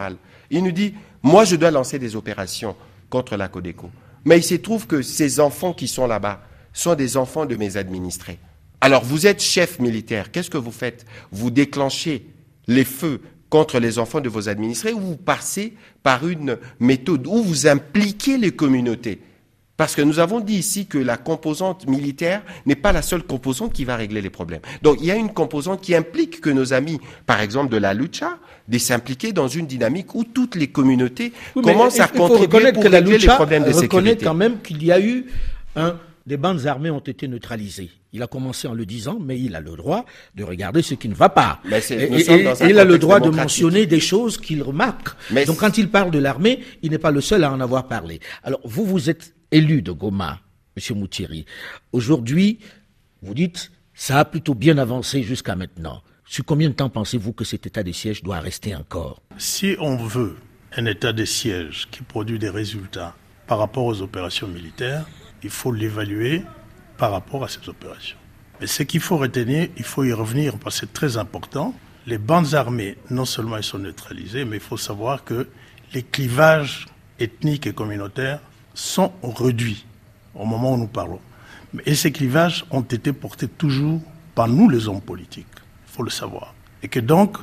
Il 0.51 0.65
nous 0.65 0.73
dit, 0.73 0.95
moi 1.23 1.45
je 1.45 1.57
dois 1.57 1.71
lancer 1.71 1.99
des 1.99 2.17
opérations 2.17 2.77
contre 3.09 3.37
la 3.37 3.49
Codeco. 3.49 3.91
Mais 4.25 4.39
il 4.39 4.43
se 4.43 4.55
trouve 4.55 4.87
que 4.87 5.03
ces 5.03 5.39
enfants 5.39 5.75
qui 5.75 5.87
sont 5.87 6.07
là-bas 6.07 6.43
sont 6.73 6.95
des 6.95 7.17
enfants 7.17 7.47
de 7.47 7.57
mes 7.57 7.77
administrés. 7.77 8.39
Alors 8.85 9.05
vous 9.05 9.29
êtes 9.29 9.41
chef 9.41 9.79
militaire, 9.79 10.33
qu'est-ce 10.33 10.51
que 10.51 10.59
vous 10.59 10.73
faites? 10.73 11.07
Vous 11.31 11.53
déclenchez 11.53 12.27
les 12.67 12.85
feux 12.85 13.21
contre 13.49 13.79
les 13.79 14.01
enfants 14.01 14.21
de 14.21 14.29
vos 14.29 14.49
administrés 14.49 14.93
ou 14.93 14.99
vous 14.99 15.17
passez 15.17 15.75
par 16.03 16.27
une 16.27 16.59
méthode 16.81 17.29
où 17.29 17.45
vous 17.45 17.69
impliquez 17.69 18.39
les 18.39 18.51
communautés? 18.51 19.21
Parce 19.77 19.95
que 19.95 20.03
nous 20.03 20.19
avons 20.19 20.41
dit 20.41 20.57
ici 20.57 20.87
que 20.87 20.99
la 20.99 21.17
composante 21.17 21.87
militaire 21.87 22.43
n'est 22.67 22.75
pas 22.75 22.91
la 22.91 23.03
seule 23.03 23.23
composante 23.23 23.73
qui 23.73 23.85
va 23.85 23.95
régler 23.95 24.21
les 24.21 24.31
problèmes. 24.31 24.63
Donc 24.83 24.97
il 24.99 25.07
y 25.07 25.13
a 25.13 25.17
une 25.17 25.33
composante 25.33 25.81
qui 25.81 25.95
implique 25.95 26.41
que 26.41 26.51
nos 26.51 26.73
amis, 26.73 26.99
par 27.25 27.41
exemple 27.41 27.71
de 27.71 27.77
la 27.77 27.95
lucha, 27.95 28.41
de 28.67 28.79
s'impliquer 28.79 29.33
dans 29.33 29.47
une 29.47 29.69
dynamique 29.69 30.13
où 30.17 30.25
toutes 30.25 30.57
les 30.57 30.67
communautés 30.67 31.33
commencent 31.55 32.01
à 32.01 32.09
contribuer 32.09 32.73
pour 32.73 32.83
régler 32.83 33.19
les 33.19 33.27
problèmes 33.29 33.63
de 33.63 33.71
sécurité. 33.71 33.97
reconnaît 33.97 34.17
quand 34.17 34.35
même 34.35 34.61
qu'il 34.61 34.83
y 34.83 34.91
a 34.91 35.01
eu 35.01 35.27
un 35.77 35.97
les 36.27 36.37
bandes 36.37 36.67
armées 36.67 36.91
ont 36.91 37.01
été 37.01 37.27
neutralisées. 37.27 37.91
Il 38.15 38.23
a 38.23 38.27
commencé 38.27 38.69
en 38.69 38.75
le 38.75 38.85
disant, 38.85 39.19
mais 39.19 39.41
il 39.41 39.57
a 39.57 39.61
le 39.61 39.75
droit 39.75 40.05
de 40.35 40.45
regarder 40.45 40.83
ce 40.83 40.93
qui 40.95 41.09
ne 41.09 41.15
va 41.15 41.31
pas. 41.31 41.61
et, 41.65 42.69
il 42.69 42.79
a 42.79 42.85
le 42.85 42.99
droit 42.99 43.21
de 43.21 43.31
mentionner 43.31 43.87
des 43.87 44.01
choses 44.01 44.37
qu'il 44.37 44.63
remarque. 44.63 45.09
Donc 45.47 45.57
quand 45.59 45.79
il 45.79 45.89
parle 45.89 46.11
de 46.11 46.19
l'armée, 46.19 46.61
il 46.83 46.91
n'est 46.91 46.99
pas 46.99 47.11
le 47.11 47.23
seul 47.23 47.43
à 47.43 47.51
en 47.51 47.61
avoir 47.61 47.89
parlé. 47.89 48.21
Alors 48.43 48.61
vous, 48.65 48.85
vous 48.85 49.09
êtes 49.09 49.35
élu 49.51 49.81
de 49.81 49.93
Goma, 49.93 50.41
Monsieur 50.77 50.95
Moutieri. 50.95 51.47
Aujourd'hui, 51.93 52.59
vous 53.23 53.33
dites, 53.33 53.71
ça 53.95 54.19
a 54.19 54.25
plutôt 54.27 54.55
bien 54.55 54.77
avancé 54.77 55.23
jusqu'à 55.23 55.57
maintenant. 55.57 56.03
Sur 56.27 56.45
combien 56.45 56.69
de 56.69 56.75
temps 56.75 56.91
pensez-vous 56.91 57.33
que 57.33 57.45
cet 57.45 57.67
état 57.67 57.83
de 57.83 57.93
siège 57.93 58.23
doit 58.23 58.41
rester 58.41 58.75
encore? 58.75 59.23
Si 59.39 59.77
on 59.81 59.97
veut 59.97 60.37
un 60.77 60.85
état 60.87 61.13
de 61.13 61.25
siège 61.25 61.89
qui 61.91 62.03
produit 62.03 62.39
des 62.39 62.49
résultats 62.51 63.15
par 63.47 63.59
rapport 63.59 63.85
aux 63.85 64.03
opérations 64.03 64.49
militaires, 64.49 65.07
il 65.43 65.51
faut 65.51 65.73
l'évaluer 65.73 66.43
par 67.03 67.11
rapport 67.11 67.43
à 67.43 67.49
ces 67.49 67.69
opérations. 67.69 68.17
Mais 68.61 68.69
ce 68.69 68.85
qu'il 68.85 69.01
faut 69.01 69.17
retenir, 69.17 69.67
il 69.77 69.83
faut 69.83 70.05
y 70.05 70.13
revenir 70.13 70.57
parce 70.57 70.77
que 70.77 70.87
c'est 70.87 70.93
très 70.93 71.17
important. 71.17 71.75
Les 72.07 72.17
bandes 72.17 72.55
armées, 72.55 72.97
non 73.11 73.25
seulement 73.25 73.57
elles 73.57 73.65
sont 73.65 73.81
neutralisées, 73.81 74.45
mais 74.45 74.59
il 74.59 74.63
faut 74.63 74.77
savoir 74.77 75.25
que 75.25 75.49
les 75.95 76.05
clivages 76.05 76.87
ethniques 77.19 77.67
et 77.67 77.73
communautaires 77.73 78.39
sont 78.73 79.11
réduits 79.25 79.85
au 80.37 80.45
moment 80.45 80.75
où 80.75 80.77
nous 80.77 80.87
parlons. 80.87 81.19
Et 81.87 81.97
ces 81.97 82.13
clivages 82.13 82.65
ont 82.71 82.83
été 82.83 83.13
portés 83.13 83.49
toujours 83.49 84.01
par 84.37 84.47
nous, 84.47 84.69
les 84.69 84.87
hommes 84.87 85.01
politiques. 85.01 85.57
Il 85.89 85.93
faut 85.97 86.05
le 86.05 86.11
savoir. 86.11 86.55
Et 86.85 86.89
que 86.89 87.01
donc, 87.01 87.37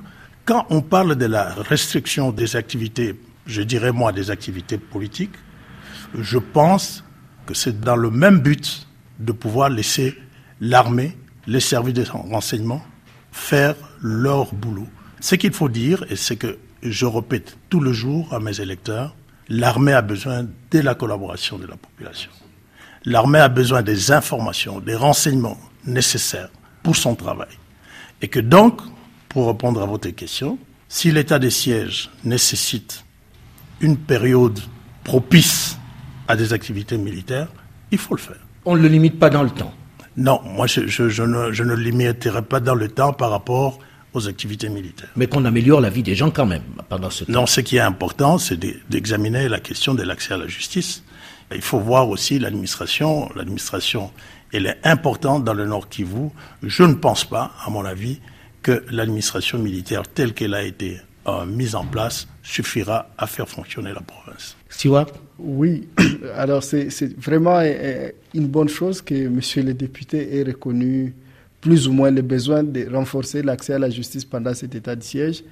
quand 0.46 0.68
on 0.70 0.82
parle 0.82 1.18
de 1.18 1.26
la 1.26 1.54
restriction 1.54 2.32
des 2.32 2.56
activités, 2.56 3.20
je 3.46 3.62
dirais 3.62 3.92
moi 3.92 4.14
des 4.14 4.32
activités 4.32 4.78
politiques, 4.78 5.36
je 6.18 6.38
pense 6.38 7.04
que 7.46 7.54
c'est 7.54 7.82
dans 7.82 7.98
le 7.98 8.10
même 8.10 8.40
but 8.40 8.86
de 9.20 9.32
pouvoir 9.32 9.70
laisser 9.70 10.16
l'armée, 10.62 11.16
les 11.48 11.60
services 11.60 11.94
de 11.94 12.04
renseignement 12.04 12.82
faire 13.32 13.76
leur 14.02 14.54
boulot. 14.54 14.88
Ce 15.20 15.36
qu'il 15.36 15.54
faut 15.54 15.70
dire, 15.70 16.04
et 16.10 16.16
c'est 16.16 16.36
que 16.36 16.58
je 16.82 17.06
répète 17.06 17.58
tout 17.70 17.80
le 17.80 17.94
jour 17.94 18.34
à 18.34 18.40
mes 18.40 18.62
électeurs, 18.62 19.16
l'armée 19.50 19.94
a 19.94 20.02
besoin 20.02 20.44
de 20.72 20.80
la 20.80 20.96
collaboration 20.96 21.58
de 21.58 21.68
la 21.68 21.76
population. 21.76 22.32
L'armée 23.06 23.40
a 23.40 23.50
besoin 23.50 23.82
des 23.82 24.12
informations, 24.12 24.80
des 24.80 24.96
renseignements 24.96 25.58
nécessaires 25.86 26.50
pour 26.84 26.96
son 26.96 27.16
travail. 27.16 27.50
Et 28.22 28.28
que 28.28 28.40
donc, 28.40 28.82
pour 29.28 29.48
répondre 29.48 29.82
à 29.82 29.86
votre 29.86 30.10
question, 30.10 30.58
si 30.88 31.12
l'état 31.12 31.40
de 31.40 31.50
siège 31.50 32.10
nécessite 32.24 33.06
une 33.82 33.98
période 33.98 34.60
propice 35.04 35.78
à 36.28 36.36
des 36.36 36.52
activités 36.52 36.98
militaires, 36.98 37.48
il 37.92 37.98
faut 37.98 38.16
le 38.16 38.22
faire. 38.22 38.49
On 38.66 38.76
ne 38.76 38.82
le 38.82 38.88
limite 38.88 39.20
pas 39.20 39.30
dans 39.30 39.44
le 39.44 39.50
temps 39.50 39.74
Non, 40.18 40.42
moi 40.44 40.68
je, 40.68 40.82
ne, 40.82 41.52
je 41.52 41.64
ne 41.64 41.76
limiterai 41.76 42.42
pas 42.42 42.60
dans 42.60 42.76
le 42.76 42.90
temps 42.90 43.14
par 43.14 43.32
rapport 43.32 43.80
aux 44.14 44.28
activités 44.28 44.70
militaires. 44.70 45.10
Mais 45.16 45.28
qu'on 45.28 45.46
améliore 45.46 45.82
la 45.82 45.90
vie 45.90 46.04
des 46.04 46.16
gens 46.16 46.32
quand 46.32 46.46
même 46.46 46.64
pendant 46.90 47.10
ce 47.10 47.24
temps. 47.24 47.32
Non, 47.32 47.46
ce 47.46 47.62
qui 47.62 47.78
est 47.78 47.82
important, 47.82 48.38
c'est 48.38 48.60
d'examiner 48.90 49.48
la 49.48 49.60
question 49.60 49.94
de 49.94 50.04
l'accès 50.04 50.34
à 50.34 50.38
la 50.38 50.48
justice. 50.48 51.04
Il 51.54 51.62
faut 51.62 51.80
voir 51.80 52.10
aussi 52.10 52.40
l'administration. 52.40 53.30
L'administration, 53.36 54.12
elle 54.52 54.68
est 54.68 54.78
importante 54.84 55.44
dans 55.44 55.54
le 55.54 55.66
Nord 55.66 55.90
Kivu. 55.90 56.30
Je 56.64 56.84
ne 56.84 56.94
pense 56.96 57.26
pas, 57.26 57.52
à 57.66 57.70
mon 57.70 57.86
avis, 57.86 58.20
que 58.62 58.84
l'administration 58.90 59.58
militaire 59.58 60.04
telle 60.08 60.34
qu'elle 60.34 60.54
a 60.54 60.64
été 60.64 61.00
euh, 61.28 61.46
mise 61.46 61.76
en 61.76 61.86
place 61.86 62.28
suffira 62.44 63.10
à 63.18 63.26
faire 63.28 63.48
fonctionner 63.48 63.94
la 63.94 64.02
province. 64.02 64.58
Oui, 65.38 65.88
alors 66.36 66.64
c'est 66.64 66.90
vraiment 67.18 67.58
euh, 67.58 67.64
euh, 67.66 68.12
une 68.34 68.48
bonne 68.48 68.70
chose 68.70 69.02
que 69.02 69.28
monsieur 69.28 69.64
le 69.64 69.74
député 69.74 70.38
ait 70.38 70.44
reconnu 70.44 71.14
plus 71.62 71.88
ou 71.88 71.94
moins 71.94 72.12
le 72.12 72.22
besoin 72.22 72.64
de 72.64 72.88
renforcer 72.94 73.42
l'accès 73.42 73.74
à 73.74 73.80
la 73.80 73.90
justice 73.90 74.26
pendant 74.26 74.54
cet 74.54 74.76
état 74.76 74.96
de 74.96 75.04
siège, 75.04 75.44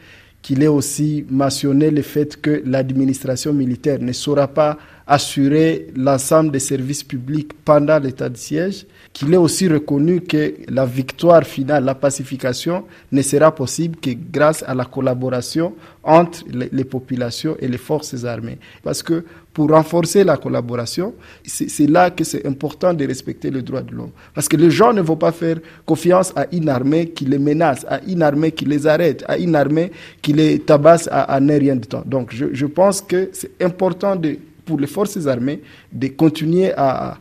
qu'il 0.42 0.64
ait 0.64 0.68
aussi 0.68 1.26
mentionné 1.30 1.92
le 1.92 2.02
fait 2.02 2.40
que 2.40 2.62
l'administration 2.66 3.54
militaire 3.54 4.00
ne 4.00 4.14
saura 4.14 4.48
pas 4.48 4.78
assurer 5.08 5.88
l'ensemble 5.96 6.52
des 6.52 6.60
services 6.60 7.04
publics 7.04 7.52
pendant 7.64 7.98
l'état 7.98 8.28
de 8.28 8.36
siège, 8.36 8.86
qu'il 9.14 9.34
ait 9.34 9.38
aussi 9.38 9.68
reconnu 9.70 10.22
que 10.22 10.54
la 10.68 10.86
victoire 10.86 11.44
finale, 11.44 11.86
la 11.86 11.96
pacification, 11.96 12.84
ne 13.12 13.22
sera 13.22 13.56
possible 13.56 13.96
que 13.98 14.10
grâce 14.32 14.64
à 14.68 14.76
la 14.76 14.84
collaboration 14.86 15.74
entre 16.04 16.44
les, 16.52 16.84
populations 16.84 17.56
et 17.60 17.68
les 17.68 17.78
forces 17.78 18.26
armées. 18.26 18.58
Parce 18.84 19.02
que 19.02 19.24
pour 19.54 19.70
renforcer 19.72 20.24
la 20.24 20.38
collaboration, 20.38 21.16
c'est 21.46 21.88
là 21.90 22.12
que 22.12 22.24
c'est 22.24 22.46
important 22.46 22.94
de 22.94 23.08
respecter 23.08 23.50
le 23.50 23.62
droit 23.62 23.82
de 23.82 23.96
l'homme. 23.96 24.12
Parce 24.36 24.48
que 24.48 24.58
les 24.58 24.70
gens 24.70 24.94
ne 24.94 25.02
vont 25.02 25.16
pas 25.16 25.32
faire 25.32 25.58
confiance 25.86 26.32
à 26.36 26.46
une 26.52 26.70
armée 26.70 27.10
qui 27.10 27.26
les 27.26 27.40
menace, 27.40 27.86
à 27.90 28.02
une 28.06 28.22
armée 28.22 28.52
qui 28.52 28.66
les 28.66 28.86
arrête, 28.86 29.24
à 29.28 29.38
une 29.38 29.56
armée 29.56 29.92
qui 30.22 30.34
les 30.34 30.60
tabasse 30.60 31.08
à, 31.12 31.34
à 31.34 31.40
rien 31.40 31.76
de 31.78 31.86
temps. 31.86 32.04
Donc 32.06 32.34
je 32.36 32.66
pense 32.66 33.02
que 33.02 33.30
c'est 33.34 33.52
important 33.64 34.16
de 34.16 34.38
pour 34.68 34.80
les 34.80 34.86
forces 34.88 35.26
armées 35.26 35.62
de 35.92 36.08
continuer 36.10 36.72
à, 36.76 37.18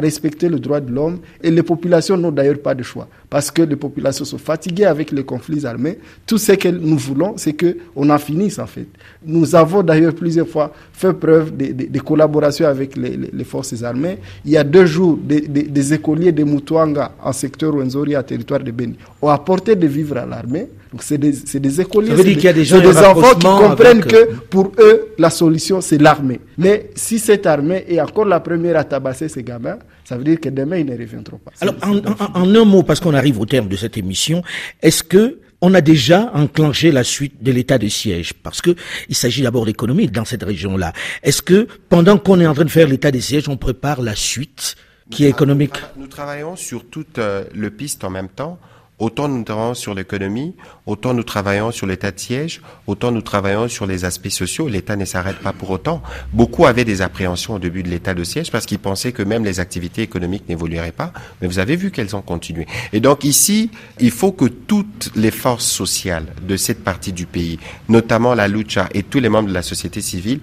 respecter 0.00 0.48
le 0.48 0.58
droit 0.58 0.80
de 0.80 0.90
l'homme. 0.90 1.20
Et 1.40 1.50
les 1.50 1.62
populations 1.62 2.16
n'ont 2.16 2.32
d'ailleurs 2.32 2.60
pas 2.60 2.74
de 2.74 2.82
choix. 2.82 3.08
Parce 3.34 3.50
que 3.50 3.62
les 3.62 3.74
populations 3.74 4.24
sont 4.24 4.38
fatiguées 4.38 4.84
avec 4.84 5.10
les 5.10 5.24
conflits 5.24 5.66
armés. 5.66 5.98
Tout 6.24 6.38
ce 6.38 6.52
que 6.52 6.68
nous 6.68 6.96
voulons, 6.96 7.34
c'est 7.36 7.52
qu'on 7.52 8.08
en 8.08 8.18
finisse 8.18 8.60
en 8.60 8.66
fait. 8.68 8.86
Nous 9.26 9.56
avons 9.56 9.82
d'ailleurs 9.82 10.14
plusieurs 10.14 10.46
fois 10.46 10.72
fait 10.92 11.12
preuve 11.12 11.56
de, 11.56 11.72
de, 11.88 11.98
collaboration 11.98 12.64
avec 12.68 12.96
les, 12.96 13.16
les, 13.32 13.42
forces 13.42 13.82
armées. 13.82 14.18
Il 14.44 14.52
y 14.52 14.56
a 14.56 14.62
deux 14.62 14.86
jours, 14.86 15.18
des, 15.20 15.40
des, 15.40 15.92
écoliers 15.94 16.30
de 16.30 16.44
Mutuanga 16.44 17.10
en 17.20 17.32
secteur 17.32 17.74
Wenzori, 17.74 18.14
à 18.14 18.22
territoire 18.22 18.60
de 18.60 18.70
Beni, 18.70 18.94
ont 19.20 19.30
apporté 19.30 19.74
des 19.74 19.88
vivres 19.88 20.18
à 20.18 20.26
l'armée. 20.26 20.68
Donc 20.92 21.02
c'est 21.02 21.18
des, 21.18 21.32
des, 21.32 21.80
écoliers, 21.80 22.12
c'est 22.16 22.22
des, 22.22 22.62
des 22.62 22.98
enfants 22.98 23.34
qui 23.36 23.46
comprennent 23.48 24.00
que 24.04 24.14
euh, 24.14 24.26
pour 24.48 24.70
eux, 24.78 25.08
la 25.18 25.30
solution, 25.30 25.80
c'est 25.80 25.98
l'armée. 25.98 26.38
Mais 26.56 26.90
si 26.94 27.18
cette 27.18 27.46
armée 27.46 27.84
est 27.88 28.00
encore 28.00 28.26
la 28.26 28.38
première 28.38 28.76
à 28.76 28.84
tabasser 28.84 29.28
ces 29.28 29.42
gamins, 29.42 29.78
ça 30.04 30.18
veut 30.18 30.24
dire 30.24 30.40
que 30.40 30.48
demain, 30.50 30.78
ils 30.78 30.86
ne 30.86 30.96
reviendront 30.96 31.38
pas. 31.38 31.52
Alors, 31.60 31.74
en, 31.82 31.96
en, 31.96 32.54
un 32.54 32.64
mot, 32.64 32.82
parce 32.82 33.00
qu'on 33.00 33.14
arrive 33.14 33.40
au 33.40 33.46
terme 33.46 33.68
de 33.68 33.76
cette 33.76 33.96
émission, 33.96 34.42
est-ce 34.82 35.02
que 35.02 35.40
on 35.60 35.72
a 35.72 35.80
déjà 35.80 36.30
enclenché 36.34 36.92
la 36.92 37.04
suite 37.04 37.42
de 37.42 37.50
l'état 37.50 37.78
de 37.78 37.88
siège? 37.88 38.34
Parce 38.34 38.60
que 38.60 38.74
il 39.08 39.14
s'agit 39.14 39.42
d'abord 39.42 39.64
d'économie 39.64 40.08
dans 40.08 40.26
cette 40.26 40.42
région-là. 40.42 40.92
Est-ce 41.22 41.40
que 41.40 41.66
pendant 41.88 42.18
qu'on 42.18 42.38
est 42.40 42.46
en 42.46 42.52
train 42.52 42.64
de 42.64 42.70
faire 42.70 42.86
l'état 42.86 43.10
de 43.10 43.18
siège, 43.18 43.48
on 43.48 43.56
prépare 43.56 44.02
la 44.02 44.14
suite 44.14 44.76
qui 45.10 45.24
est 45.24 45.30
économique? 45.30 45.76
Nous 45.96 46.06
travaillons 46.06 46.56
sur 46.56 46.84
toute 46.84 47.18
euh, 47.18 47.44
le 47.54 47.70
piste 47.70 48.04
en 48.04 48.10
même 48.10 48.28
temps. 48.28 48.58
Autant 49.00 49.26
nous 49.26 49.42
travaillons 49.42 49.74
sur 49.74 49.92
l'économie, 49.92 50.54
autant 50.86 51.14
nous 51.14 51.24
travaillons 51.24 51.72
sur 51.72 51.84
l'état 51.84 52.12
de 52.12 52.20
siège, 52.20 52.62
autant 52.86 53.10
nous 53.10 53.22
travaillons 53.22 53.66
sur 53.66 53.86
les 53.86 54.04
aspects 54.04 54.28
sociaux. 54.28 54.68
L'État 54.68 54.94
ne 54.94 55.04
s'arrête 55.04 55.38
pas 55.38 55.52
pour 55.52 55.70
autant. 55.70 56.00
Beaucoup 56.32 56.64
avaient 56.64 56.84
des 56.84 57.02
appréhensions 57.02 57.54
au 57.54 57.58
début 57.58 57.82
de 57.82 57.88
l'état 57.88 58.14
de 58.14 58.22
siège 58.22 58.52
parce 58.52 58.66
qu'ils 58.66 58.78
pensaient 58.78 59.10
que 59.10 59.24
même 59.24 59.44
les 59.44 59.58
activités 59.58 60.02
économiques 60.02 60.48
n'évolueraient 60.48 60.92
pas. 60.92 61.12
Mais 61.42 61.48
vous 61.48 61.58
avez 61.58 61.74
vu 61.74 61.90
qu'elles 61.90 62.14
ont 62.14 62.22
continué. 62.22 62.68
Et 62.92 63.00
donc 63.00 63.24
ici, 63.24 63.70
il 63.98 64.12
faut 64.12 64.30
que 64.30 64.44
toutes 64.44 65.10
les 65.16 65.32
forces 65.32 65.66
sociales 65.66 66.26
de 66.46 66.56
cette 66.56 66.84
partie 66.84 67.12
du 67.12 67.26
pays, 67.26 67.58
notamment 67.88 68.34
la 68.34 68.46
lucha 68.46 68.88
et 68.94 69.02
tous 69.02 69.18
les 69.18 69.28
membres 69.28 69.48
de 69.48 69.54
la 69.54 69.62
société 69.62 70.02
civile, 70.02 70.38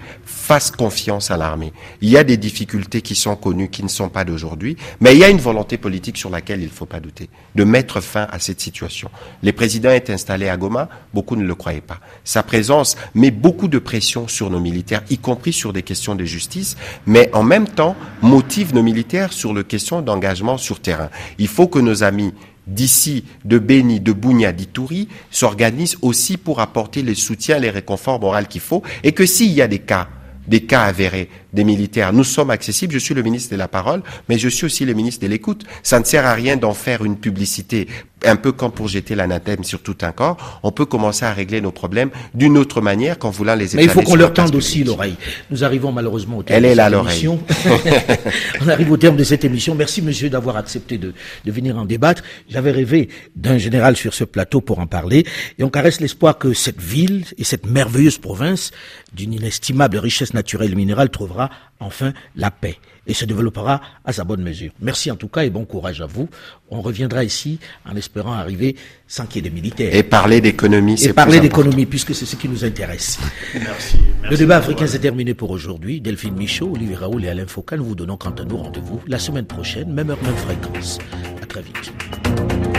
fassent 0.52 0.72
confiance 0.72 1.32
à 1.32 1.38
l'armée. 1.38 1.72
Il 2.02 2.10
y 2.10 2.18
a 2.18 2.26
des 2.26 2.36
difficultés 2.36 3.02
qui 3.02 3.16
sont 3.16 3.38
connues, 3.38 3.70
qui 3.70 3.84
ne 3.84 3.88
sont 3.88 4.10
pas 4.10 4.26
d'aujourd'hui, 4.26 4.76
mais 5.00 5.14
il 5.14 5.20
y 5.20 5.24
a 5.24 5.30
une 5.30 5.38
volonté 5.38 5.78
politique 5.78 6.18
sur 6.18 6.30
laquelle 6.30 6.60
il 6.60 6.66
ne 6.66 6.70
faut 6.70 6.86
pas 6.86 7.00
douter, 7.00 7.30
de 7.56 7.64
mettre 7.64 8.02
fin 8.02 8.28
à 8.30 8.38
cette 8.38 8.60
situation. 8.60 9.10
Le 9.44 9.54
président 9.54 9.92
est 9.92 10.10
installé 10.10 10.50
à 10.50 10.58
Goma, 10.58 10.90
beaucoup 11.14 11.38
ne 11.38 11.46
le 11.46 11.56
croyaient 11.56 11.80
pas. 11.80 12.02
Sa 12.26 12.44
présence 12.44 12.98
met 13.16 13.32
beaucoup 13.32 13.70
de 13.70 13.80
pression 13.80 14.28
sur 14.28 14.50
nos 14.50 14.60
militaires, 14.60 15.04
y 15.10 15.20
compris 15.20 15.54
sur 15.54 15.72
des 15.72 15.84
questions 15.84 16.16
de 16.16 16.26
justice, 16.26 16.76
mais 17.06 17.30
en 17.32 17.44
même 17.44 17.70
temps 17.70 17.96
motive 18.22 18.76
nos 18.76 18.84
militaires 18.84 19.32
sur 19.32 19.54
les 19.54 19.64
questions 19.64 20.02
d'engagement 20.02 20.58
sur 20.58 20.82
terrain. 20.82 21.10
Il 21.38 21.48
faut 21.48 21.70
que 21.70 21.80
nos 21.80 22.04
amis 22.04 22.34
d'ici, 22.68 23.24
de 23.46 23.58
Beni, 23.58 24.02
de 24.02 24.12
Bounia, 24.12 24.52
d'Itouri, 24.52 25.08
s'organisent 25.30 25.98
aussi 26.02 26.36
pour 26.36 26.60
apporter 26.60 27.04
les 27.04 27.16
soutiens, 27.16 27.58
les 27.58 27.70
réconforts 27.70 28.20
moraux 28.20 28.44
qu'il 28.50 28.60
faut, 28.60 28.84
et 29.06 29.14
que 29.14 29.26
s'il 29.26 29.54
y 29.54 29.62
a 29.62 29.70
des 29.70 29.80
cas 29.80 30.10
des 30.52 30.66
cas 30.66 30.84
avérés 30.84 31.30
des 31.54 31.64
militaires. 31.64 32.14
Nous 32.14 32.24
sommes 32.24 32.50
accessibles. 32.50 32.94
Je 32.94 33.00
suis 33.00 33.14
le 33.14 33.24
ministre 33.24 33.52
de 33.52 33.58
la 33.58 33.68
parole, 33.68 34.02
mais 34.30 34.38
je 34.38 34.50
suis 34.50 34.66
aussi 34.66 34.86
le 34.86 34.94
ministre 34.94 35.22
de 35.22 35.28
l'écoute. 35.28 35.66
Ça 35.84 36.00
ne 36.00 36.06
sert 36.06 36.26
à 36.26 36.34
rien 36.34 36.58
d'en 36.58 36.74
faire 36.74 37.04
une 37.04 37.18
publicité 37.18 37.88
un 38.26 38.36
peu 38.36 38.52
comme 38.52 38.72
pour 38.72 38.88
jeter 38.88 39.16
l'anathème 39.16 39.64
sur 39.64 39.82
tout 39.82 39.98
un 40.02 40.12
corps, 40.12 40.60
on 40.64 40.72
peut 40.72 40.86
commencer 40.86 41.26
à 41.26 41.34
régler 41.34 41.62
nos 41.62 41.72
problèmes 41.72 42.10
d'une 42.34 42.58
autre 42.58 42.82
manière 42.82 43.18
qu'en 43.18 43.30
voulant 43.30 43.56
les 43.56 43.66
étaler 43.66 43.88
Mais 43.88 43.92
il 43.92 43.94
faut 43.94 44.02
qu'on 44.02 44.16
leur 44.16 44.34
tende 44.34 44.56
aussi 44.56 44.84
l'oreille. 44.84 45.16
Nous 45.50 45.64
arrivons 45.64 45.92
malheureusement 45.92 46.38
au 46.38 46.44
terme 46.44 46.58
Elle 46.58 46.64
de 46.64 46.70
est 46.70 46.76
là 46.76 46.90
l'oreille. 46.90 47.28
on 48.62 48.68
arrive 48.68 48.92
au 48.92 48.98
terme 48.98 49.16
de 49.16 49.24
cette 49.24 49.44
émission. 49.44 49.76
Merci 49.76 50.02
monsieur 50.02 50.30
d'avoir 50.30 50.58
accepté 50.58 50.98
de, 50.98 51.14
de 51.46 51.52
venir 51.52 51.78
en 51.78 51.86
débattre. 51.86 52.24
J'avais 52.50 52.72
rêvé 52.72 53.10
d'un 53.36 53.58
général 53.58 53.96
sur 53.96 54.14
ce 54.14 54.24
plateau 54.24 54.62
pour 54.62 54.80
en 54.80 54.88
parler 54.88 55.26
et 55.58 55.64
on 55.64 55.70
caresse 55.70 56.00
l'espoir 56.00 56.38
que 56.38 56.54
cette 56.54 56.82
ville 56.82 57.26
et 57.38 57.44
cette 57.44 57.66
merveilleuse 57.66 58.18
province 58.18 58.72
d'une 59.14 59.34
inestimable 59.34 59.98
richesse 59.98 60.34
naturelle 60.34 60.72
et 60.72 60.76
minérale 60.76 61.10
trouvera 61.10 61.41
enfin 61.80 62.14
la 62.36 62.52
paix 62.52 62.78
et 63.08 63.14
se 63.14 63.26
développera 63.26 63.82
à 64.06 64.14
sa 64.14 64.24
bonne 64.24 64.42
mesure. 64.44 64.72
Merci 64.82 65.12
en 65.12 65.16
tout 65.16 65.28
cas 65.28 65.44
et 65.44 65.50
bon 65.50 65.66
courage 65.66 66.02
à 66.02 66.06
vous. 66.06 66.30
On 66.70 66.82
reviendra 66.82 67.24
ici 67.24 67.60
en 67.90 67.96
espérant 67.96 68.34
arriver 68.34 68.76
sans 69.08 69.26
qu'il 69.26 69.44
y 69.44 69.48
ait 69.48 69.50
des 69.50 69.56
militaires. 69.56 69.94
Et 69.94 70.04
parler 70.04 70.42
d'économie, 70.42 70.98
c'est 70.98 71.10
Et 71.10 71.14
parler 71.14 71.40
d'économie 71.40 71.86
puisque 71.86 72.14
c'est 72.14 72.26
ce 72.26 72.36
qui 72.36 72.48
nous 72.48 72.64
intéresse. 72.64 73.20
Merci. 73.56 73.98
Le 74.30 74.38
débat 74.38 74.58
africain 74.58 74.88
s'est 74.88 75.00
terminé 75.00 75.34
pour 75.34 75.50
aujourd'hui. 75.52 76.00
Delphine 76.02 76.36
Michaud, 76.36 76.72
Olivier 76.76 76.96
Raoul 76.96 77.26
et 77.26 77.30
Alain 77.30 77.48
Foucault, 77.48 77.78
nous 77.78 77.86
vous 77.86 77.96
donnons 77.96 78.18
quant 78.18 78.32
à 78.32 78.44
nous 78.44 78.58
rendez-vous 78.58 79.02
la 79.08 79.20
semaine 79.20 79.46
prochaine, 79.46 79.92
même 79.92 80.10
heure, 80.12 80.22
même 80.24 80.36
fréquence. 80.36 81.00
À 81.42 81.46
très 81.46 81.62
vite. 81.62 82.71